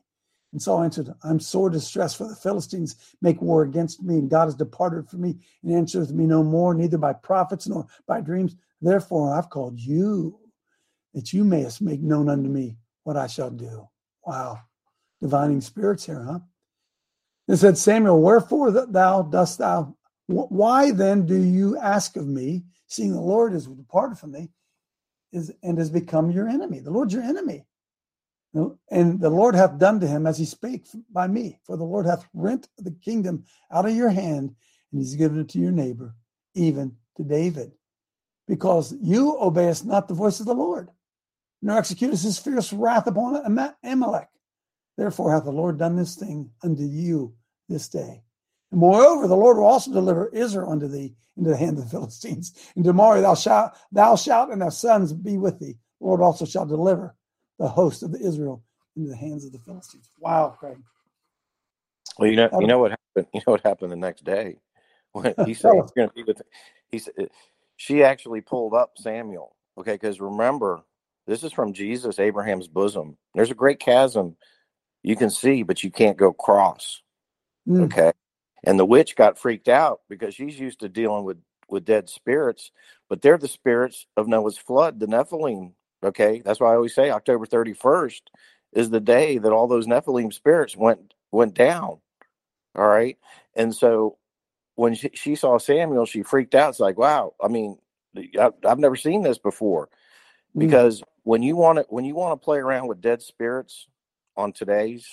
And 0.53 0.61
Saul 0.61 0.83
answered, 0.83 1.13
I'm 1.23 1.39
sore 1.39 1.69
distressed, 1.69 2.17
for 2.17 2.27
the 2.27 2.35
Philistines 2.35 2.95
make 3.21 3.41
war 3.41 3.63
against 3.63 4.03
me, 4.03 4.15
and 4.15 4.29
God 4.29 4.45
has 4.45 4.55
departed 4.55 5.09
from 5.09 5.21
me 5.21 5.39
and 5.63 5.73
answereth 5.73 6.11
me 6.11 6.25
no 6.25 6.43
more, 6.43 6.73
neither 6.73 6.97
by 6.97 7.13
prophets 7.13 7.67
nor 7.67 7.87
by 8.05 8.21
dreams. 8.21 8.55
Therefore 8.81 9.33
I've 9.33 9.49
called 9.49 9.79
you, 9.79 10.39
that 11.13 11.33
you 11.33 11.43
mayest 11.43 11.81
make 11.81 12.01
known 12.01 12.29
unto 12.29 12.49
me 12.49 12.77
what 13.03 13.17
I 13.17 13.27
shall 13.27 13.49
do. 13.49 13.87
Wow. 14.25 14.59
Divining 15.21 15.61
spirits 15.61 16.05
here, 16.05 16.23
huh? 16.23 16.39
It 17.47 17.57
said, 17.57 17.77
Samuel, 17.77 18.21
wherefore 18.21 18.71
thou 18.71 19.23
dost 19.23 19.57
thou, 19.57 19.95
why 20.27 20.91
then 20.91 21.25
do 21.25 21.41
you 21.41 21.77
ask 21.77 22.15
of 22.15 22.27
me, 22.27 22.63
seeing 22.91 23.13
the 23.13 23.21
Lord 23.21 23.53
is 23.53 23.65
departed 23.67 24.17
from 24.17 24.33
thee, 24.33 24.49
is 25.31 25.51
and 25.63 25.77
has 25.77 25.89
become 25.89 26.29
your 26.29 26.47
enemy? 26.47 26.79
The 26.79 26.91
Lord's 26.91 27.13
your 27.13 27.23
enemy. 27.23 27.65
And 28.53 29.21
the 29.21 29.29
Lord 29.29 29.55
hath 29.55 29.77
done 29.77 30.01
to 30.01 30.07
him 30.07 30.27
as 30.27 30.37
he 30.37 30.43
spake 30.43 30.85
by 31.09 31.27
me. 31.27 31.59
For 31.65 31.77
the 31.77 31.85
Lord 31.85 32.05
hath 32.05 32.27
rent 32.33 32.67
the 32.77 32.91
kingdom 32.91 33.45
out 33.71 33.85
of 33.85 33.95
your 33.95 34.09
hand, 34.09 34.55
and 34.91 35.01
he's 35.01 35.15
given 35.15 35.39
it 35.39 35.49
to 35.49 35.59
your 35.59 35.71
neighbor, 35.71 36.15
even 36.53 36.97
to 37.15 37.23
David. 37.23 37.71
Because 38.47 38.93
you 39.01 39.37
obeyest 39.39 39.85
not 39.85 40.09
the 40.09 40.13
voice 40.13 40.41
of 40.41 40.47
the 40.47 40.53
Lord, 40.53 40.89
nor 41.61 41.79
executest 41.79 42.23
his 42.23 42.37
fierce 42.37 42.73
wrath 42.73 43.07
upon 43.07 43.71
Amalek. 43.83 44.27
Therefore 44.97 45.31
hath 45.31 45.45
the 45.45 45.51
Lord 45.51 45.77
done 45.77 45.95
this 45.95 46.15
thing 46.15 46.51
unto 46.61 46.83
you 46.83 47.35
this 47.69 47.87
day. 47.87 48.23
And 48.71 48.79
moreover, 48.79 49.27
the 49.27 49.35
Lord 49.35 49.57
will 49.57 49.65
also 49.65 49.91
deliver 49.91 50.29
Israel 50.29 50.71
unto 50.71 50.87
thee 50.87 51.15
into 51.37 51.49
the 51.49 51.57
hand 51.57 51.77
of 51.77 51.85
the 51.85 51.89
Philistines. 51.97 52.53
And 52.75 52.83
tomorrow 52.83 53.21
thou 53.21 53.35
shalt, 53.35 53.73
thou 53.91 54.15
shalt 54.15 54.51
and 54.51 54.61
thy 54.61 54.69
sons 54.69 55.13
be 55.13 55.37
with 55.37 55.59
thee. 55.59 55.77
The 55.99 56.07
Lord 56.07 56.21
also 56.21 56.45
shall 56.45 56.65
deliver 56.65 57.15
the 57.59 57.67
host 57.67 58.03
of 58.03 58.11
the 58.11 58.19
Israel 58.19 58.63
into 58.95 59.09
the 59.09 59.15
hands 59.15 59.45
of 59.45 59.51
the 59.51 59.59
Philistines. 59.59 60.09
Wow, 60.19 60.55
Craig. 60.59 60.77
Well, 62.17 62.29
you 62.29 62.35
know, 62.35 62.49
you 62.59 62.67
know 62.67 62.79
what 62.79 62.91
happened. 62.91 63.27
You 63.33 63.41
know 63.45 63.51
what 63.51 63.61
happened 63.61 63.91
the 63.91 63.97
next 63.97 64.23
day 64.23 64.57
when 65.11 65.33
he 65.45 65.53
said 65.53 65.71
he's 65.73 65.91
going 65.91 66.09
to 66.09 66.13
be 66.13 66.23
with. 66.23 66.41
He 66.89 66.99
said 66.99 67.13
she 67.77 68.03
actually 68.03 68.41
pulled 68.41 68.73
up 68.73 68.93
Samuel. 68.97 69.55
Okay, 69.77 69.93
because 69.93 70.19
remember, 70.19 70.81
this 71.27 71.43
is 71.43 71.53
from 71.53 71.73
Jesus, 71.73 72.19
Abraham's 72.19 72.67
bosom. 72.67 73.17
There's 73.33 73.51
a 73.51 73.55
great 73.55 73.79
chasm 73.79 74.35
you 75.03 75.15
can 75.15 75.29
see, 75.29 75.63
but 75.63 75.83
you 75.83 75.89
can't 75.89 76.17
go 76.17 76.33
cross. 76.33 77.01
Mm. 77.67 77.85
Okay, 77.85 78.11
and 78.63 78.79
the 78.79 78.85
witch 78.85 79.15
got 79.15 79.37
freaked 79.37 79.67
out 79.67 80.01
because 80.09 80.35
she's 80.35 80.59
used 80.59 80.79
to 80.81 80.89
dealing 80.89 81.23
with 81.23 81.37
with 81.69 81.85
dead 81.85 82.09
spirits, 82.09 82.71
but 83.09 83.21
they're 83.21 83.37
the 83.37 83.47
spirits 83.47 84.05
of 84.17 84.27
Noah's 84.27 84.57
flood, 84.57 84.99
the 84.99 85.07
Nephilim. 85.07 85.71
Okay, 86.03 86.41
that's 86.43 86.59
why 86.59 86.71
I 86.71 86.75
always 86.75 86.93
say 86.93 87.09
October 87.09 87.45
31st 87.45 88.21
is 88.73 88.89
the 88.89 88.99
day 88.99 89.37
that 89.37 89.51
all 89.51 89.67
those 89.67 89.87
Nephilim 89.87 90.33
spirits 90.33 90.75
went 90.75 91.13
went 91.31 91.53
down. 91.53 91.99
All 92.75 92.87
right, 92.87 93.17
and 93.55 93.73
so 93.73 94.17
when 94.75 94.95
she, 94.95 95.09
she 95.13 95.35
saw 95.35 95.57
Samuel, 95.57 96.05
she 96.05 96.23
freaked 96.23 96.55
out. 96.55 96.69
It's 96.69 96.79
like, 96.79 96.97
wow, 96.97 97.33
I 97.41 97.47
mean, 97.47 97.77
I, 98.17 98.51
have 98.63 98.79
never 98.79 98.95
seen 98.95 99.21
this 99.21 99.37
before. 99.37 99.89
Mm. 100.55 100.59
Because 100.59 101.01
mm. 101.01 101.05
when 101.23 101.43
you 101.43 101.55
want 101.55 101.79
to 101.79 101.85
when 101.89 102.05
you 102.05 102.15
want 102.15 102.39
to 102.39 102.43
play 102.43 102.57
around 102.57 102.87
with 102.87 103.01
dead 103.01 103.21
spirits 103.21 103.87
on 104.35 104.53
today's, 104.53 105.07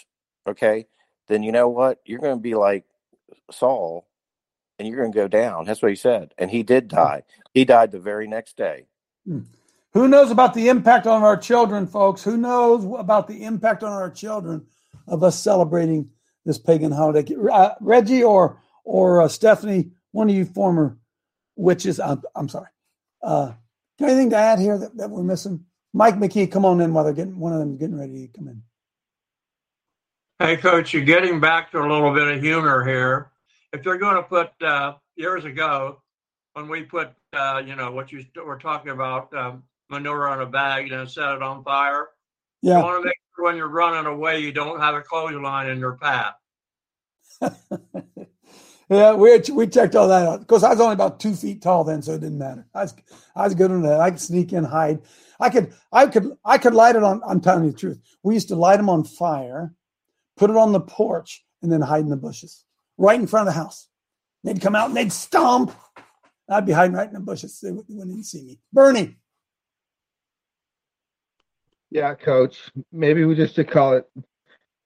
okay, 0.46 0.86
then 1.28 1.42
you 1.42 1.53
know 1.53 1.68
what 1.68 2.01
you're 2.05 2.20
going 2.20 2.36
to 2.36 2.42
be 2.42 2.55
like 2.55 2.84
Saul, 3.51 4.07
and 4.79 4.87
you're 4.87 4.99
going 4.99 5.12
to 5.12 5.16
go 5.18 5.29
down. 5.29 5.64
That's 5.64 5.83
what 5.83 5.91
he 5.91 5.97
said, 5.97 6.35
and 6.39 6.51
he 6.51 6.62
did 6.62 6.89
die. 6.89 7.22
He 7.53 7.64
died 7.64 7.93
the 7.93 7.99
very 7.99 8.26
next 8.26 8.57
day. 8.57 8.87
Mm. 9.29 9.47
Who 9.95 10.09
knows 10.09 10.31
about 10.31 10.55
the 10.55 10.68
impact 10.68 11.07
on 11.07 11.22
our 11.22 11.37
children, 11.37 11.87
folks? 11.87 12.22
Who 12.22 12.37
knows 12.37 12.85
about 12.99 13.26
the 13.26 13.45
impact 13.45 13.83
on 13.83 13.93
our 13.93 14.11
children 14.11 14.66
of 15.07 15.22
us 15.22 15.39
celebrating 15.39 16.11
this 16.45 16.59
pagan 16.59 16.93
holiday? 16.93 17.35
Uh, 17.51 17.70
Reggie 17.81 18.22
or 18.22 18.61
or 18.85 19.22
uh, 19.22 19.29
Stephanie, 19.29 19.91
one 20.12 20.31
of 20.31 20.37
you 20.37 20.45
former 20.45 20.99
witches. 21.57 22.01
I'm, 22.01 22.22
I'm 22.35 22.49
sorry. 22.49 22.68
Uh, 23.22 23.53
anything 24.01 24.31
to 24.31 24.37
add 24.37 24.59
here 24.59 24.79
that, 24.79 24.97
that 24.97 25.11
we're 25.11 25.22
missing? 25.22 25.64
Mike 25.93 26.16
McKee, 26.16 26.51
come 26.51 26.64
on 26.64 26.81
in 26.81 26.93
while 26.93 27.05
they're 27.05 27.12
getting 27.12 27.39
one 27.39 27.53
of 27.53 27.59
them 27.59 27.76
getting 27.76 27.99
ready 27.99 28.29
to 28.29 28.39
come 28.39 28.49
in. 28.49 28.62
Hey, 30.41 30.57
Coach, 30.57 30.95
you're 30.95 31.03
getting 31.03 31.41
back 31.41 31.72
to 31.72 31.80
a 31.80 31.82
little 31.82 32.14
bit 32.14 32.28
of 32.28 32.41
humor 32.41 32.84
here. 32.84 33.32
If 33.72 33.84
you're 33.84 33.99
going 33.99 34.14
to 34.14 34.22
put 34.22 34.51
uh, 34.62 34.95
years 35.16 35.45
ago, 35.45 36.01
when 36.53 36.68
we 36.68 36.84
put, 36.84 37.11
uh, 37.32 37.61
you 37.66 37.74
know, 37.74 37.91
what 37.91 38.12
you 38.12 38.24
were 38.47 38.57
talking 38.57 38.93
about, 38.93 39.34
um, 39.34 39.64
manure 39.91 40.28
on 40.28 40.41
a 40.41 40.47
bag 40.47 40.93
and 40.93 41.11
set 41.11 41.34
it 41.34 41.43
on 41.43 41.64
fire. 41.64 42.11
Yeah. 42.62 42.78
You 42.78 42.84
want 42.84 43.03
to 43.03 43.07
make 43.07 43.16
sure 43.34 43.47
when 43.47 43.57
you're 43.57 43.66
running 43.66 44.07
away, 44.07 44.39
you 44.39 44.53
don't 44.53 44.78
have 44.78 44.95
a 44.95 45.01
clothesline 45.01 45.70
in 45.70 45.80
your 45.80 45.95
path. 45.95 46.34
yeah, 48.89 49.14
we 49.14 49.41
we 49.53 49.66
checked 49.66 49.97
all 49.97 50.07
that 50.07 50.24
out 50.24 50.39
because 50.39 50.62
I 50.62 50.70
was 50.70 50.80
only 50.80 50.95
about 50.95 51.18
two 51.18 51.34
feet 51.34 51.62
tall 51.62 51.82
then, 51.82 52.01
so 52.01 52.12
it 52.12 52.20
didn't 52.20 52.39
matter. 52.39 52.64
I 52.72 52.82
was 52.82 52.95
I 53.34 53.43
was 53.43 53.57
good 53.57 53.72
on 53.72 53.82
that. 53.82 54.01
I 54.01 54.11
could 54.12 54.20
sneak 54.20 54.53
in, 54.53 54.62
hide. 54.62 55.01
I 55.41 55.51
could 55.51 55.74
I 55.91 56.07
could 56.07 56.36
I 56.45 56.59
could 56.59 56.74
light 56.74 56.95
it 56.95 57.03
on. 57.03 57.22
I'm 57.26 57.41
telling 57.41 57.64
you 57.64 57.72
the 57.72 57.78
truth. 57.78 58.01
We 58.22 58.34
used 58.34 58.49
to 58.49 58.57
light 58.57 58.76
them 58.76 58.89
on 58.89 59.03
fire, 59.03 59.74
put 60.39 60.51
it 60.51 60.57
on 60.57 60.72
the 60.72 60.80
porch, 60.80 61.45
and 61.62 61.70
then 61.70 61.80
hide 61.80 62.05
in 62.05 62.11
the 62.11 62.16
bushes 62.16 62.64
right 62.97 63.18
in 63.18 63.26
front 63.26 63.49
of 63.49 63.55
the 63.55 63.61
house. 63.61 63.89
They'd 64.45 64.61
come 64.61 64.76
out 64.76 64.89
and 64.89 64.97
they'd 64.97 65.12
stomp. 65.12 65.72
I'd 66.49 66.66
be 66.66 66.72
hiding 66.72 66.97
right 66.97 67.09
in 67.09 67.14
the 67.14 67.20
bushes. 67.20 67.61
They 67.61 67.70
wouldn't 67.70 68.24
see 68.24 68.43
me. 68.43 68.61
Bernie. 68.72 69.16
Yeah, 71.91 72.14
coach. 72.14 72.70
Maybe 72.93 73.24
we 73.24 73.34
just 73.34 73.55
should 73.55 73.70
call 73.70 73.95
it 73.95 74.07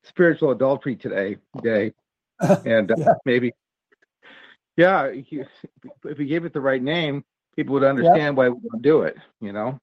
spiritual 0.04 0.50
adultery 0.50 0.96
today, 0.96 1.38
day. 1.62 1.92
And 2.66 2.90
uh, 2.90 2.96
yeah. 2.98 3.14
maybe, 3.24 3.52
yeah, 4.76 5.12
if 5.12 6.18
we 6.18 6.26
gave 6.26 6.44
it 6.44 6.52
the 6.52 6.60
right 6.60 6.82
name, 6.82 7.24
people 7.54 7.74
would 7.74 7.84
understand 7.84 8.36
why 8.36 8.48
we 8.48 8.58
would 8.60 8.82
do 8.82 9.02
it, 9.02 9.16
you 9.40 9.52
know? 9.52 9.78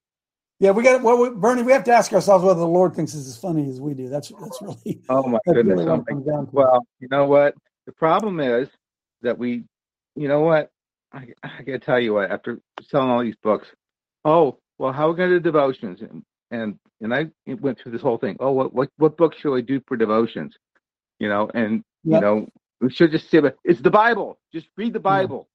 Yeah, 0.60 0.72
we 0.72 0.82
got 0.82 1.02
well, 1.02 1.16
we, 1.16 1.30
Bernie. 1.30 1.62
We 1.62 1.72
have 1.72 1.84
to 1.84 1.92
ask 1.92 2.12
ourselves 2.12 2.44
whether 2.44 2.60
the 2.60 2.66
Lord 2.66 2.94
thinks 2.94 3.14
it's 3.14 3.26
as 3.26 3.38
funny 3.38 3.68
as 3.70 3.80
we 3.80 3.94
do. 3.94 4.10
That's 4.10 4.28
that's 4.28 4.60
really. 4.60 5.00
Oh 5.08 5.26
my 5.26 5.38
goodness! 5.46 5.78
Really 5.78 6.46
well, 6.52 6.86
you 7.00 7.08
know 7.10 7.24
what? 7.24 7.54
The 7.86 7.92
problem 7.92 8.40
is 8.40 8.68
that 9.22 9.38
we, 9.38 9.64
you 10.14 10.28
know 10.28 10.40
what? 10.40 10.70
I, 11.12 11.28
I 11.42 11.62
got 11.62 11.72
to 11.72 11.78
tell 11.78 11.98
you 11.98 12.12
what. 12.12 12.30
After 12.30 12.60
selling 12.90 13.08
all 13.08 13.22
these 13.22 13.36
books, 13.42 13.68
oh 14.26 14.58
well, 14.78 14.92
how 14.92 15.08
are 15.08 15.12
we 15.12 15.16
going 15.16 15.30
to 15.30 15.40
do 15.40 15.42
devotions? 15.42 16.02
And 16.02 16.22
and 16.50 16.78
and 17.00 17.14
I 17.14 17.30
went 17.46 17.78
through 17.78 17.92
this 17.92 18.02
whole 18.02 18.18
thing. 18.18 18.36
Oh, 18.38 18.52
what 18.52 18.74
what 18.74 18.90
what 18.98 19.16
book 19.16 19.34
should 19.38 19.56
I 19.56 19.62
do 19.62 19.80
for 19.88 19.96
devotions? 19.96 20.54
You 21.18 21.30
know, 21.30 21.50
and 21.54 21.82
yep. 22.04 22.16
you 22.16 22.20
know, 22.20 22.48
we 22.82 22.90
should 22.90 23.12
just 23.12 23.30
say, 23.30 23.40
it's 23.64 23.80
the 23.80 23.90
Bible. 23.90 24.38
Just 24.52 24.66
read 24.76 24.92
the 24.92 25.00
Bible. 25.00 25.48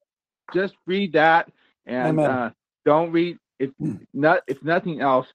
Just 0.52 0.74
read 0.88 1.14
that, 1.14 1.52
and 1.86 2.20
uh, 2.20 2.50
don't 2.86 3.12
read 3.12 3.38
if 3.60 3.72
hmm. 3.80 3.96
not 4.14 4.42
if 4.48 4.62
nothing 4.64 5.02
else, 5.02 5.28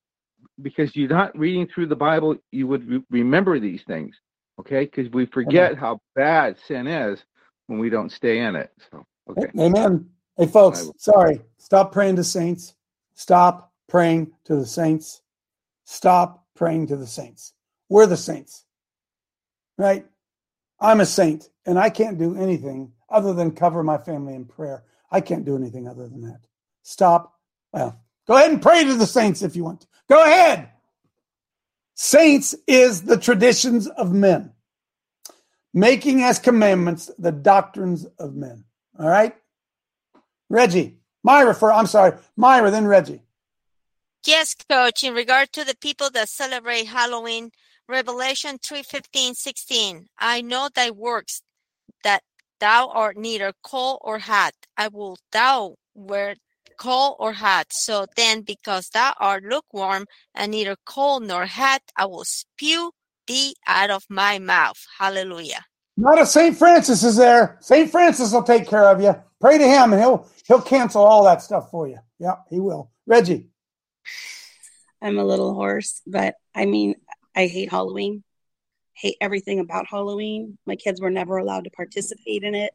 because 0.62 0.94
you're 0.94 1.08
not 1.08 1.36
reading 1.38 1.66
through 1.66 1.86
the 1.86 1.96
Bible. 1.96 2.36
You 2.50 2.66
would 2.66 2.88
re- 2.88 3.04
remember 3.10 3.58
these 3.58 3.82
things, 3.86 4.16
okay? 4.58 4.84
Because 4.84 5.10
we 5.12 5.26
forget 5.26 5.72
Amen. 5.72 5.78
how 5.78 6.00
bad 6.14 6.56
sin 6.66 6.86
is 6.86 7.22
when 7.66 7.78
we 7.78 7.90
don't 7.90 8.10
stay 8.10 8.40
in 8.40 8.56
it. 8.56 8.70
So, 8.90 9.04
okay. 9.30 9.50
Amen. 9.58 10.08
Hey, 10.36 10.46
folks, 10.46 10.90
sorry. 10.96 11.42
Stop 11.58 11.92
praying 11.92 12.16
to 12.16 12.24
saints. 12.24 12.74
Stop 13.14 13.72
praying 13.88 14.32
to 14.44 14.56
the 14.56 14.66
saints. 14.66 15.22
Stop 15.84 16.46
praying 16.54 16.86
to 16.88 16.96
the 16.96 17.06
saints. 17.06 17.52
We're 17.88 18.06
the 18.06 18.16
saints, 18.16 18.64
right? 19.76 20.06
I'm 20.80 21.00
a 21.00 21.06
saint, 21.06 21.50
and 21.66 21.78
I 21.78 21.90
can't 21.90 22.18
do 22.18 22.36
anything 22.36 22.92
other 23.10 23.34
than 23.34 23.50
cover 23.50 23.82
my 23.82 23.98
family 23.98 24.34
in 24.34 24.44
prayer. 24.44 24.84
I 25.10 25.20
can't 25.20 25.44
do 25.44 25.56
anything 25.56 25.88
other 25.88 26.08
than 26.08 26.22
that. 26.22 26.40
Stop. 26.82 27.34
Well, 27.72 28.00
go 28.30 28.36
ahead 28.36 28.52
and 28.52 28.62
pray 28.62 28.84
to 28.84 28.94
the 28.94 29.06
saints 29.06 29.42
if 29.42 29.56
you 29.56 29.64
want 29.64 29.80
to. 29.80 29.88
Go 30.08 30.22
ahead. 30.22 30.68
Saints 31.96 32.54
is 32.68 33.02
the 33.02 33.16
traditions 33.16 33.88
of 33.88 34.12
men, 34.12 34.52
making 35.74 36.22
as 36.22 36.38
commandments 36.38 37.10
the 37.18 37.32
doctrines 37.32 38.06
of 38.20 38.36
men. 38.36 38.64
All 38.96 39.08
right? 39.08 39.34
Reggie, 40.48 40.98
Myra, 41.24 41.56
for 41.56 41.72
I'm 41.72 41.86
sorry, 41.86 42.12
Myra, 42.36 42.70
then 42.70 42.86
Reggie. 42.86 43.22
Yes, 44.24 44.54
coach. 44.54 45.02
In 45.02 45.12
regard 45.12 45.52
to 45.54 45.64
the 45.64 45.76
people 45.76 46.08
that 46.10 46.28
celebrate 46.28 46.84
Halloween, 46.84 47.50
Revelation 47.88 48.58
3 48.62 48.84
15, 48.84 49.34
16. 49.34 50.06
I 50.20 50.40
know 50.40 50.68
thy 50.72 50.92
works, 50.92 51.42
that 52.04 52.22
thou 52.60 52.90
art 52.90 53.16
neither 53.16 53.52
cold 53.64 53.98
or 54.02 54.20
hot. 54.20 54.52
I 54.76 54.86
will 54.86 55.18
thou 55.32 55.74
wear 55.94 56.36
cold 56.80 57.16
or 57.20 57.32
hot. 57.32 57.66
So 57.70 58.06
then, 58.16 58.40
because 58.40 58.88
thou 58.88 59.14
art 59.20 59.44
lukewarm 59.44 60.06
and 60.34 60.50
neither 60.50 60.76
cold 60.84 61.22
nor 61.22 61.46
hot, 61.46 61.82
I 61.96 62.06
will 62.06 62.24
spew 62.24 62.90
thee 63.26 63.54
out 63.66 63.90
of 63.90 64.04
my 64.08 64.40
mouth. 64.40 64.84
Hallelujah. 64.98 65.64
Not 65.96 66.20
a 66.20 66.26
St. 66.26 66.56
Francis 66.56 67.04
is 67.04 67.16
there. 67.16 67.58
St. 67.60 67.90
Francis 67.90 68.32
will 68.32 68.42
take 68.42 68.66
care 68.66 68.88
of 68.88 69.00
you. 69.00 69.14
Pray 69.40 69.58
to 69.58 69.68
him 69.68 69.92
and 69.92 70.00
he'll 70.00 70.26
he'll 70.46 70.62
cancel 70.62 71.02
all 71.02 71.24
that 71.24 71.42
stuff 71.42 71.70
for 71.70 71.86
you. 71.86 71.98
Yeah, 72.18 72.36
he 72.48 72.58
will. 72.58 72.90
Reggie. 73.06 73.48
I'm 75.02 75.18
a 75.18 75.24
little 75.24 75.54
hoarse, 75.54 76.02
but 76.06 76.34
I 76.54 76.66
mean, 76.66 76.94
I 77.34 77.46
hate 77.46 77.70
Halloween, 77.70 78.22
hate 78.92 79.16
everything 79.20 79.60
about 79.60 79.86
Halloween. 79.86 80.58
My 80.66 80.76
kids 80.76 81.00
were 81.00 81.10
never 81.10 81.38
allowed 81.38 81.64
to 81.64 81.70
participate 81.70 82.42
in 82.42 82.54
it. 82.54 82.72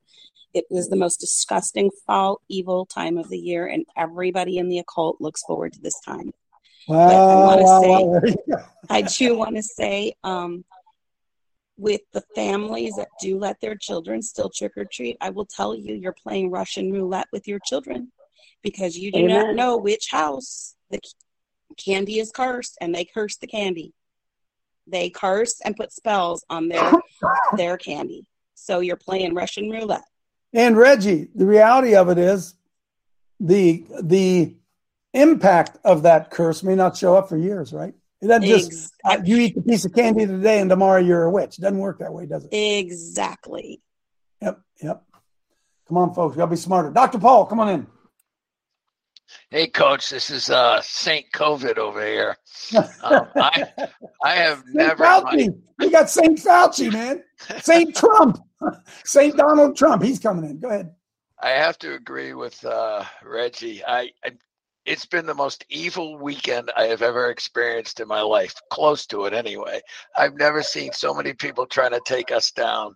It 0.55 0.65
was 0.69 0.87
the 0.87 0.95
most 0.95 1.19
disgusting, 1.19 1.91
foul, 2.07 2.39
evil 2.47 2.85
time 2.85 3.17
of 3.17 3.27
the 3.27 3.37
year, 3.37 3.67
and 3.67 3.85
everybody 3.97 4.57
in 4.57 4.69
the 4.69 4.79
occult 4.79 5.19
looks 5.19 5.43
forward 5.43 5.73
to 5.73 5.81
this 5.81 5.99
time. 5.99 6.31
Wow, 6.87 7.09
I 7.09 7.35
want 7.35 7.59
to 7.59 7.67
say, 7.67 8.55
I 8.89 9.01
do 9.01 9.37
want 9.37 9.57
to 9.57 9.61
say, 9.61 10.13
um, 10.23 10.63
with 11.77 11.99
the 12.13 12.23
families 12.35 12.95
that 12.95 13.09
do 13.19 13.37
let 13.37 13.59
their 13.59 13.75
children 13.75 14.21
still 14.21 14.49
trick 14.49 14.71
or 14.77 14.85
treat, 14.85 15.17
I 15.19 15.29
will 15.29 15.45
tell 15.45 15.75
you, 15.75 15.93
you're 15.93 16.13
playing 16.13 16.51
Russian 16.51 16.89
roulette 16.89 17.27
with 17.33 17.49
your 17.49 17.59
children 17.59 18.13
because 18.63 18.97
you 18.97 19.11
do 19.11 19.25
Amen. 19.25 19.33
not 19.33 19.55
know 19.55 19.75
which 19.75 20.07
house 20.09 20.75
the 20.89 21.01
candy 21.75 22.19
is 22.19 22.31
cursed 22.31 22.77
and 22.79 22.95
they 22.95 23.03
curse 23.03 23.35
the 23.35 23.47
candy. 23.47 23.91
They 24.87 25.09
curse 25.09 25.59
and 25.65 25.75
put 25.75 25.91
spells 25.91 26.45
on 26.49 26.69
their 26.69 26.93
their 27.57 27.75
candy. 27.75 28.25
So 28.53 28.79
you're 28.79 28.95
playing 28.95 29.33
Russian 29.33 29.69
roulette. 29.69 30.05
And 30.55 30.77
Reggie, 30.77 31.27
the 31.35 31.45
reality 31.45 31.95
of 31.95 32.09
it 32.09 32.17
is 32.17 32.55
the 33.41 33.85
the 34.01 34.55
impact 35.13 35.77
of 35.83 36.03
that 36.03 36.31
curse 36.31 36.63
may 36.63 36.75
not 36.75 36.95
show 36.95 37.15
up 37.15 37.27
for 37.27 37.37
years, 37.37 37.73
right? 37.73 37.93
It 38.21 38.27
doesn't 38.27 38.47
just 38.47 38.93
uh, 39.03 39.17
you 39.23 39.37
eat 39.37 39.55
the 39.55 39.61
piece 39.61 39.83
of 39.83 39.93
candy 39.93 40.25
today 40.25 40.59
and 40.61 40.69
tomorrow 40.69 41.01
you're 41.01 41.25
a 41.25 41.29
witch. 41.29 41.59
It 41.59 41.61
doesn't 41.61 41.77
work 41.77 41.99
that 41.99 42.13
way, 42.13 42.25
does 42.25 42.45
it? 42.45 42.53
Exactly. 42.53 43.81
Yep, 44.41 44.61
yep. 44.81 45.03
Come 45.89 45.97
on, 45.97 46.13
folks, 46.13 46.35
you 46.35 46.39
gotta 46.39 46.51
be 46.51 46.57
smarter. 46.57 46.89
Dr. 46.89 47.19
Paul, 47.19 47.45
come 47.45 47.59
on 47.59 47.69
in. 47.69 47.87
Hey, 49.49 49.67
coach, 49.67 50.09
this 50.09 50.29
is 50.29 50.49
uh, 50.49 50.79
Saint 50.81 51.25
COVID 51.33 51.77
over 51.77 52.05
here. 52.05 52.37
Um, 53.03 53.27
I, 53.35 53.67
I 54.23 54.35
have 54.35 54.59
Saint 54.63 54.75
never. 54.75 55.03
Fauci. 55.03 55.49
We 55.79 55.89
got 55.89 56.09
Saint 56.09 56.39
Fauci, 56.39 56.93
man. 56.93 57.23
Saint 57.59 57.93
Trump. 57.93 58.37
Saint 59.05 59.37
Donald 59.37 59.77
Trump. 59.77 60.03
He's 60.03 60.19
coming 60.19 60.49
in. 60.49 60.59
Go 60.59 60.69
ahead. 60.69 60.93
I 61.41 61.49
have 61.49 61.77
to 61.79 61.93
agree 61.95 62.33
with 62.33 62.63
uh, 62.65 63.03
Reggie. 63.23 63.83
I, 63.85 64.11
I, 64.23 64.31
it's 64.85 65.05
been 65.05 65.25
the 65.25 65.33
most 65.33 65.65
evil 65.69 66.17
weekend 66.17 66.71
I 66.77 66.85
have 66.85 67.01
ever 67.01 67.29
experienced 67.29 67.99
in 67.99 68.07
my 68.07 68.21
life. 68.21 68.55
Close 68.69 69.05
to 69.07 69.25
it, 69.25 69.33
anyway. 69.33 69.81
I've 70.17 70.35
never 70.35 70.63
seen 70.63 70.93
so 70.93 71.13
many 71.13 71.33
people 71.33 71.65
trying 71.65 71.91
to 71.91 72.01
take 72.05 72.31
us 72.31 72.51
down, 72.51 72.95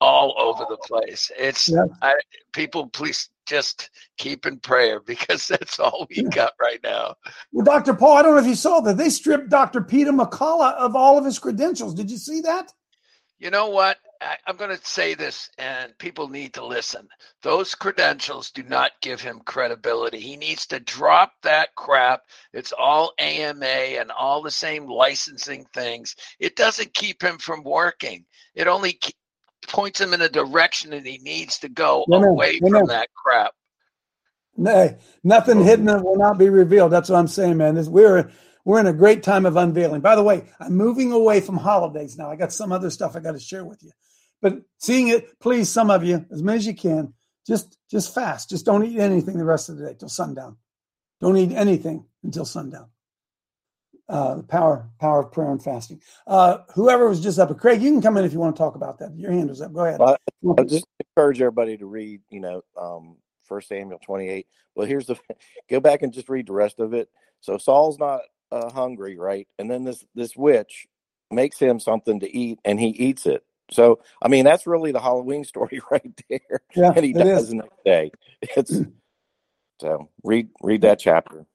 all 0.00 0.34
over 0.38 0.64
the 0.68 0.76
place. 0.86 1.30
It's 1.38 1.68
Yeah. 1.68 1.84
I, 2.02 2.14
people. 2.52 2.88
Please 2.88 3.30
just 3.46 3.90
keep 4.18 4.46
in 4.46 4.58
prayer 4.58 5.00
because 5.06 5.48
that's 5.48 5.80
all 5.80 6.06
we 6.10 6.22
got 6.24 6.52
right 6.60 6.80
now. 6.82 7.14
Well, 7.52 7.64
Dr. 7.64 7.94
Paul, 7.94 8.16
I 8.18 8.22
don't 8.22 8.34
know 8.34 8.40
if 8.40 8.46
you 8.46 8.54
saw 8.54 8.80
that. 8.80 8.96
They 8.96 9.10
stripped 9.10 9.48
Dr. 9.48 9.82
Peter 9.82 10.12
McCullough 10.12 10.74
of 10.74 10.94
all 10.94 11.18
of 11.18 11.24
his 11.24 11.38
credentials. 11.38 11.94
Did 11.94 12.10
you 12.10 12.18
see 12.18 12.42
that? 12.42 12.72
You 13.38 13.50
know 13.50 13.70
what? 13.70 13.96
I, 14.22 14.36
I'm 14.48 14.56
going 14.56 14.76
to 14.76 14.84
say 14.86 15.14
this, 15.14 15.50
and 15.58 15.98
people 15.98 16.28
need 16.28 16.54
to 16.54 16.66
listen. 16.66 17.08
Those 17.42 17.74
credentials 17.76 18.52
do 18.52 18.64
not 18.64 18.92
give 19.02 19.20
him 19.22 19.40
credibility. 19.46 20.20
He 20.20 20.36
needs 20.36 20.66
to 20.68 20.80
drop 20.80 21.32
that 21.44 21.74
crap. 21.76 22.22
It's 22.54 22.72
all 22.78 23.12
AMA 23.20 23.66
and 23.66 24.12
all 24.12 24.42
the 24.42 24.52
same 24.52 24.86
licensing 24.88 25.66
things. 25.74 26.16
It 26.40 26.56
doesn't 26.56 26.94
keep 26.94 27.22
him 27.22 27.38
from 27.38 27.64
working. 27.64 28.26
It 28.54 28.68
only 28.68 28.94
ke- 28.94 29.14
points 29.68 30.00
him 30.00 30.14
in 30.14 30.22
a 30.22 30.30
direction 30.30 30.92
that 30.92 31.06
he 31.06 31.18
needs 31.18 31.60
to 31.60 31.70
go 31.70 32.08
Amen. 32.12 32.38
away 32.38 32.62
Amen. 32.64 32.70
from 32.70 32.88
that 32.88 33.08
crap. 33.14 33.52
Nay, 34.56 34.98
nothing 35.24 35.60
hidden 35.60 35.86
will 36.04 36.16
not 36.16 36.38
be 36.38 36.48
revealed. 36.48 36.92
That's 36.92 37.10
what 37.10 37.18
I'm 37.18 37.28
saying, 37.28 37.58
man. 37.58 37.74
This, 37.76 37.88
we're 37.88 38.30
we're 38.64 38.80
in 38.80 38.86
a 38.86 38.92
great 38.92 39.22
time 39.22 39.46
of 39.46 39.56
unveiling. 39.56 40.00
By 40.00 40.14
the 40.14 40.22
way, 40.22 40.44
I'm 40.60 40.76
moving 40.76 41.12
away 41.12 41.40
from 41.40 41.56
holidays 41.56 42.16
now. 42.16 42.30
I 42.30 42.36
got 42.36 42.52
some 42.52 42.72
other 42.72 42.90
stuff 42.90 43.16
I 43.16 43.20
got 43.20 43.32
to 43.32 43.40
share 43.40 43.64
with 43.64 43.82
you. 43.82 43.90
But 44.40 44.62
seeing 44.78 45.08
it, 45.08 45.38
please, 45.40 45.68
some 45.68 45.90
of 45.90 46.04
you, 46.04 46.24
as 46.30 46.42
many 46.42 46.58
as 46.58 46.66
you 46.66 46.74
can, 46.74 47.14
just 47.46 47.76
just 47.90 48.14
fast. 48.14 48.50
Just 48.50 48.66
don't 48.66 48.84
eat 48.84 48.98
anything 48.98 49.38
the 49.38 49.44
rest 49.44 49.68
of 49.68 49.76
the 49.76 49.86
day 49.86 49.96
till 49.98 50.08
sundown. 50.08 50.56
Don't 51.20 51.36
eat 51.36 51.52
anything 51.52 52.06
until 52.22 52.44
sundown. 52.44 52.88
Uh, 54.08 54.36
the 54.36 54.42
power 54.42 54.90
power 55.00 55.20
of 55.20 55.32
prayer 55.32 55.50
and 55.50 55.62
fasting. 55.62 56.00
Uh, 56.26 56.58
whoever 56.74 57.08
was 57.08 57.20
just 57.20 57.38
up, 57.38 57.56
Craig, 57.58 57.80
you 57.80 57.90
can 57.90 58.02
come 58.02 58.16
in 58.16 58.24
if 58.24 58.32
you 58.32 58.38
want 58.38 58.54
to 58.54 58.60
talk 58.60 58.74
about 58.74 58.98
that. 58.98 59.16
Your 59.16 59.32
hand 59.32 59.48
was 59.48 59.60
up. 59.60 59.72
Go 59.72 59.84
ahead. 59.84 60.00
Well, 60.00 60.18
I 60.58 60.64
just 60.64 60.86
encourage 61.16 61.40
everybody 61.40 61.76
to 61.76 61.86
read, 61.86 62.20
you 62.30 62.40
know, 62.40 62.62
um, 62.80 63.16
First 63.44 63.68
Samuel 63.68 64.00
28. 64.04 64.46
Well, 64.74 64.86
here's 64.86 65.06
the 65.06 65.16
go 65.70 65.80
back 65.80 66.02
and 66.02 66.12
just 66.12 66.28
read 66.28 66.46
the 66.46 66.52
rest 66.52 66.80
of 66.80 66.94
it. 66.94 67.08
So 67.40 67.58
Saul's 67.58 67.98
not 67.98 68.20
uh, 68.52 68.70
hungry, 68.70 69.16
right? 69.16 69.48
And 69.58 69.70
then 69.70 69.84
this 69.84 70.04
this 70.14 70.36
witch 70.36 70.86
makes 71.30 71.58
him 71.58 71.80
something 71.80 72.20
to 72.20 72.36
eat, 72.36 72.60
and 72.64 72.78
he 72.78 72.88
eats 72.88 73.26
it. 73.26 73.44
So 73.70 74.00
I 74.22 74.28
mean, 74.28 74.44
that's 74.44 74.66
really 74.66 74.92
the 74.92 75.00
Halloween 75.00 75.44
story 75.52 75.80
right 75.90 76.22
there. 76.28 76.60
Yeah, 76.76 76.92
and 76.94 77.04
he 77.04 77.12
it 77.12 77.18
dies 77.18 77.48
the 77.48 77.56
next 77.56 77.84
day. 77.84 78.12
It's 78.42 78.78
so 79.80 80.08
read 80.22 80.48
read 80.62 80.82
that 80.82 80.98
chapter. 80.98 81.46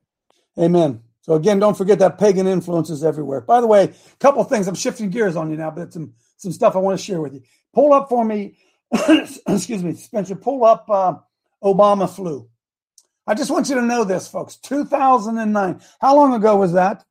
Amen. 0.60 1.04
So 1.22 1.34
again, 1.34 1.60
don't 1.60 1.78
forget 1.78 2.00
that 2.00 2.18
pagan 2.18 2.48
influences 2.48 3.04
everywhere. 3.04 3.42
By 3.42 3.62
the 3.62 3.68
way, 3.68 3.84
a 3.84 4.18
couple 4.20 4.42
of 4.42 4.50
things. 4.50 4.68
I'm 4.68 4.76
shifting 4.76 5.10
gears 5.10 5.36
on 5.36 5.52
you 5.52 5.58
now, 5.58 5.72
but 5.72 5.94
some 5.94 6.14
some 6.38 6.52
stuff 6.52 6.76
I 6.76 6.80
want 6.80 7.00
to 7.00 7.06
share 7.06 7.22
with 7.22 7.34
you. 7.34 7.42
Pull 7.74 7.94
up 7.94 8.10
for 8.10 8.26
me. 8.26 8.58
excuse 9.48 9.84
me, 9.84 9.94
Spencer. 9.94 10.36
Pull 10.36 10.64
up 10.64 10.90
uh, 10.90 11.16
Obama 11.64 12.10
flu. 12.10 12.50
I 13.28 13.34
just 13.34 13.52
want 13.52 13.68
you 13.68 13.76
to 13.76 13.82
know 13.82 14.06
this, 14.06 14.28
folks. 14.28 14.56
2009. 14.56 15.82
How 16.00 16.16
long 16.16 16.34
ago 16.34 16.56
was 16.56 16.72
that? 16.74 17.04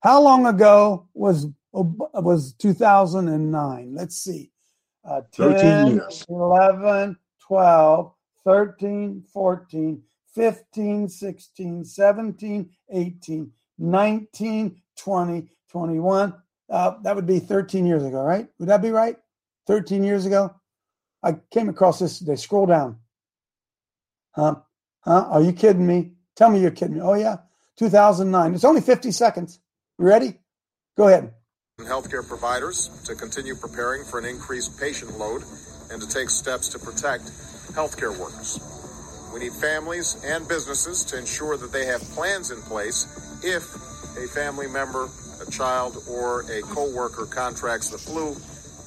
How 0.00 0.20
long 0.20 0.46
ago 0.46 1.08
was 1.12 1.48
was 1.72 2.52
2009? 2.54 3.94
Let's 3.94 4.16
see. 4.16 4.52
Uh, 5.04 5.22
13 5.32 5.96
years. 5.96 6.24
11, 6.28 7.16
12, 7.40 8.12
13, 8.44 9.24
14, 9.32 10.02
15, 10.34 11.08
16, 11.08 11.84
17, 11.84 12.70
18, 12.90 13.52
19, 13.78 14.82
20, 14.96 15.48
21. 15.68 16.34
Uh, 16.68 16.94
that 17.02 17.14
would 17.14 17.26
be 17.26 17.38
13 17.38 17.86
years 17.86 18.04
ago, 18.04 18.22
right? 18.22 18.48
Would 18.58 18.68
that 18.68 18.82
be 18.82 18.90
right? 18.90 19.16
13 19.66 20.04
years 20.04 20.26
ago? 20.26 20.54
I 21.22 21.36
came 21.50 21.68
across 21.68 21.98
this 21.98 22.18
today. 22.18 22.36
Scroll 22.36 22.66
down. 22.66 22.98
Huh? 24.32 24.56
Huh? 25.06 25.28
Are 25.30 25.42
you 25.42 25.52
kidding 25.52 25.86
me? 25.86 26.12
Tell 26.34 26.50
me 26.50 26.60
you're 26.60 26.70
kidding 26.70 26.96
me. 26.96 27.00
Oh, 27.00 27.14
yeah. 27.14 27.38
2009. 27.78 28.54
It's 28.54 28.64
only 28.64 28.80
50 28.80 29.12
seconds. 29.12 29.60
You 29.98 30.06
ready? 30.06 30.38
Go 30.96 31.08
ahead. 31.08 31.32
healthcare 31.78 32.26
providers 32.26 32.88
to 33.04 33.14
continue 33.14 33.54
preparing 33.54 34.02
for 34.04 34.18
an 34.18 34.24
increased 34.24 34.80
patient 34.80 35.16
load 35.18 35.42
and 35.90 36.00
to 36.00 36.08
take 36.08 36.30
steps 36.30 36.68
to 36.68 36.78
protect 36.78 37.24
healthcare 37.74 38.16
workers. 38.18 38.58
We 39.32 39.40
need 39.40 39.52
families 39.52 40.22
and 40.24 40.48
businesses 40.48 41.04
to 41.04 41.18
ensure 41.18 41.56
that 41.58 41.70
they 41.70 41.84
have 41.84 42.00
plans 42.16 42.50
in 42.50 42.60
place 42.62 43.06
if 43.44 43.74
a 44.16 44.26
family 44.28 44.66
member, 44.66 45.08
a 45.46 45.50
child, 45.50 46.02
or 46.08 46.40
a 46.50 46.62
coworker 46.62 47.26
contracts 47.26 47.90
the 47.90 47.98
flu 47.98 48.34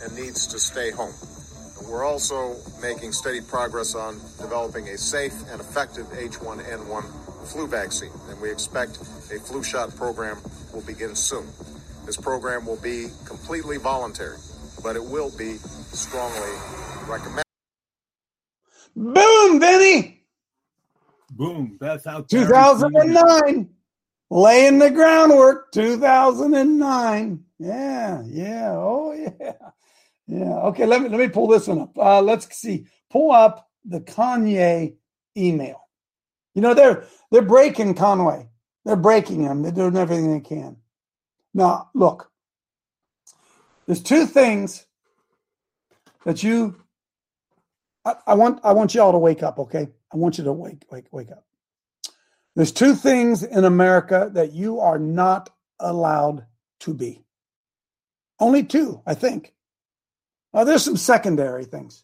and 0.03 0.15
needs 0.15 0.47
to 0.47 0.59
stay 0.59 0.89
home. 0.89 1.13
We're 1.87 2.05
also 2.05 2.55
making 2.81 3.13
steady 3.13 3.41
progress 3.41 3.95
on 3.95 4.19
developing 4.39 4.89
a 4.89 4.97
safe 4.97 5.33
and 5.51 5.59
effective 5.61 6.05
H1N1 6.07 7.47
flu 7.47 7.67
vaccine, 7.67 8.11
and 8.29 8.39
we 8.41 8.51
expect 8.51 8.97
a 8.97 9.39
flu 9.39 9.63
shot 9.63 9.95
program 9.95 10.37
will 10.73 10.81
begin 10.81 11.15
soon. 11.15 11.47
This 12.05 12.17
program 12.17 12.65
will 12.65 12.81
be 12.81 13.07
completely 13.25 13.77
voluntary, 13.77 14.37
but 14.83 14.95
it 14.95 15.03
will 15.03 15.31
be 15.37 15.55
strongly 15.55 16.51
recommended. 17.07 17.43
Boom, 18.95 19.59
Benny. 19.59 20.23
Boom. 21.31 21.77
That's 21.79 22.05
how 22.05 22.21
2009. 22.21 23.69
Laying 24.29 24.79
the 24.79 24.89
groundwork. 24.91 25.71
2009. 25.71 27.43
Yeah, 27.59 28.23
yeah. 28.25 28.71
Oh, 28.73 29.13
yeah. 29.13 29.53
Yeah. 30.29 30.59
Okay, 30.67 30.85
let 30.85 31.01
me 31.01 31.09
let 31.09 31.19
me 31.19 31.27
pull 31.27 31.47
this 31.47 31.67
one 31.67 31.81
up. 31.81 31.97
Uh, 31.97 32.21
let's 32.21 32.55
see. 32.55 32.85
Pull 33.09 33.31
up 33.31 33.67
the 33.83 33.99
Kanye 33.99 34.95
email. 35.35 35.81
You 36.53 36.61
know, 36.61 36.75
they're 36.75 37.05
they're 37.31 37.41
breaking 37.41 37.95
Kanye. 37.95 38.47
They're 38.85 38.95
breaking 38.95 39.41
him. 39.41 39.63
They're 39.63 39.71
doing 39.71 39.97
everything 39.97 40.31
they 40.31 40.39
can. 40.47 40.77
Now, 41.53 41.89
look. 41.95 42.31
There's 43.87 44.03
two 44.03 44.27
things 44.27 44.85
that 46.25 46.43
you 46.43 46.75
I, 48.05 48.15
I 48.27 48.33
want 48.35 48.59
I 48.63 48.73
want 48.73 48.93
y'all 48.93 49.11
to 49.11 49.17
wake 49.17 49.43
up, 49.43 49.59
okay? 49.59 49.87
I 50.13 50.17
want 50.17 50.37
you 50.37 50.43
to 50.43 50.53
wake 50.53 50.85
wake 50.91 51.07
wake 51.11 51.31
up. 51.31 51.43
There's 52.55 52.71
two 52.71 52.95
things 52.95 53.43
in 53.43 53.65
America 53.65 54.29
that 54.33 54.53
you 54.53 54.79
are 54.79 54.99
not 54.99 55.49
allowed 55.79 56.45
to 56.81 56.93
be. 56.93 57.23
Only 58.39 58.63
two, 58.63 59.01
I 59.05 59.13
think. 59.13 59.53
Uh, 60.53 60.63
there's 60.63 60.83
some 60.83 60.97
secondary 60.97 61.63
things, 61.65 62.03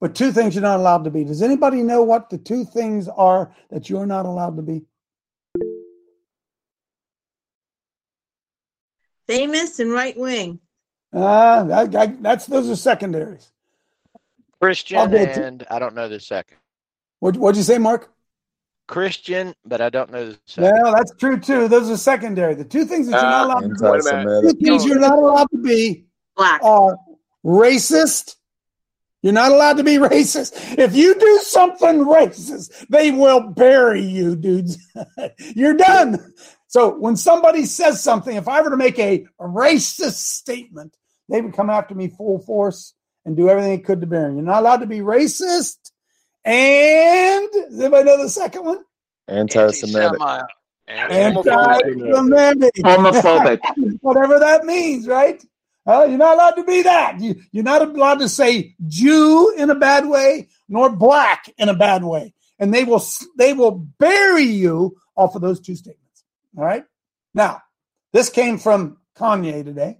but 0.00 0.14
two 0.14 0.32
things 0.32 0.54
you're 0.54 0.62
not 0.62 0.80
allowed 0.80 1.04
to 1.04 1.10
be. 1.10 1.24
Does 1.24 1.42
anybody 1.42 1.82
know 1.82 2.02
what 2.02 2.30
the 2.30 2.38
two 2.38 2.64
things 2.64 3.08
are 3.08 3.52
that 3.70 3.90
you're 3.90 4.06
not 4.06 4.24
allowed 4.26 4.56
to 4.56 4.62
be? 4.62 4.82
Famous 9.26 9.78
and 9.78 9.92
right 9.92 10.16
wing. 10.16 10.60
Uh, 11.12 11.64
that, 11.64 11.92
that- 11.92 12.22
that's 12.22 12.46
those 12.46 12.68
are 12.70 12.76
secondaries. 12.76 13.50
Christian 14.60 15.12
and 15.14 15.66
I 15.70 15.78
don't 15.80 15.94
know 15.94 16.08
the 16.08 16.20
second. 16.20 16.56
What 17.18 17.36
what'd 17.36 17.56
you 17.56 17.64
say, 17.64 17.78
Mark? 17.78 18.12
Christian, 18.86 19.54
but 19.64 19.80
I 19.80 19.90
don't 19.90 20.10
know 20.12 20.30
the 20.30 20.38
second. 20.46 20.72
Well, 20.82 20.94
that's 20.94 21.12
true 21.16 21.38
too. 21.38 21.66
Those 21.66 21.90
are 21.90 21.96
secondary. 21.96 22.54
The 22.54 22.64
two 22.64 22.84
things 22.84 23.08
that 23.08 23.12
you're 23.20 23.22
not 23.30 23.50
Ah, 23.50 23.58
allowed 23.58 23.60
to 23.60 24.42
be. 24.42 24.48
Two 24.58 24.64
things 24.70 24.84
you're 24.84 24.98
not 25.00 25.18
allowed 25.18 25.50
to 25.50 25.58
be 25.58 26.06
black. 26.36 26.62
are 26.62 26.96
racist. 27.44 28.36
You're 29.22 29.32
not 29.32 29.52
allowed 29.52 29.76
to 29.76 29.84
be 29.84 29.96
racist. 29.98 30.78
If 30.78 30.94
you 30.96 31.18
do 31.18 31.38
something 31.42 32.04
racist, 32.04 32.86
they 32.88 33.10
will 33.10 33.40
bury 33.40 34.02
you, 34.02 34.36
dudes. 34.36 34.78
you're 35.54 35.76
done. 35.76 36.34
So 36.66 36.96
when 36.98 37.16
somebody 37.16 37.66
says 37.66 38.02
something, 38.02 38.34
if 38.34 38.48
I 38.48 38.62
were 38.62 38.70
to 38.70 38.76
make 38.76 38.98
a 38.98 39.26
racist 39.38 40.14
statement, 40.14 40.96
they 41.28 41.40
would 41.40 41.54
come 41.54 41.70
after 41.70 41.94
me 41.94 42.08
full 42.08 42.40
force 42.40 42.94
and 43.24 43.36
do 43.36 43.48
everything 43.48 43.70
they 43.70 43.82
could 43.82 44.00
to 44.00 44.06
bury 44.06 44.30
me. 44.30 44.36
You're 44.36 44.44
not 44.44 44.60
allowed 44.60 44.78
to 44.78 44.86
be 44.86 45.00
racist. 45.00 45.76
And 46.44 47.46
does 47.52 47.78
anybody 47.78 48.04
know 48.04 48.22
the 48.22 48.28
second 48.28 48.64
one? 48.64 48.78
Anti-Semitic. 49.28 50.20
Anti-Semitic. 50.88 52.74
Homophobic. 52.78 53.60
Whatever 54.00 54.38
that 54.40 54.64
means, 54.64 55.06
right? 55.06 55.42
Uh, 55.84 56.06
you're 56.08 56.18
not 56.18 56.34
allowed 56.34 56.52
to 56.52 56.64
be 56.64 56.82
that. 56.82 57.20
You, 57.20 57.40
you're 57.50 57.64
not 57.64 57.82
allowed 57.82 58.20
to 58.20 58.28
say 58.28 58.74
Jew 58.86 59.52
in 59.56 59.68
a 59.68 59.74
bad 59.74 60.06
way, 60.06 60.48
nor 60.68 60.90
black 60.90 61.52
in 61.58 61.68
a 61.68 61.74
bad 61.74 62.04
way, 62.04 62.34
and 62.58 62.72
they 62.72 62.84
will 62.84 63.02
they 63.36 63.52
will 63.52 63.72
bury 63.72 64.44
you 64.44 64.96
off 65.16 65.34
of 65.34 65.42
those 65.42 65.60
two 65.60 65.74
statements. 65.74 66.24
All 66.56 66.64
right. 66.64 66.84
Now, 67.34 67.62
this 68.12 68.30
came 68.30 68.58
from 68.58 68.98
Kanye 69.16 69.64
today, 69.64 69.98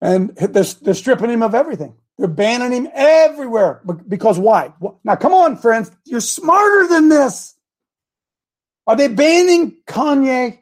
and 0.00 0.34
they're, 0.36 0.64
they're 0.64 0.94
stripping 0.94 1.30
him 1.30 1.42
of 1.42 1.54
everything. 1.54 1.96
They're 2.18 2.28
banning 2.28 2.72
him 2.72 2.88
everywhere 2.94 3.82
because 4.08 4.38
why? 4.38 4.72
Now, 5.04 5.16
come 5.16 5.34
on, 5.34 5.56
friends, 5.56 5.90
you're 6.06 6.20
smarter 6.20 6.88
than 6.88 7.10
this. 7.10 7.54
Are 8.86 8.96
they 8.96 9.08
banning 9.08 9.76
Kanye? 9.86 10.60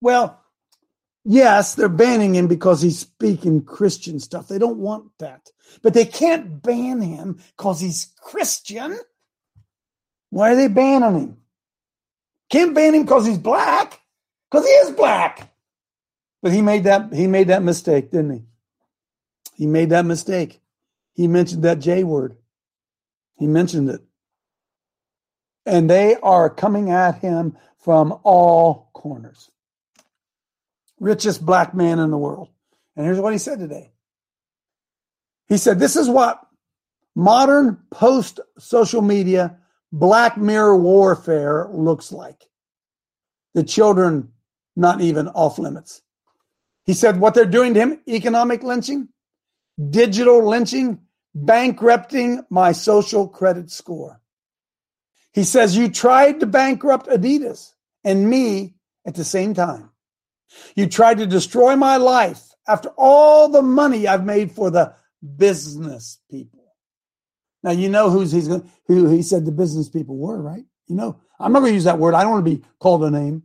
Well, 0.00 0.41
yes, 1.24 1.74
they're 1.74 1.88
banning 1.88 2.34
him 2.34 2.48
because 2.48 2.82
he's 2.82 2.98
speaking 2.98 3.64
Christian 3.64 4.20
stuff. 4.20 4.48
They 4.48 4.58
don't 4.58 4.78
want 4.78 5.10
that. 5.18 5.50
But 5.82 5.94
they 5.94 6.04
can't 6.04 6.62
ban 6.62 7.00
him 7.00 7.40
because 7.56 7.80
he's 7.80 8.12
Christian. 8.20 8.98
Why 10.30 10.52
are 10.52 10.56
they 10.56 10.68
banning 10.68 11.20
him? 11.20 11.36
Can't 12.50 12.74
ban 12.74 12.94
him 12.94 13.02
because 13.02 13.26
he's 13.26 13.38
black, 13.38 14.00
because 14.50 14.66
he 14.66 14.72
is 14.72 14.90
black. 14.90 15.50
But 16.42 16.52
he 16.52 16.60
made 16.60 16.84
that 16.84 17.12
he 17.12 17.26
made 17.26 17.48
that 17.48 17.62
mistake, 17.62 18.10
didn't 18.10 18.32
he? 18.32 18.42
He 19.54 19.66
made 19.66 19.90
that 19.90 20.04
mistake. 20.04 20.60
He 21.14 21.28
mentioned 21.28 21.62
that 21.62 21.78
J 21.78 22.04
word. 22.04 22.36
He 23.38 23.46
mentioned 23.46 23.88
it. 23.90 24.00
And 25.64 25.88
they 25.88 26.16
are 26.16 26.50
coming 26.50 26.90
at 26.90 27.18
him 27.18 27.56
from 27.78 28.18
all 28.22 28.90
corners. 28.92 29.50
Richest 31.02 31.44
black 31.44 31.74
man 31.74 31.98
in 31.98 32.12
the 32.12 32.16
world. 32.16 32.48
And 32.94 33.04
here's 33.04 33.18
what 33.18 33.32
he 33.32 33.38
said 33.38 33.58
today. 33.58 33.90
He 35.48 35.58
said, 35.58 35.80
This 35.80 35.96
is 35.96 36.08
what 36.08 36.40
modern 37.16 37.78
post 37.90 38.38
social 38.56 39.02
media 39.02 39.58
black 39.90 40.38
mirror 40.38 40.76
warfare 40.76 41.68
looks 41.72 42.12
like. 42.12 42.48
The 43.54 43.64
children 43.64 44.28
not 44.76 45.00
even 45.00 45.26
off 45.26 45.58
limits. 45.58 46.02
He 46.84 46.94
said, 46.94 47.18
What 47.18 47.34
they're 47.34 47.46
doing 47.46 47.74
to 47.74 47.80
him 47.80 48.00
economic 48.08 48.62
lynching, 48.62 49.08
digital 49.90 50.48
lynching, 50.48 51.00
bankrupting 51.34 52.44
my 52.48 52.70
social 52.70 53.26
credit 53.26 53.72
score. 53.72 54.20
He 55.32 55.42
says, 55.42 55.76
You 55.76 55.90
tried 55.90 56.38
to 56.38 56.46
bankrupt 56.46 57.08
Adidas 57.08 57.72
and 58.04 58.30
me 58.30 58.76
at 59.04 59.16
the 59.16 59.24
same 59.24 59.52
time. 59.52 59.88
You 60.74 60.86
tried 60.86 61.18
to 61.18 61.26
destroy 61.26 61.76
my 61.76 61.96
life 61.96 62.42
after 62.66 62.90
all 62.96 63.48
the 63.48 63.62
money 63.62 64.06
I've 64.06 64.24
made 64.24 64.52
for 64.52 64.70
the 64.70 64.94
business 65.36 66.18
people. 66.30 66.60
Now 67.62 67.70
you 67.70 67.88
know 67.88 68.10
who's 68.10 68.32
he's 68.32 68.48
going 68.48 68.68
who 68.86 69.08
he 69.08 69.22
said 69.22 69.44
the 69.44 69.52
business 69.52 69.88
people 69.88 70.16
were, 70.16 70.40
right? 70.40 70.64
You 70.88 70.96
know, 70.96 71.20
I'm 71.38 71.52
not 71.52 71.60
going 71.60 71.70
to 71.70 71.74
use 71.74 71.84
that 71.84 71.98
word. 71.98 72.14
I 72.14 72.22
don't 72.22 72.32
want 72.32 72.44
to 72.44 72.50
be 72.50 72.64
called 72.78 73.04
a 73.04 73.10
name. 73.10 73.44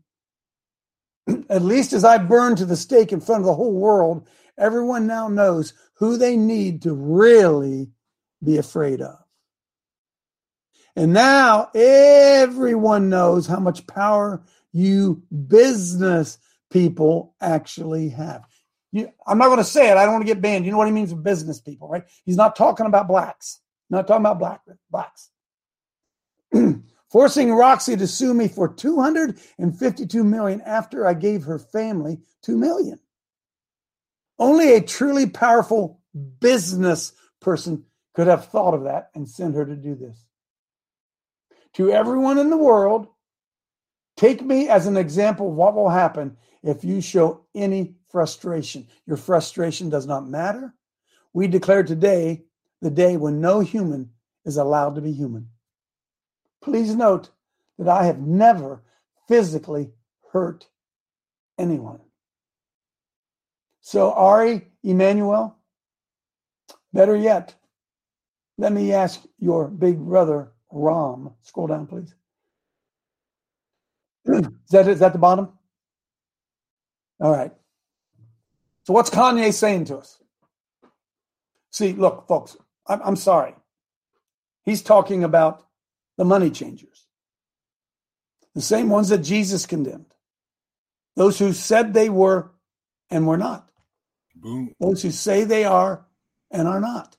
At 1.49 1.61
least 1.61 1.93
as 1.93 2.03
I 2.03 2.17
burn 2.17 2.55
to 2.55 2.65
the 2.65 2.75
stake 2.75 3.11
in 3.11 3.21
front 3.21 3.41
of 3.41 3.45
the 3.45 3.53
whole 3.53 3.73
world, 3.73 4.27
everyone 4.57 5.07
now 5.07 5.27
knows 5.27 5.73
who 5.95 6.17
they 6.17 6.35
need 6.35 6.81
to 6.83 6.93
really 6.93 7.91
be 8.43 8.57
afraid 8.57 9.01
of. 9.01 9.17
And 10.95 11.13
now 11.13 11.69
everyone 11.75 13.09
knows 13.09 13.45
how 13.45 13.59
much 13.59 13.85
power 13.85 14.41
you 14.71 15.21
business 15.47 16.39
people 16.71 17.35
actually 17.41 18.09
have. 18.09 18.43
You, 18.91 19.09
I'm 19.25 19.37
not 19.37 19.47
going 19.47 19.57
to 19.57 19.63
say 19.63 19.89
it. 19.89 19.97
I 19.97 20.03
don't 20.03 20.13
want 20.13 20.25
to 20.25 20.33
get 20.33 20.41
banned. 20.41 20.65
You 20.65 20.71
know 20.71 20.77
what 20.77 20.87
he 20.87 20.93
means 20.93 21.13
with 21.13 21.23
business 21.23 21.59
people, 21.59 21.87
right? 21.89 22.03
He's 22.25 22.37
not 22.37 22.55
talking 22.55 22.85
about 22.85 23.07
blacks. 23.07 23.59
Not 23.89 24.07
talking 24.07 24.25
about 24.25 24.39
black 24.39 24.61
blacks. 24.91 25.29
Forcing 27.11 27.53
Roxy 27.53 27.95
to 27.95 28.07
sue 28.07 28.33
me 28.33 28.47
for 28.47 28.67
252 28.67 30.23
million 30.23 30.61
after 30.61 31.07
I 31.07 31.13
gave 31.13 31.43
her 31.45 31.57
family 31.57 32.19
2 32.43 32.57
million. 32.57 32.99
Only 34.39 34.73
a 34.73 34.81
truly 34.81 35.25
powerful 35.25 36.01
business 36.39 37.13
person 37.39 37.85
could 38.13 38.27
have 38.27 38.47
thought 38.47 38.73
of 38.73 38.83
that 38.83 39.09
and 39.15 39.29
sent 39.29 39.55
her 39.55 39.65
to 39.65 39.75
do 39.75 39.95
this. 39.95 40.25
To 41.75 41.91
everyone 41.91 42.39
in 42.39 42.49
the 42.49 42.57
world, 42.57 43.07
take 44.15 44.41
me 44.43 44.67
as 44.67 44.85
an 44.85 44.97
example 44.97 45.49
of 45.49 45.55
what 45.55 45.75
will 45.75 45.89
happen 45.89 46.35
if 46.67 46.83
you 46.83 47.01
show 47.01 47.45
any 47.55 47.95
frustration. 48.09 48.87
Your 49.05 49.17
frustration 49.17 49.89
does 49.89 50.05
not 50.05 50.27
matter. 50.27 50.73
We 51.33 51.47
declare 51.47 51.83
today 51.83 52.43
the 52.81 52.89
day 52.89 53.17
when 53.17 53.41
no 53.41 53.59
human 53.59 54.11
is 54.45 54.57
allowed 54.57 54.95
to 54.95 55.01
be 55.01 55.11
human. 55.11 55.49
Please 56.61 56.95
note 56.95 57.29
that 57.77 57.87
I 57.87 58.05
have 58.05 58.19
never 58.19 58.81
physically 59.27 59.91
hurt 60.31 60.67
anyone. 61.57 61.99
So, 63.81 64.11
Ari 64.11 64.67
Emanuel, 64.83 65.57
better 66.91 67.15
yet, 67.15 67.55
let 68.57 68.73
me 68.73 68.91
ask 68.91 69.21
your 69.39 69.67
big 69.67 69.99
brother, 69.99 70.51
Rahm. 70.73 71.33
Scroll 71.41 71.67
down, 71.67 71.87
please. 71.87 72.13
is, 74.25 74.49
that, 74.71 74.87
is 74.87 74.99
that 74.99 75.13
the 75.13 75.19
bottom? 75.19 75.56
All 77.19 77.31
right. 77.31 77.51
So, 78.83 78.93
what's 78.93 79.09
Kanye 79.09 79.53
saying 79.53 79.85
to 79.85 79.97
us? 79.97 80.21
See, 81.71 81.93
look, 81.93 82.27
folks, 82.27 82.57
I'm, 82.87 83.01
I'm 83.03 83.15
sorry. 83.15 83.55
He's 84.63 84.81
talking 84.81 85.23
about 85.23 85.65
the 86.17 86.25
money 86.25 86.49
changers, 86.49 87.07
the 88.55 88.61
same 88.61 88.89
ones 88.89 89.09
that 89.09 89.19
Jesus 89.19 89.65
condemned, 89.65 90.13
those 91.15 91.37
who 91.39 91.53
said 91.53 91.93
they 91.93 92.09
were 92.09 92.51
and 93.09 93.27
were 93.27 93.37
not, 93.37 93.69
Boom. 94.35 94.73
those 94.79 95.01
who 95.01 95.11
say 95.11 95.43
they 95.43 95.65
are 95.65 96.05
and 96.51 96.67
are 96.67 96.81
not. 96.81 97.17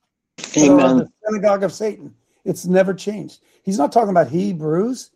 Amen. 0.57 0.99
the 0.99 1.09
synagogue 1.25 1.63
of 1.63 1.73
Satan. 1.73 2.15
It's 2.45 2.65
never 2.65 2.95
changed. 2.95 3.41
He's 3.63 3.79
not 3.79 3.93
talking 3.93 4.11
about 4.11 4.29
Hebrews. 4.29 5.11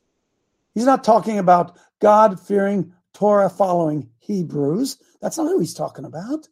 He's 0.74 0.84
not 0.84 1.04
talking 1.04 1.38
about 1.38 1.76
God 2.00 2.38
fearing, 2.38 2.92
Torah 3.12 3.50
following 3.50 4.08
Hebrews. 4.22 4.98
That's 5.20 5.36
not 5.36 5.48
who 5.48 5.58
he's 5.58 5.74
talking 5.74 6.04
about. 6.04 6.48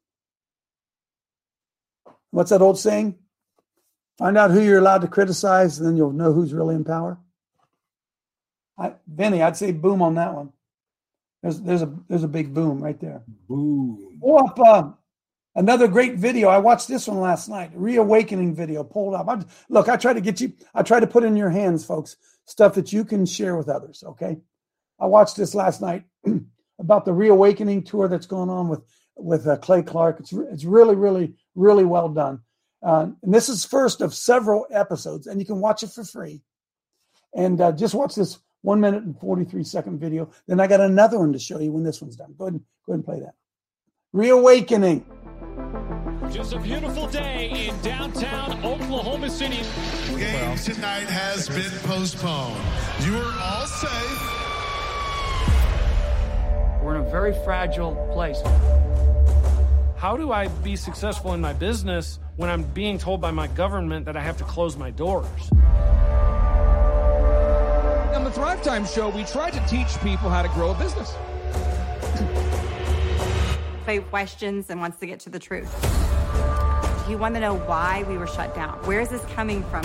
What's 2.31 2.51
that 2.51 2.63
old 2.63 2.79
saying? 2.79 3.17
Find 4.19 4.37
out 4.37 4.51
who 4.51 4.61
you're 4.61 4.79
allowed 4.79 5.03
to 5.03 5.09
criticize, 5.09 5.79
and 5.79 5.87
then 5.87 5.97
you'll 5.97 6.13
know 6.13 6.33
who's 6.33 6.53
really 6.53 6.75
in 6.75 6.85
power. 6.85 7.19
I, 8.77 8.95
Vinny, 9.07 9.43
I'd 9.43 9.57
say 9.57 9.73
boom 9.73 10.03
on 10.03 10.17
that 10.17 10.35
one. 10.35 10.53
There's 11.43 11.61
there's 11.61 11.83
a 11.83 11.95
there's 12.09 12.25
a 12.25 12.29
big 12.29 12.53
boom 12.53 12.83
right 12.83 13.01
there. 13.01 13.23
Boom. 13.49 14.19
Pull 14.21 14.39
up 14.39 14.61
uh, 14.61 14.91
another 15.55 15.89
great 15.89 16.17
video. 16.17 16.49
I 16.49 16.59
watched 16.59 16.89
this 16.89 17.07
one 17.07 17.21
last 17.21 17.49
night. 17.49 17.71
Reawakening 17.75 18.55
video. 18.55 18.85
Pulled 18.85 19.15
up. 19.15 19.29
I, 19.29 19.43
look, 19.69 19.89
I 19.89 19.97
try 19.97 20.13
to 20.13 20.21
get 20.21 20.41
you. 20.41 20.53
I 20.75 20.83
try 20.83 21.01
to 21.01 21.07
put 21.07 21.25
in 21.25 21.37
your 21.37 21.51
hands, 21.51 21.85
folks, 21.85 22.17
stuff 22.47 22.75
that 22.75 22.93
you 22.93 23.05
can 23.05 23.25
share 23.25 23.57
with 23.57 23.69
others. 23.69 24.03
Okay. 24.07 24.39
I 24.99 25.07
watched 25.07 25.37
this 25.37 25.55
last 25.55 25.81
night 25.81 26.05
about 26.81 27.05
the 27.05 27.13
reawakening 27.13 27.85
tour 27.85 28.09
that's 28.09 28.27
going 28.27 28.51
on 28.51 28.69
with 28.69 28.83
with 29.17 29.47
uh, 29.47 29.57
Clay 29.59 29.83
Clark. 29.83 30.19
It's 30.19 30.33
it's 30.33 30.65
really 30.65 30.97
really 30.97 31.35
really 31.55 31.85
well 31.85 32.09
done. 32.09 32.41
Uh, 32.83 33.09
and 33.23 33.35
this 33.35 33.49
is 33.49 33.65
first 33.65 34.01
of 34.01 34.15
several 34.15 34.67
episodes, 34.71 35.27
and 35.27 35.39
you 35.39 35.47
can 35.47 35.61
watch 35.61 35.83
it 35.83 35.91
for 35.91 36.05
free. 36.05 36.41
And 37.35 37.61
uh, 37.61 37.73
just 37.73 37.95
watch 37.95 38.15
this 38.15 38.39
one 38.63 38.81
minute 38.81 39.05
and 39.05 39.19
43 39.19 39.63
second 39.65 40.01
video. 40.01 40.31
Then 40.47 40.61
I 40.61 40.67
got 40.67 40.81
another 40.81 41.19
one 41.19 41.33
to 41.33 41.39
show 41.39 41.61
you 41.61 41.73
when 41.73 41.85
this 41.85 42.01
one's 42.01 42.17
done. 42.17 42.35
Go 42.37 42.45
ahead 42.45 42.55
and, 42.55 42.63
go 42.87 42.93
ahead 42.93 42.99
and 42.99 43.05
play 43.05 43.21
that. 43.21 43.35
Reawakening. 44.13 45.05
Just 46.33 46.53
a 46.53 46.61
beautiful 46.61 47.07
day 47.09 47.69
in 47.69 47.81
downtown 47.83 48.65
Oklahoma 48.65 49.29
City. 49.31 49.63
Game 50.17 50.57
tonight 50.57 51.09
has 51.09 51.49
been 51.49 51.71
postponed. 51.83 52.61
You 53.05 53.17
are 53.17 53.39
all 53.41 53.67
safe. 53.67 54.40
We're 56.91 56.97
in 56.97 57.07
a 57.07 57.11
very 57.11 57.33
fragile 57.45 57.95
place. 58.13 58.43
How 59.97 60.17
do 60.17 60.33
I 60.33 60.49
be 60.49 60.75
successful 60.75 61.35
in 61.35 61.41
my 61.41 61.53
business 61.53 62.19
when 62.35 62.51
I'm 62.51 62.65
being 62.65 62.99
told 62.99 63.21
by 63.21 63.31
my 63.31 63.47
government 63.47 64.07
that 64.07 64.17
I 64.17 64.21
have 64.21 64.37
to 64.39 64.45
close 64.45 64.77
my 64.77 64.91
doors? 64.91 65.53
On 68.13 68.25
the 68.25 68.33
Thrive 68.33 68.61
Time 68.65 68.85
show, 68.85 69.09
we 69.09 69.23
try 69.23 69.51
to 69.51 69.61
teach 69.69 69.87
people 70.01 70.29
how 70.29 70.43
to 70.43 70.49
grow 70.49 70.73
a 70.73 70.75
business. 70.75 71.15
He 73.89 73.99
questions 74.01 74.69
and 74.69 74.81
wants 74.81 74.99
to 74.99 75.07
get 75.07 75.21
to 75.21 75.31
the 75.31 75.39
truth. 75.39 75.73
He 77.07 77.15
wanted 77.15 77.35
to 77.35 77.41
know 77.41 77.55
why 77.55 78.05
we 78.09 78.19
were 78.19 78.27
shut 78.27 78.53
down. 78.55 78.79
Where 78.85 79.01
is 79.01 79.11
this 79.11 79.25
coming 79.27 79.63
from? 79.65 79.85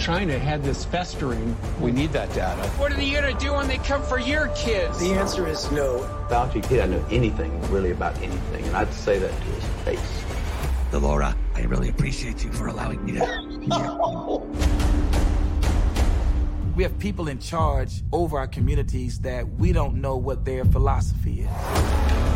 China 0.00 0.38
had 0.38 0.62
this 0.62 0.86
festering. 0.86 1.54
We 1.78 1.92
need 1.92 2.10
that 2.12 2.32
data. 2.32 2.66
What 2.78 2.90
are 2.90 3.00
you 3.02 3.20
going 3.20 3.36
to 3.36 3.38
do 3.38 3.52
when 3.52 3.68
they 3.68 3.76
come 3.76 4.02
for 4.02 4.18
your 4.18 4.48
kids? 4.56 4.98
The 4.98 5.12
answer 5.12 5.46
is 5.46 5.70
no. 5.72 5.98
Fauci 6.30 6.66
didn't 6.70 6.92
know 6.92 7.04
anything 7.10 7.60
really 7.70 7.90
about 7.90 8.16
anything, 8.22 8.64
and 8.64 8.74
I'd 8.74 8.90
say 8.94 9.18
that 9.18 9.30
to 9.30 9.44
his 9.44 9.64
face. 9.84 10.24
Delora, 10.90 11.36
I 11.54 11.62
really 11.64 11.90
appreciate 11.90 12.42
you 12.42 12.50
for 12.50 12.68
allowing 12.68 13.04
me 13.04 13.12
to. 13.12 14.40
We 16.74 16.82
have 16.82 16.98
people 16.98 17.28
in 17.28 17.38
charge 17.38 18.02
over 18.10 18.38
our 18.38 18.46
communities 18.46 19.18
that 19.20 19.46
we 19.58 19.72
don't 19.72 20.00
know 20.00 20.16
what 20.16 20.46
their 20.46 20.64
philosophy 20.64 21.42
is. 21.42 22.29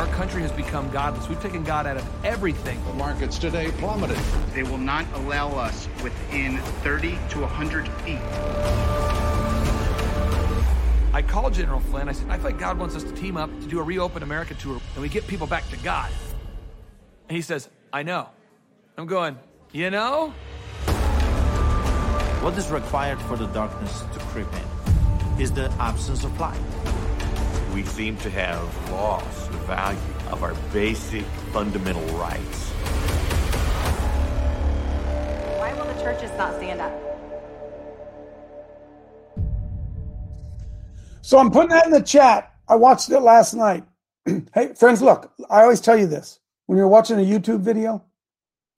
Our 0.00 0.06
country 0.14 0.40
has 0.40 0.50
become 0.52 0.88
godless. 0.88 1.28
We've 1.28 1.42
taken 1.42 1.62
God 1.62 1.86
out 1.86 1.98
of 1.98 2.24
everything. 2.24 2.82
The 2.86 2.94
markets 2.94 3.36
today 3.36 3.70
plummeted. 3.72 4.16
They 4.54 4.62
will 4.62 4.78
not 4.78 5.04
allow 5.12 5.50
us 5.50 5.90
within 6.02 6.56
30 6.56 7.18
to 7.28 7.40
100 7.40 7.86
feet. 7.86 8.18
I 11.12 11.20
called 11.20 11.52
General 11.52 11.80
Flynn. 11.80 12.08
I 12.08 12.12
said, 12.12 12.30
I 12.30 12.38
think 12.38 12.58
God 12.58 12.78
wants 12.78 12.96
us 12.96 13.02
to 13.02 13.12
team 13.12 13.36
up 13.36 13.50
to 13.60 13.66
do 13.66 13.78
a 13.78 13.82
Reopen 13.82 14.22
America 14.22 14.54
tour 14.54 14.80
and 14.94 15.02
we 15.02 15.10
get 15.10 15.26
people 15.26 15.46
back 15.46 15.68
to 15.68 15.76
God. 15.76 16.10
And 17.28 17.36
he 17.36 17.42
says, 17.42 17.68
I 17.92 18.02
know. 18.02 18.30
I'm 18.96 19.06
going, 19.06 19.38
you 19.70 19.90
know? 19.90 20.30
What 22.40 22.56
is 22.56 22.70
required 22.70 23.20
for 23.20 23.36
the 23.36 23.48
darkness 23.48 24.00
to 24.14 24.18
creep 24.18 24.48
in 24.50 25.42
is 25.42 25.52
the 25.52 25.70
absence 25.72 26.24
of 26.24 26.40
light. 26.40 26.58
We 27.72 27.84
seem 27.84 28.16
to 28.18 28.30
have 28.30 28.90
lost 28.90 29.52
the 29.52 29.58
value 29.58 29.98
of 30.30 30.42
our 30.42 30.54
basic 30.72 31.22
fundamental 31.52 32.04
rights. 32.18 32.70
Why 35.58 35.72
will 35.74 35.84
the 35.84 36.00
churches 36.02 36.30
not 36.36 36.56
stand 36.56 36.80
up? 36.80 36.92
So 41.22 41.38
I'm 41.38 41.50
putting 41.52 41.70
that 41.70 41.86
in 41.86 41.92
the 41.92 42.02
chat. 42.02 42.52
I 42.66 42.74
watched 42.74 43.08
it 43.10 43.20
last 43.20 43.54
night. 43.54 43.84
hey, 44.26 44.74
friends, 44.74 45.00
look, 45.00 45.32
I 45.48 45.62
always 45.62 45.80
tell 45.80 45.96
you 45.96 46.08
this. 46.08 46.40
When 46.66 46.76
you're 46.76 46.88
watching 46.88 47.18
a 47.18 47.22
YouTube 47.22 47.60
video 47.60 48.04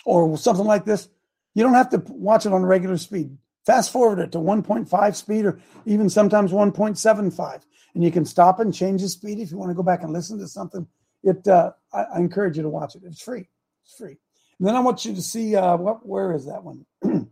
or 0.04 0.36
something 0.36 0.66
like 0.66 0.84
this, 0.84 1.08
you 1.54 1.62
don't 1.62 1.74
have 1.74 1.90
to 1.90 2.02
watch 2.08 2.44
it 2.44 2.52
on 2.52 2.64
regular 2.64 2.98
speed. 2.98 3.38
Fast 3.64 3.92
forward 3.92 4.18
it 4.18 4.32
to 4.32 4.38
1.5 4.38 5.14
speed 5.14 5.46
or 5.46 5.60
even 5.86 6.10
sometimes 6.10 6.50
1.75. 6.50 7.62
And 7.94 8.02
you 8.02 8.10
can 8.10 8.24
stop 8.24 8.58
and 8.58 8.74
change 8.74 9.02
the 9.02 9.08
speed 9.08 9.38
if 9.38 9.50
you 9.50 9.58
want 9.58 9.70
to 9.70 9.74
go 9.74 9.82
back 9.82 10.02
and 10.02 10.12
listen 10.12 10.38
to 10.38 10.48
something. 10.48 10.86
It 11.22 11.46
uh, 11.46 11.72
I, 11.92 12.02
I 12.04 12.18
encourage 12.18 12.56
you 12.56 12.62
to 12.62 12.68
watch 12.68 12.96
it. 12.96 13.02
It's 13.04 13.22
free. 13.22 13.48
It's 13.84 13.96
free. 13.96 14.16
And 14.58 14.66
then 14.66 14.74
I 14.74 14.80
want 14.80 15.04
you 15.04 15.14
to 15.14 15.22
see 15.22 15.54
uh, 15.54 15.76
what 15.76 16.04
where 16.06 16.32
is 16.34 16.46
that 16.46 16.64
one? 16.64 16.84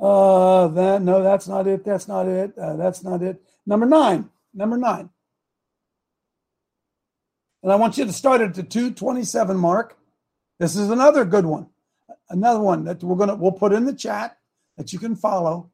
uh 0.00 0.68
that 0.68 1.02
no, 1.02 1.22
that's 1.22 1.48
not 1.48 1.66
it. 1.66 1.84
That's 1.84 2.06
not 2.06 2.28
it. 2.28 2.56
Uh, 2.56 2.76
that's 2.76 3.02
not 3.02 3.22
it. 3.22 3.42
Number 3.66 3.86
nine. 3.86 4.30
Number 4.54 4.76
nine. 4.76 5.10
And 7.62 7.72
I 7.72 7.76
want 7.76 7.96
you 7.96 8.04
to 8.04 8.12
start 8.12 8.40
at 8.40 8.54
the 8.54 8.62
227 8.62 9.56
mark. 9.56 9.96
This 10.58 10.76
is 10.76 10.90
another 10.90 11.24
good 11.24 11.46
one. 11.46 11.68
Another 12.28 12.60
one 12.60 12.84
that 12.84 13.02
we're 13.02 13.16
gonna 13.16 13.34
we'll 13.34 13.52
put 13.52 13.72
in 13.72 13.86
the 13.86 13.94
chat 13.94 14.36
that 14.76 14.92
you 14.92 14.98
can 14.98 15.16
follow. 15.16 15.70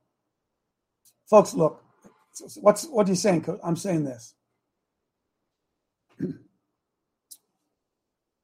Folks, 1.28 1.55
look, 1.55 1.82
what's 2.57 2.86
what 2.86 3.07
are 3.07 3.11
you 3.11 3.16
saying? 3.16 3.46
I'm 3.62 3.76
saying 3.76 4.05
this. 4.05 4.34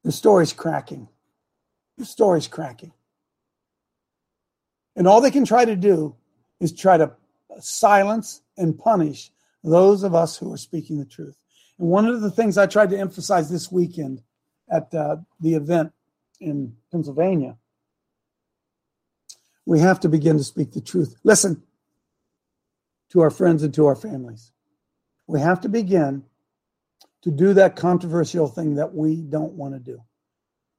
the 0.04 0.12
story's 0.12 0.52
cracking. 0.52 1.08
The 1.98 2.04
story's 2.04 2.48
cracking. 2.48 2.92
And 4.96 5.08
all 5.08 5.20
they 5.20 5.30
can 5.30 5.44
try 5.44 5.64
to 5.64 5.76
do 5.76 6.14
is 6.60 6.72
try 6.72 6.96
to 6.96 7.12
silence 7.60 8.42
and 8.56 8.78
punish 8.78 9.30
those 9.62 10.02
of 10.02 10.14
us 10.14 10.36
who 10.36 10.52
are 10.52 10.58
speaking 10.58 10.98
the 10.98 11.04
truth. 11.04 11.36
And 11.78 11.88
one 11.88 12.06
of 12.06 12.20
the 12.20 12.30
things 12.30 12.58
I 12.58 12.66
tried 12.66 12.90
to 12.90 12.98
emphasize 12.98 13.50
this 13.50 13.72
weekend 13.72 14.22
at 14.70 14.92
uh, 14.94 15.16
the 15.40 15.54
event 15.54 15.92
in 16.40 16.76
Pennsylvania, 16.90 17.56
we 19.66 19.80
have 19.80 20.00
to 20.00 20.08
begin 20.08 20.36
to 20.38 20.44
speak 20.44 20.72
the 20.72 20.80
truth. 20.80 21.14
Listen 21.24 21.62
to 23.10 23.20
our 23.20 23.30
friends 23.30 23.62
and 23.62 23.72
to 23.74 23.86
our 23.86 23.96
families. 23.96 24.52
We 25.26 25.40
have 25.40 25.60
to 25.62 25.68
begin 25.68 26.24
to 27.22 27.30
do 27.30 27.54
that 27.54 27.76
controversial 27.76 28.48
thing 28.48 28.74
that 28.74 28.94
we 28.94 29.22
don't 29.22 29.52
want 29.52 29.74
to 29.74 29.80
do. 29.80 30.02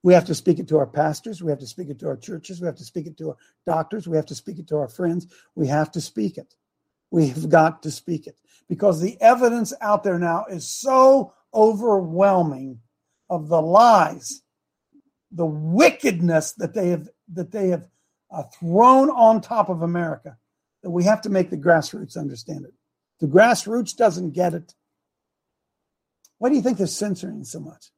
We 0.03 0.13
have 0.13 0.25
to 0.25 0.35
speak 0.35 0.59
it 0.59 0.67
to 0.67 0.77
our 0.77 0.85
pastors. 0.85 1.41
We 1.41 1.49
have 1.49 1.59
to 1.59 1.65
speak 1.65 1.89
it 1.89 1.97
to 1.99 2.07
our 2.07 2.17
churches. 2.17 2.61
We 2.61 2.67
have 2.67 2.75
to 2.75 2.83
speak 2.83 3.07
it 3.07 3.17
to 3.17 3.29
our 3.29 3.37
doctors. 3.65 4.07
We 4.07 4.17
have 4.17 4.27
to 4.27 4.35
speak 4.35 4.59
it 4.59 4.67
to 4.67 4.77
our 4.77 4.87
friends. 4.87 5.25
We 5.55 5.67
have 5.67 5.91
to 5.93 6.01
speak 6.01 6.37
it. 6.37 6.53
We've 7.09 7.49
got 7.49 7.81
to 7.83 7.91
speak 7.91 8.27
it 8.27 8.37
because 8.69 9.01
the 9.01 9.19
evidence 9.21 9.73
out 9.81 10.03
there 10.03 10.19
now 10.19 10.45
is 10.49 10.69
so 10.69 11.33
overwhelming 11.53 12.79
of 13.29 13.47
the 13.47 13.61
lies, 13.61 14.43
the 15.31 15.45
wickedness 15.45 16.53
that 16.53 16.75
they 16.75 16.89
have 16.89 17.09
that 17.33 17.51
they 17.51 17.69
have 17.69 17.87
uh, 18.35 18.43
thrown 18.43 19.09
on 19.09 19.39
top 19.39 19.69
of 19.69 19.81
America 19.81 20.37
that 20.83 20.89
we 20.89 21.05
have 21.05 21.21
to 21.21 21.29
make 21.29 21.49
the 21.49 21.57
grassroots 21.57 22.17
understand 22.17 22.65
it. 22.65 22.73
The 23.21 23.27
grassroots 23.27 23.95
doesn't 23.95 24.31
get 24.31 24.53
it. 24.53 24.75
Why 26.37 26.49
do 26.49 26.55
you 26.55 26.61
think 26.61 26.77
they're 26.77 26.87
censoring 26.87 27.45
so 27.45 27.61
much? 27.61 27.91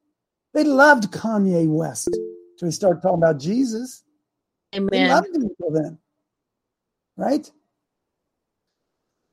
They 0.54 0.62
loved 0.62 1.10
Kanye 1.10 1.68
West 1.68 2.08
until 2.08 2.68
he 2.68 2.72
started 2.72 3.02
talking 3.02 3.18
about 3.18 3.40
Jesus. 3.40 4.04
Amen. 4.74 4.88
They 4.92 5.08
loved 5.08 5.34
him 5.34 5.42
until 5.42 5.70
then, 5.70 5.98
right? 7.16 7.50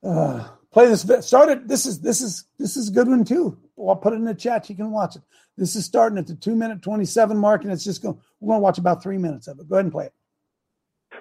Uh, 0.03 0.47
play 0.71 0.87
this. 0.87 1.05
Started. 1.25 1.67
This 1.67 1.85
is 1.85 1.99
this 1.99 2.21
is 2.21 2.45
this 2.57 2.77
is 2.77 2.89
a 2.89 2.91
good 2.91 3.07
one 3.07 3.23
too. 3.23 3.57
I'll 3.77 3.95
put 3.95 4.13
it 4.13 4.17
in 4.17 4.25
the 4.25 4.33
chat. 4.33 4.69
You 4.69 4.75
can 4.75 4.91
watch 4.91 5.15
it. 5.15 5.21
This 5.57 5.75
is 5.75 5.85
starting 5.85 6.17
at 6.17 6.27
the 6.27 6.35
two 6.35 6.55
minute 6.55 6.81
twenty 6.81 7.05
seven 7.05 7.37
mark, 7.37 7.63
and 7.63 7.71
it's 7.71 7.83
just 7.83 8.01
going. 8.01 8.17
We're 8.39 8.47
going 8.47 8.59
to 8.59 8.63
watch 8.63 8.77
about 8.79 9.03
three 9.03 9.17
minutes 9.17 9.47
of 9.47 9.59
it. 9.59 9.69
Go 9.69 9.75
ahead 9.75 9.85
and 9.85 9.91
play 9.91 10.05
it. 10.05 10.13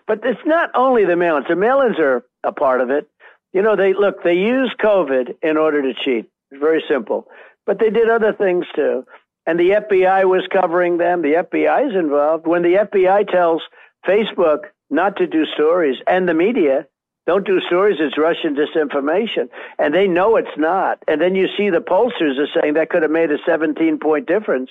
But 0.07 0.21
it's 0.25 0.41
not 0.45 0.71
only 0.75 1.05
the 1.05 1.17
mail-ins. 1.17 1.47
The 1.49 1.57
mail-ins 1.57 1.99
are 1.99 2.25
a 2.43 2.53
part 2.53 2.81
of 2.81 2.91
it. 2.91 3.09
You 3.53 3.63
know, 3.63 3.77
they 3.77 3.95
look. 3.95 4.23
They 4.23 4.35
use 4.35 4.75
COVID 4.81 5.37
in 5.43 5.57
order 5.57 5.83
to 5.83 5.95
cheat. 5.95 6.29
It's 6.51 6.61
very 6.61 6.85
simple. 6.89 7.29
But 7.67 7.79
they 7.79 7.91
did 7.91 8.11
other 8.11 8.33
things 8.33 8.67
too. 8.75 9.07
And 9.47 9.59
the 9.59 9.71
FBI 9.71 10.25
was 10.25 10.47
covering 10.53 10.99
them. 10.99 11.23
The 11.23 11.45
FBI 11.45 11.91
is 11.91 11.95
involved. 11.95 12.47
When 12.47 12.63
the 12.63 12.75
FBI 12.75 13.31
tells 13.31 13.63
Facebook 14.07 14.65
not 14.91 15.17
to 15.17 15.27
do 15.27 15.45
stories 15.47 15.97
and 16.07 16.29
the 16.29 16.35
media 16.35 16.87
don't 17.27 17.47
do 17.47 17.61
stories, 17.61 17.97
it's 18.01 18.19
Russian 18.19 18.55
disinformation. 18.55 19.49
And 19.79 19.95
they 19.95 20.07
know 20.07 20.37
it's 20.37 20.59
not. 20.59 21.03
And 21.09 21.21
then 21.21 21.35
you 21.35 21.49
see 21.57 21.71
the 21.71 21.79
pollsters 21.79 22.39
are 22.39 22.61
saying 22.61 22.75
that 22.75 22.91
could 22.91 23.03
have 23.03 23.11
made 23.11 23.31
a 23.31 23.39
17 23.47 23.99
point 23.99 24.27
difference. 24.27 24.71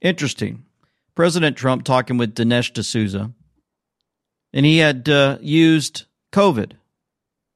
Interesting. 0.00 0.64
President 1.14 1.56
Trump 1.56 1.84
talking 1.84 2.16
with 2.16 2.34
Dinesh 2.34 2.72
D'Souza, 2.72 3.32
and 4.52 4.66
he 4.66 4.78
had 4.78 5.08
uh, 5.08 5.38
used 5.40 6.04
COVID. 6.32 6.72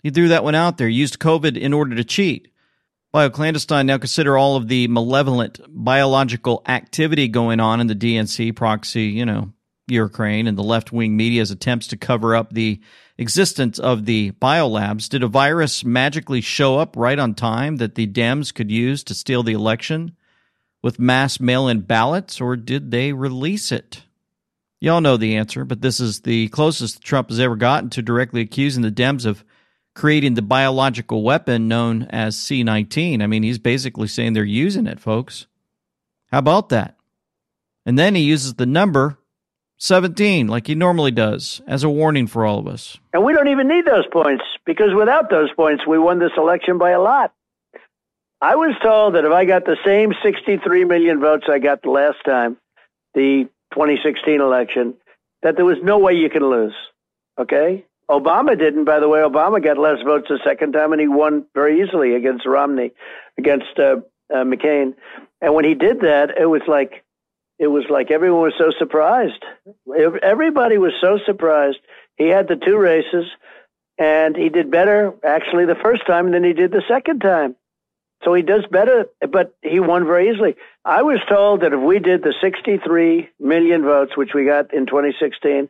He 0.02 0.10
threw 0.10 0.28
that 0.28 0.44
one 0.44 0.54
out 0.54 0.78
there, 0.78 0.88
used 0.88 1.18
COVID 1.18 1.56
in 1.56 1.72
order 1.72 1.96
to 1.96 2.04
cheat. 2.04 2.48
BioClandestine 3.14 3.86
now 3.86 3.98
consider 3.98 4.36
all 4.36 4.56
of 4.56 4.68
the 4.68 4.88
malevolent 4.88 5.60
biological 5.68 6.62
activity 6.66 7.28
going 7.28 7.60
on 7.60 7.80
in 7.80 7.86
the 7.86 7.94
DNC 7.94 8.56
proxy, 8.56 9.04
you 9.04 9.24
know, 9.24 9.52
Ukraine 9.86 10.46
and 10.46 10.58
the 10.58 10.62
left 10.62 10.92
wing 10.92 11.16
media's 11.16 11.50
attempts 11.50 11.86
to 11.88 11.96
cover 11.96 12.34
up 12.34 12.52
the 12.52 12.80
existence 13.18 13.78
of 13.78 14.04
the 14.04 14.32
biolabs. 14.32 15.08
Did 15.08 15.22
a 15.22 15.28
virus 15.28 15.84
magically 15.84 16.40
show 16.40 16.78
up 16.78 16.96
right 16.96 17.18
on 17.18 17.34
time 17.34 17.76
that 17.76 17.94
the 17.94 18.06
Dems 18.06 18.52
could 18.52 18.70
use 18.70 19.04
to 19.04 19.14
steal 19.14 19.42
the 19.42 19.52
election 19.52 20.16
with 20.82 20.98
mass 20.98 21.38
mail 21.38 21.68
in 21.68 21.80
ballots, 21.80 22.40
or 22.40 22.56
did 22.56 22.90
they 22.90 23.12
release 23.12 23.70
it? 23.70 24.02
Y'all 24.84 25.00
know 25.00 25.16
the 25.16 25.36
answer, 25.36 25.64
but 25.64 25.80
this 25.80 25.98
is 25.98 26.20
the 26.20 26.46
closest 26.48 27.00
Trump 27.00 27.30
has 27.30 27.40
ever 27.40 27.56
gotten 27.56 27.88
to 27.88 28.02
directly 28.02 28.42
accusing 28.42 28.82
the 28.82 28.90
Dems 28.90 29.24
of 29.24 29.42
creating 29.94 30.34
the 30.34 30.42
biological 30.42 31.22
weapon 31.22 31.68
known 31.68 32.02
as 32.10 32.36
C19. 32.36 33.22
I 33.22 33.26
mean, 33.26 33.42
he's 33.42 33.58
basically 33.58 34.08
saying 34.08 34.34
they're 34.34 34.44
using 34.44 34.86
it, 34.86 35.00
folks. 35.00 35.46
How 36.30 36.36
about 36.36 36.68
that? 36.68 36.98
And 37.86 37.98
then 37.98 38.14
he 38.14 38.20
uses 38.20 38.56
the 38.56 38.66
number 38.66 39.16
17, 39.78 40.48
like 40.48 40.66
he 40.66 40.74
normally 40.74 41.12
does, 41.12 41.62
as 41.66 41.82
a 41.82 41.88
warning 41.88 42.26
for 42.26 42.44
all 42.44 42.58
of 42.58 42.66
us. 42.66 42.98
And 43.14 43.24
we 43.24 43.32
don't 43.32 43.48
even 43.48 43.66
need 43.66 43.86
those 43.86 44.06
points 44.12 44.44
because 44.66 44.92
without 44.94 45.30
those 45.30 45.48
points, 45.56 45.86
we 45.86 45.98
won 45.98 46.18
this 46.18 46.32
election 46.36 46.76
by 46.76 46.90
a 46.90 47.00
lot. 47.00 47.32
I 48.42 48.56
was 48.56 48.74
told 48.82 49.14
that 49.14 49.24
if 49.24 49.32
I 49.32 49.46
got 49.46 49.64
the 49.64 49.78
same 49.82 50.12
63 50.22 50.84
million 50.84 51.20
votes 51.20 51.46
I 51.48 51.58
got 51.58 51.80
the 51.80 51.88
last 51.88 52.18
time, 52.26 52.58
the 53.14 53.48
2016 53.74 54.40
election, 54.40 54.94
that 55.42 55.56
there 55.56 55.64
was 55.64 55.78
no 55.82 55.98
way 55.98 56.14
you 56.14 56.30
can 56.30 56.48
lose. 56.48 56.74
Okay? 57.38 57.84
Obama 58.08 58.58
didn't, 58.58 58.84
by 58.84 59.00
the 59.00 59.08
way. 59.08 59.20
Obama 59.20 59.62
got 59.62 59.78
less 59.78 60.00
votes 60.04 60.28
the 60.28 60.38
second 60.44 60.72
time, 60.72 60.92
and 60.92 61.00
he 61.00 61.08
won 61.08 61.46
very 61.54 61.82
easily 61.82 62.14
against 62.14 62.46
Romney, 62.46 62.92
against 63.38 63.78
uh, 63.78 63.96
uh, 64.32 64.44
McCain. 64.44 64.94
And 65.40 65.54
when 65.54 65.64
he 65.64 65.74
did 65.74 66.00
that, 66.00 66.36
it 66.38 66.46
was 66.46 66.62
like 66.68 67.04
it 67.58 67.68
was 67.68 67.84
like 67.88 68.10
everyone 68.10 68.42
was 68.42 68.54
so 68.58 68.70
surprised. 68.78 69.44
Everybody 70.22 70.76
was 70.78 70.92
so 71.00 71.18
surprised. 71.24 71.78
He 72.16 72.28
had 72.28 72.48
the 72.48 72.56
two 72.56 72.76
races, 72.76 73.26
and 73.98 74.36
he 74.36 74.48
did 74.48 74.70
better 74.70 75.14
actually 75.24 75.66
the 75.66 75.76
first 75.82 76.06
time 76.06 76.32
than 76.32 76.44
he 76.44 76.52
did 76.52 76.72
the 76.72 76.82
second 76.88 77.20
time. 77.20 77.56
So 78.24 78.32
he 78.32 78.42
does 78.42 78.64
better, 78.70 79.06
but 79.30 79.54
he 79.62 79.80
won 79.80 80.06
very 80.06 80.30
easily. 80.30 80.56
I 80.84 81.02
was 81.02 81.20
told 81.28 81.60
that 81.60 81.72
if 81.72 81.80
we 81.80 81.98
did 81.98 82.22
the 82.22 82.34
63 82.40 83.28
million 83.38 83.82
votes, 83.82 84.16
which 84.16 84.30
we 84.34 84.46
got 84.46 84.72
in 84.72 84.86
2016, 84.86 85.68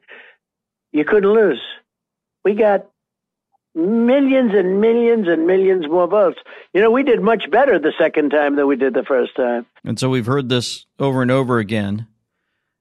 you 0.92 1.04
couldn't 1.04 1.32
lose. 1.32 1.60
We 2.44 2.54
got 2.54 2.86
millions 3.74 4.52
and 4.54 4.80
millions 4.80 5.26
and 5.26 5.46
millions 5.46 5.88
more 5.88 6.06
votes. 6.06 6.38
You 6.72 6.80
know, 6.80 6.92
we 6.92 7.02
did 7.02 7.20
much 7.20 7.50
better 7.50 7.78
the 7.78 7.92
second 7.98 8.30
time 8.30 8.54
than 8.54 8.68
we 8.68 8.76
did 8.76 8.94
the 8.94 9.02
first 9.02 9.34
time. 9.34 9.66
And 9.82 9.98
so 9.98 10.08
we've 10.08 10.26
heard 10.26 10.48
this 10.48 10.86
over 10.98 11.22
and 11.22 11.30
over 11.30 11.58
again. 11.58 12.06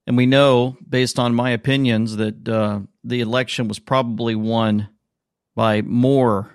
And 0.06 0.18
we 0.18 0.26
know, 0.26 0.78
based 0.88 1.18
on 1.18 1.34
my 1.34 1.50
opinions, 1.50 2.18
that 2.18 2.48
uh, 2.48 2.82
the 3.04 3.22
election 3.22 3.68
was 3.68 3.80
probably 3.80 4.36
won 4.36 4.90
by 5.56 5.82
more 5.82 6.53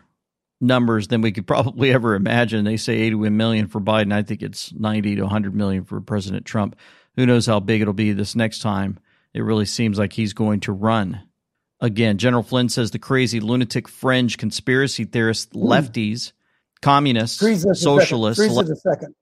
numbers 0.61 1.09
than 1.09 1.21
we 1.21 1.33
could 1.33 1.47
probably 1.47 1.93
ever 1.95 2.15
imagine. 2.15 2.65
They 2.65 2.77
say 2.77 2.95
81 2.95 3.37
million 3.37 3.69
for 3.69 3.81
Biden. 3.81 4.13
I 4.13 4.23
think 4.23 4.43
it's 4.43 4.73
90 4.73 5.17
to 5.17 5.23
100 5.23 5.55
million 5.55 5.85
for 5.85 6.01
President 6.01 6.45
Trump. 6.45 6.77
Who 7.17 7.27
knows 7.27 7.47
how 7.47 7.61
big 7.61 7.81
it'll 7.81 7.95
be 7.95 8.13
this 8.13 8.37
next 8.37 8.61
time? 8.61 8.99
It 9.35 9.43
really 9.43 9.67
seems 9.67 9.99
like 9.99 10.13
he's 10.13 10.33
going 10.33 10.61
to 10.61 10.73
run 10.73 11.21
again. 11.81 12.19
General 12.19 12.43
Flynn 12.43 12.69
says 12.69 12.91
the 12.91 12.99
crazy 12.99 13.41
lunatic 13.41 13.89
fringe 13.89 14.39
conspiracy 14.39 15.05
theorists, 15.05 15.49
hmm. 15.53 15.63
lefties, 15.63 16.33
communists, 16.81 17.39
socialists. 17.39 18.43
Freeze 18.45 18.71
a 18.71 18.77
second. 18.77 19.15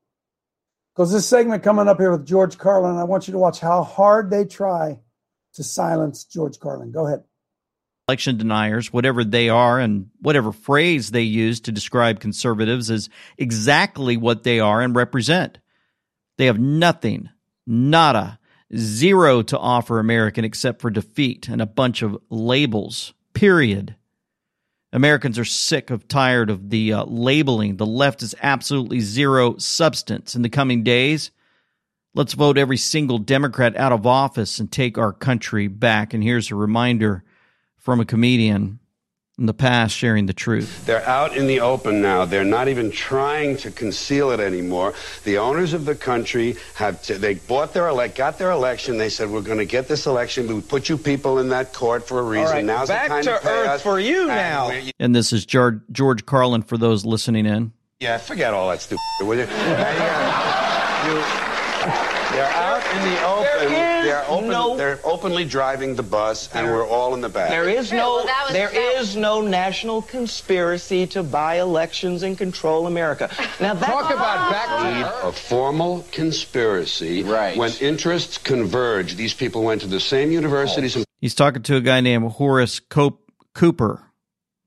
Because 0.94 1.12
this 1.12 1.26
segment 1.26 1.62
coming 1.62 1.88
up 1.88 1.98
here 1.98 2.10
with 2.10 2.26
George 2.26 2.56
Carlin, 2.56 2.96
I 2.96 3.04
want 3.04 3.28
you 3.28 3.32
to 3.32 3.38
watch 3.38 3.60
how 3.60 3.82
hard 3.82 4.30
they 4.30 4.46
try 4.46 4.98
to 5.54 5.62
silence 5.62 6.24
George 6.24 6.58
Carlin. 6.58 6.90
Go 6.90 7.06
ahead 7.06 7.24
election 8.08 8.36
deniers, 8.36 8.92
whatever 8.92 9.24
they 9.24 9.48
are, 9.48 9.80
and 9.80 10.10
whatever 10.20 10.52
phrase 10.52 11.10
they 11.10 11.22
use 11.22 11.58
to 11.58 11.72
describe 11.72 12.20
conservatives 12.20 12.88
is 12.88 13.08
exactly 13.36 14.16
what 14.16 14.44
they 14.44 14.60
are 14.60 14.80
and 14.80 14.94
represent. 14.94 15.58
They 16.38 16.46
have 16.46 16.60
nothing, 16.60 17.30
nada, 17.66 18.38
zero 18.76 19.42
to 19.42 19.58
offer 19.58 19.98
American 19.98 20.44
except 20.44 20.80
for 20.80 20.88
defeat 20.88 21.48
and 21.48 21.60
a 21.60 21.66
bunch 21.66 22.02
of 22.02 22.16
labels, 22.30 23.12
period. 23.34 23.96
Americans 24.92 25.36
are 25.36 25.44
sick 25.44 25.90
of 25.90 26.06
tired 26.06 26.48
of 26.48 26.70
the 26.70 26.92
uh, 26.92 27.04
labeling. 27.06 27.76
The 27.76 27.86
left 27.86 28.22
is 28.22 28.36
absolutely 28.40 29.00
zero 29.00 29.56
substance. 29.58 30.36
In 30.36 30.42
the 30.42 30.48
coming 30.48 30.84
days, 30.84 31.32
let's 32.14 32.34
vote 32.34 32.56
every 32.56 32.76
single 32.76 33.18
Democrat 33.18 33.76
out 33.76 33.90
of 33.90 34.06
office 34.06 34.60
and 34.60 34.70
take 34.70 34.96
our 34.96 35.12
country 35.12 35.66
back. 35.66 36.14
And 36.14 36.22
here's 36.22 36.52
a 36.52 36.54
reminder 36.54 37.24
from 37.86 38.00
a 38.00 38.04
comedian 38.04 38.80
in 39.38 39.46
the 39.46 39.54
past 39.54 39.96
sharing 39.96 40.26
the 40.26 40.32
truth. 40.32 40.84
They're 40.86 41.06
out 41.06 41.36
in 41.36 41.46
the 41.46 41.60
open 41.60 42.02
now. 42.02 42.24
They're 42.24 42.44
not 42.44 42.66
even 42.66 42.90
trying 42.90 43.58
to 43.58 43.70
conceal 43.70 44.32
it 44.32 44.40
anymore. 44.40 44.94
The 45.22 45.38
owners 45.38 45.72
of 45.72 45.84
the 45.84 45.94
country 45.94 46.56
have 46.74 47.00
to, 47.02 47.16
they 47.16 47.34
bought 47.34 47.74
their 47.74 47.86
elect 47.86 48.16
got 48.16 48.38
their 48.38 48.50
election. 48.50 48.98
They 48.98 49.08
said 49.08 49.30
we're 49.30 49.42
going 49.42 49.58
to 49.58 49.64
get 49.64 49.86
this 49.86 50.06
election. 50.06 50.52
We 50.52 50.60
put 50.62 50.88
you 50.88 50.98
people 50.98 51.38
in 51.38 51.50
that 51.50 51.72
court 51.72 52.08
for 52.08 52.18
a 52.18 52.24
reason. 52.24 52.56
Right, 52.56 52.64
Now's 52.64 52.88
back 52.88 53.04
the 53.04 53.08
time 53.08 53.22
to, 53.22 53.38
to 53.38 53.48
earth 53.48 53.68
us. 53.68 53.82
for 53.82 54.00
you 54.00 54.26
now. 54.26 54.70
And, 54.70 54.92
and 54.98 55.14
this 55.14 55.32
is 55.32 55.46
George, 55.46 55.78
George 55.92 56.26
Carlin 56.26 56.62
for 56.62 56.76
those 56.76 57.04
listening 57.04 57.46
in. 57.46 57.72
Yeah, 58.00 58.18
forget 58.18 58.52
all 58.52 58.68
that 58.70 58.80
stupid. 58.80 59.00
Will 59.20 59.38
you? 59.38 59.46
They're 62.36 62.52
uh, 62.52 62.74
out 62.74 62.75
in 62.96 63.02
the 63.10 63.26
open. 63.26 63.72
They're 63.72 64.24
open. 64.28 64.48
no- 64.48 64.76
They're 64.76 65.00
openly 65.04 65.44
driving 65.44 65.94
the 65.96 66.02
bus, 66.02 66.48
and 66.54 66.66
we're 66.66 66.86
all 66.86 67.14
in 67.14 67.20
the 67.20 67.28
back. 67.28 67.50
There 67.50 67.68
is 67.68 67.92
no 67.92 68.16
Well, 68.16 68.26
that 68.26 68.42
was- 68.44 68.52
there 68.52 68.68
that 68.70 69.00
is 69.00 69.16
no 69.16 69.40
national 69.40 70.02
conspiracy 70.02 71.06
to 71.08 71.22
buy 71.22 71.56
elections 71.60 72.22
and 72.22 72.36
control 72.38 72.86
America. 72.86 73.30
Now 73.60 73.74
that's 73.74 73.86
Talk 73.92 74.10
about 74.12 74.38
ah. 74.38 74.50
back 74.50 74.68
to 74.82 74.94
need 74.94 75.04
earth. 75.04 75.24
a 75.24 75.32
formal 75.32 76.04
conspiracy. 76.12 77.22
Right. 77.22 77.56
When 77.56 77.72
interests 77.80 78.38
converge, 78.38 79.16
these 79.16 79.34
people 79.34 79.62
went 79.62 79.80
to 79.82 79.86
the 79.86 80.00
same 80.00 80.30
universities. 80.30 80.96
and 80.96 81.04
He's 81.20 81.34
talking 81.34 81.62
to 81.62 81.76
a 81.76 81.80
guy 81.80 82.00
named 82.00 82.30
Horace 82.32 82.80
Cop- 82.80 83.20
Cooper. 83.54 84.02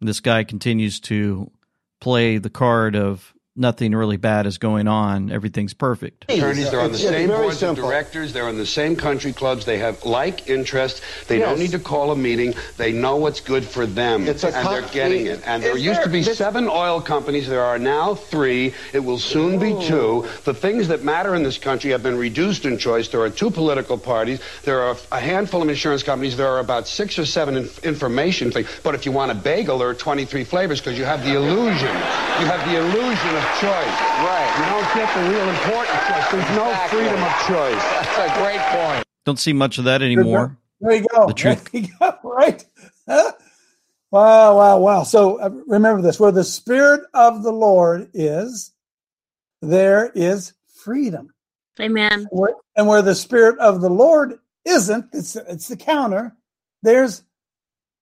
This 0.01 0.19
guy 0.19 0.43
continues 0.43 0.99
to 1.01 1.51
play 2.01 2.37
the 2.37 2.49
card 2.49 2.95
of 2.95 3.33
nothing 3.59 3.93
really 3.93 4.17
bad 4.17 4.45
is 4.45 4.57
going 4.57 4.87
on. 4.87 5.31
Everything's 5.31 5.73
perfect. 5.73 6.25
Attorneys, 6.31 6.71
they're 6.71 6.79
on 6.79 6.91
the 6.91 6.97
It's- 6.97 7.01
it's 7.03 7.09
same 7.19 7.27
very 7.27 7.41
boards 7.43 7.59
simple. 7.59 7.83
of 7.85 7.89
directors. 7.91 8.33
They're 8.33 8.47
in 8.49 8.57
the 8.57 8.65
same 8.65 8.95
country 8.95 9.33
clubs. 9.33 9.65
They 9.65 9.77
have 9.79 10.03
like 10.05 10.49
interests. 10.49 11.01
They 11.27 11.39
don't 11.39 11.59
need 11.59 11.71
to 11.71 11.79
call 11.79 12.11
a 12.11 12.15
meeting. 12.15 12.55
They 12.77 12.91
know 12.91 13.17
what's 13.17 13.41
good 13.41 13.65
for 13.65 13.85
them, 13.85 14.27
It's 14.27 14.43
a 14.43 14.47
and 14.47 14.55
com- 14.55 14.73
they're 14.73 14.81
getting 14.93 15.27
it. 15.27 15.41
And 15.45 15.61
there 15.61 15.77
used 15.77 15.97
there- 15.99 16.05
to 16.05 16.09
be 16.09 16.23
this- 16.23 16.37
seven 16.37 16.69
oil 16.69 17.01
companies. 17.01 17.47
There 17.49 17.63
are 17.63 17.77
now 17.77 18.15
three. 18.15 18.73
It 18.93 19.03
will 19.03 19.19
soon 19.19 19.59
be 19.59 19.73
oh. 19.73 19.81
two. 19.81 20.25
The 20.45 20.53
things 20.53 20.87
that 20.87 21.03
matter 21.03 21.35
in 21.35 21.43
this 21.43 21.57
country 21.57 21.91
have 21.91 22.01
been 22.01 22.17
reduced 22.17 22.65
in 22.65 22.77
choice. 22.77 23.09
There 23.09 23.21
are 23.21 23.29
two 23.29 23.51
political 23.51 23.97
parties. 23.97 24.39
There 24.63 24.79
are 24.81 24.95
a 25.11 25.19
handful 25.19 25.61
of 25.61 25.69
insurance 25.69 26.01
companies. 26.03 26.37
There 26.37 26.47
are 26.47 26.59
about 26.59 26.87
six 26.87 27.19
or 27.19 27.25
seven 27.25 27.57
inf- 27.57 27.83
information 27.83 28.51
things. 28.51 28.67
But 28.83 28.95
if 28.95 29.05
you 29.05 29.11
want 29.11 29.31
a 29.31 29.35
bagel, 29.35 29.77
there 29.79 29.89
are 29.89 29.93
23 29.93 30.43
flavors 30.43 30.79
because 30.79 30.97
you 30.97 31.05
have 31.05 31.23
the 31.25 31.35
illusion. 31.35 31.89
You 32.39 32.45
have 32.45 32.63
the 32.69 32.77
illusion 32.77 33.35
of 33.35 33.43
choice. 33.57 33.97
Right. 34.21 34.51
You 34.59 34.65
don't 34.69 34.89
get 34.95 35.07
the 35.15 35.29
real 35.29 35.49
important 35.49 35.99
choice. 36.07 36.31
There's 36.31 36.55
no 36.55 36.69
Exactly. 36.69 36.99
freedom 36.99 37.23
of 37.23 37.33
choice. 37.47 37.83
That's 37.83 38.37
a 38.37 38.41
great 38.41 38.59
point. 38.59 39.05
Don't 39.25 39.39
see 39.39 39.53
much 39.53 39.77
of 39.77 39.85
that 39.85 40.01
anymore. 40.01 40.57
There 40.81 40.95
you 40.95 41.05
go. 41.13 41.27
The 41.27 41.33
truth. 41.33 41.71
There 41.71 41.81
you 41.81 41.87
go. 41.99 42.13
Right? 42.23 42.63
Huh? 43.07 43.31
Wow, 44.11 44.57
wow, 44.57 44.79
wow. 44.79 45.03
So 45.03 45.39
uh, 45.39 45.51
remember 45.67 46.01
this 46.01 46.19
where 46.19 46.31
the 46.31 46.43
Spirit 46.43 47.01
of 47.13 47.43
the 47.43 47.51
Lord 47.51 48.09
is, 48.15 48.71
there 49.61 50.11
is 50.15 50.53
freedom. 50.83 51.31
Amen. 51.79 52.27
Where, 52.31 52.55
and 52.75 52.87
where 52.87 53.03
the 53.03 53.13
Spirit 53.13 53.59
of 53.59 53.81
the 53.81 53.89
Lord 53.89 54.39
isn't, 54.65 55.09
it's, 55.13 55.35
it's 55.35 55.67
the 55.67 55.77
counter, 55.77 56.35
there's 56.81 57.21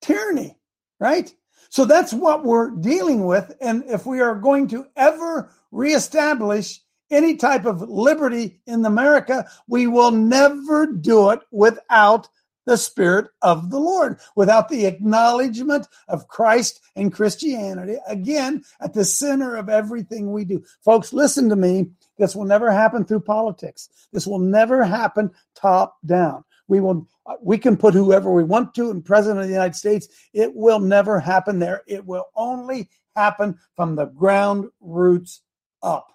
tyranny, 0.01 0.55
right? 0.97 1.33
So 1.69 1.85
that's 1.85 2.13
what 2.13 2.43
we're 2.43 2.71
dealing 2.71 3.25
with. 3.25 3.55
And 3.61 3.83
if 3.87 4.05
we 4.05 4.21
are 4.21 4.35
going 4.35 4.67
to 4.69 4.85
ever 4.95 5.51
reestablish 5.71 6.81
any 7.09 7.35
type 7.35 7.65
of 7.65 7.81
liberty 7.81 8.59
in 8.65 8.85
America, 8.85 9.47
we 9.67 9.87
will 9.87 10.11
never 10.11 10.87
do 10.87 11.29
it 11.31 11.39
without 11.51 12.27
the 12.67 12.77
Spirit 12.77 13.27
of 13.41 13.71
the 13.71 13.79
Lord, 13.79 14.19
without 14.35 14.67
the 14.67 14.85
acknowledgement 14.85 15.87
of 16.09 16.27
Christ 16.27 16.81
and 16.97 17.13
Christianity, 17.13 17.95
again, 18.07 18.63
at 18.81 18.93
the 18.93 19.05
center 19.05 19.55
of 19.55 19.69
everything 19.69 20.33
we 20.33 20.43
do. 20.43 20.63
Folks, 20.83 21.13
listen 21.13 21.47
to 21.47 21.55
me. 21.55 21.91
This 22.17 22.35
will 22.35 22.43
never 22.43 22.69
happen 22.69 23.05
through 23.05 23.21
politics. 23.21 23.89
This 24.11 24.27
will 24.27 24.39
never 24.39 24.83
happen 24.83 25.31
top 25.55 25.97
down. 26.05 26.43
We 26.67 26.81
will 26.81 27.07
we 27.41 27.57
can 27.57 27.77
put 27.77 27.93
whoever 27.93 28.31
we 28.31 28.43
want 28.43 28.73
to 28.75 28.89
in 28.89 29.01
president 29.01 29.41
of 29.41 29.47
the 29.47 29.53
United 29.53 29.75
States. 29.75 30.07
It 30.33 30.53
will 30.53 30.79
never 30.79 31.19
happen 31.19 31.59
there. 31.59 31.83
It 31.87 32.05
will 32.05 32.25
only 32.35 32.89
happen 33.15 33.57
from 33.75 33.95
the 33.95 34.05
ground 34.05 34.69
roots 34.79 35.41
up. 35.81 36.07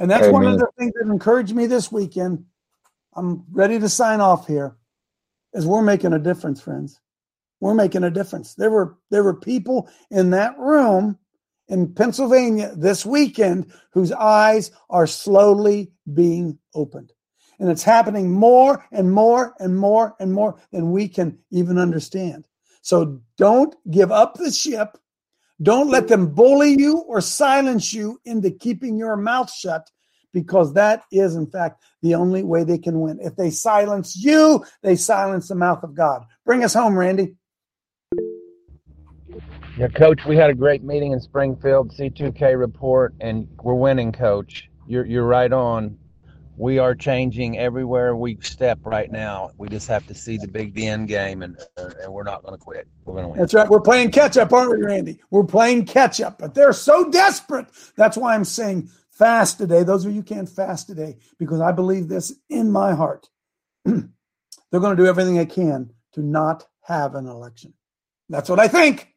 And 0.00 0.10
that's 0.10 0.28
one 0.28 0.46
of 0.46 0.58
the 0.58 0.68
things 0.78 0.92
that 0.94 1.08
encouraged 1.08 1.54
me 1.54 1.66
this 1.66 1.92
weekend. 1.92 2.44
I'm 3.14 3.44
ready 3.50 3.78
to 3.78 3.88
sign 3.88 4.20
off 4.20 4.46
here. 4.46 4.76
Is 5.52 5.66
we're 5.66 5.82
making 5.82 6.12
a 6.12 6.18
difference, 6.18 6.60
friends. 6.60 7.00
We're 7.60 7.74
making 7.74 8.02
a 8.02 8.10
difference. 8.10 8.54
There 8.54 8.70
were 8.70 8.96
there 9.10 9.22
were 9.22 9.34
people 9.34 9.88
in 10.10 10.30
that 10.30 10.58
room 10.58 11.16
in 11.68 11.94
Pennsylvania 11.94 12.74
this 12.76 13.06
weekend 13.06 13.72
whose 13.92 14.12
eyes 14.12 14.70
are 14.90 15.06
slowly 15.06 15.92
being 16.12 16.58
opened. 16.74 17.13
And 17.58 17.70
it's 17.70 17.82
happening 17.82 18.30
more 18.30 18.84
and 18.90 19.10
more 19.10 19.54
and 19.58 19.76
more 19.76 20.14
and 20.18 20.32
more 20.32 20.60
than 20.72 20.90
we 20.90 21.08
can 21.08 21.38
even 21.50 21.78
understand. 21.78 22.46
So 22.82 23.20
don't 23.38 23.74
give 23.90 24.12
up 24.12 24.34
the 24.34 24.50
ship. 24.50 24.98
Don't 25.62 25.88
let 25.88 26.08
them 26.08 26.34
bully 26.34 26.76
you 26.78 26.98
or 26.98 27.20
silence 27.20 27.92
you 27.92 28.20
into 28.24 28.50
keeping 28.50 28.98
your 28.98 29.16
mouth 29.16 29.52
shut 29.52 29.88
because 30.32 30.74
that 30.74 31.04
is, 31.12 31.36
in 31.36 31.46
fact, 31.46 31.80
the 32.02 32.14
only 32.14 32.42
way 32.42 32.64
they 32.64 32.76
can 32.76 33.00
win. 33.00 33.18
If 33.22 33.36
they 33.36 33.50
silence 33.50 34.16
you, 34.16 34.64
they 34.82 34.96
silence 34.96 35.48
the 35.48 35.54
mouth 35.54 35.82
of 35.84 35.94
God. 35.94 36.24
Bring 36.44 36.64
us 36.64 36.74
home, 36.74 36.98
Randy. 36.98 37.36
Yeah, 39.78 39.88
Coach, 39.88 40.24
we 40.26 40.36
had 40.36 40.50
a 40.50 40.54
great 40.54 40.84
meeting 40.84 41.12
in 41.12 41.20
Springfield, 41.20 41.92
C2K 41.92 42.58
report, 42.58 43.14
and 43.20 43.48
we're 43.62 43.74
winning, 43.74 44.12
Coach. 44.12 44.68
You're, 44.86 45.06
you're 45.06 45.26
right 45.26 45.52
on. 45.52 45.96
We 46.56 46.78
are 46.78 46.94
changing 46.94 47.58
everywhere 47.58 48.14
we 48.16 48.38
step 48.40 48.78
right 48.84 49.10
now. 49.10 49.50
We 49.58 49.68
just 49.68 49.88
have 49.88 50.06
to 50.06 50.14
see 50.14 50.36
the 50.36 50.48
big 50.48 50.74
the 50.74 50.86
end 50.86 51.08
game, 51.08 51.42
and 51.42 51.58
uh, 51.76 51.90
and 52.02 52.12
we're 52.12 52.24
not 52.24 52.42
going 52.42 52.54
to 52.54 52.62
quit. 52.62 52.86
We're 53.04 53.14
going 53.14 53.24
to 53.24 53.28
win. 53.30 53.40
That's 53.40 53.54
right. 53.54 53.68
We're 53.68 53.80
playing 53.80 54.10
catch 54.10 54.36
up, 54.36 54.52
aren't 54.52 54.70
we, 54.70 54.82
Randy? 54.82 55.20
We're 55.30 55.44
playing 55.44 55.86
catch 55.86 56.20
up, 56.20 56.38
but 56.38 56.54
they're 56.54 56.72
so 56.72 57.10
desperate. 57.10 57.66
That's 57.96 58.16
why 58.16 58.34
I'm 58.34 58.44
saying 58.44 58.90
fast 59.10 59.58
today. 59.58 59.82
Those 59.82 60.04
of 60.04 60.14
you 60.14 60.22
can't 60.22 60.48
fast 60.48 60.86
today, 60.86 61.16
because 61.38 61.60
I 61.60 61.72
believe 61.72 62.08
this 62.08 62.32
in 62.48 62.70
my 62.70 62.94
heart. 62.94 63.28
they're 63.84 64.00
going 64.70 64.96
to 64.96 65.02
do 65.02 65.08
everything 65.08 65.34
they 65.34 65.46
can 65.46 65.90
to 66.12 66.22
not 66.22 66.66
have 66.82 67.14
an 67.14 67.26
election. 67.26 67.74
That's 68.28 68.48
what 68.48 68.60
I 68.60 68.68
think. 68.68 69.08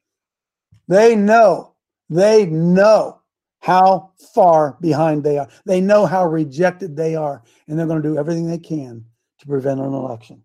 They 0.87 1.15
know. 1.15 1.75
They 2.09 2.45
know 2.45 3.16
how 3.59 4.11
far 4.33 4.77
behind 4.81 5.23
they 5.23 5.37
are. 5.37 5.47
They 5.65 5.81
know 5.81 6.05
how 6.05 6.25
rejected 6.25 6.95
they 6.95 7.15
are, 7.15 7.43
and 7.67 7.77
they're 7.77 7.87
going 7.87 8.01
to 8.01 8.09
do 8.09 8.17
everything 8.17 8.47
they 8.47 8.57
can 8.57 9.05
to 9.39 9.47
prevent 9.47 9.79
an 9.79 9.93
election. 9.93 10.43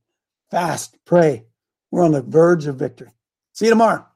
Fast, 0.50 0.96
pray. 1.04 1.44
We're 1.90 2.04
on 2.04 2.12
the 2.12 2.22
verge 2.22 2.66
of 2.66 2.76
victory. 2.76 3.10
See 3.52 3.66
you 3.66 3.70
tomorrow. 3.70 4.06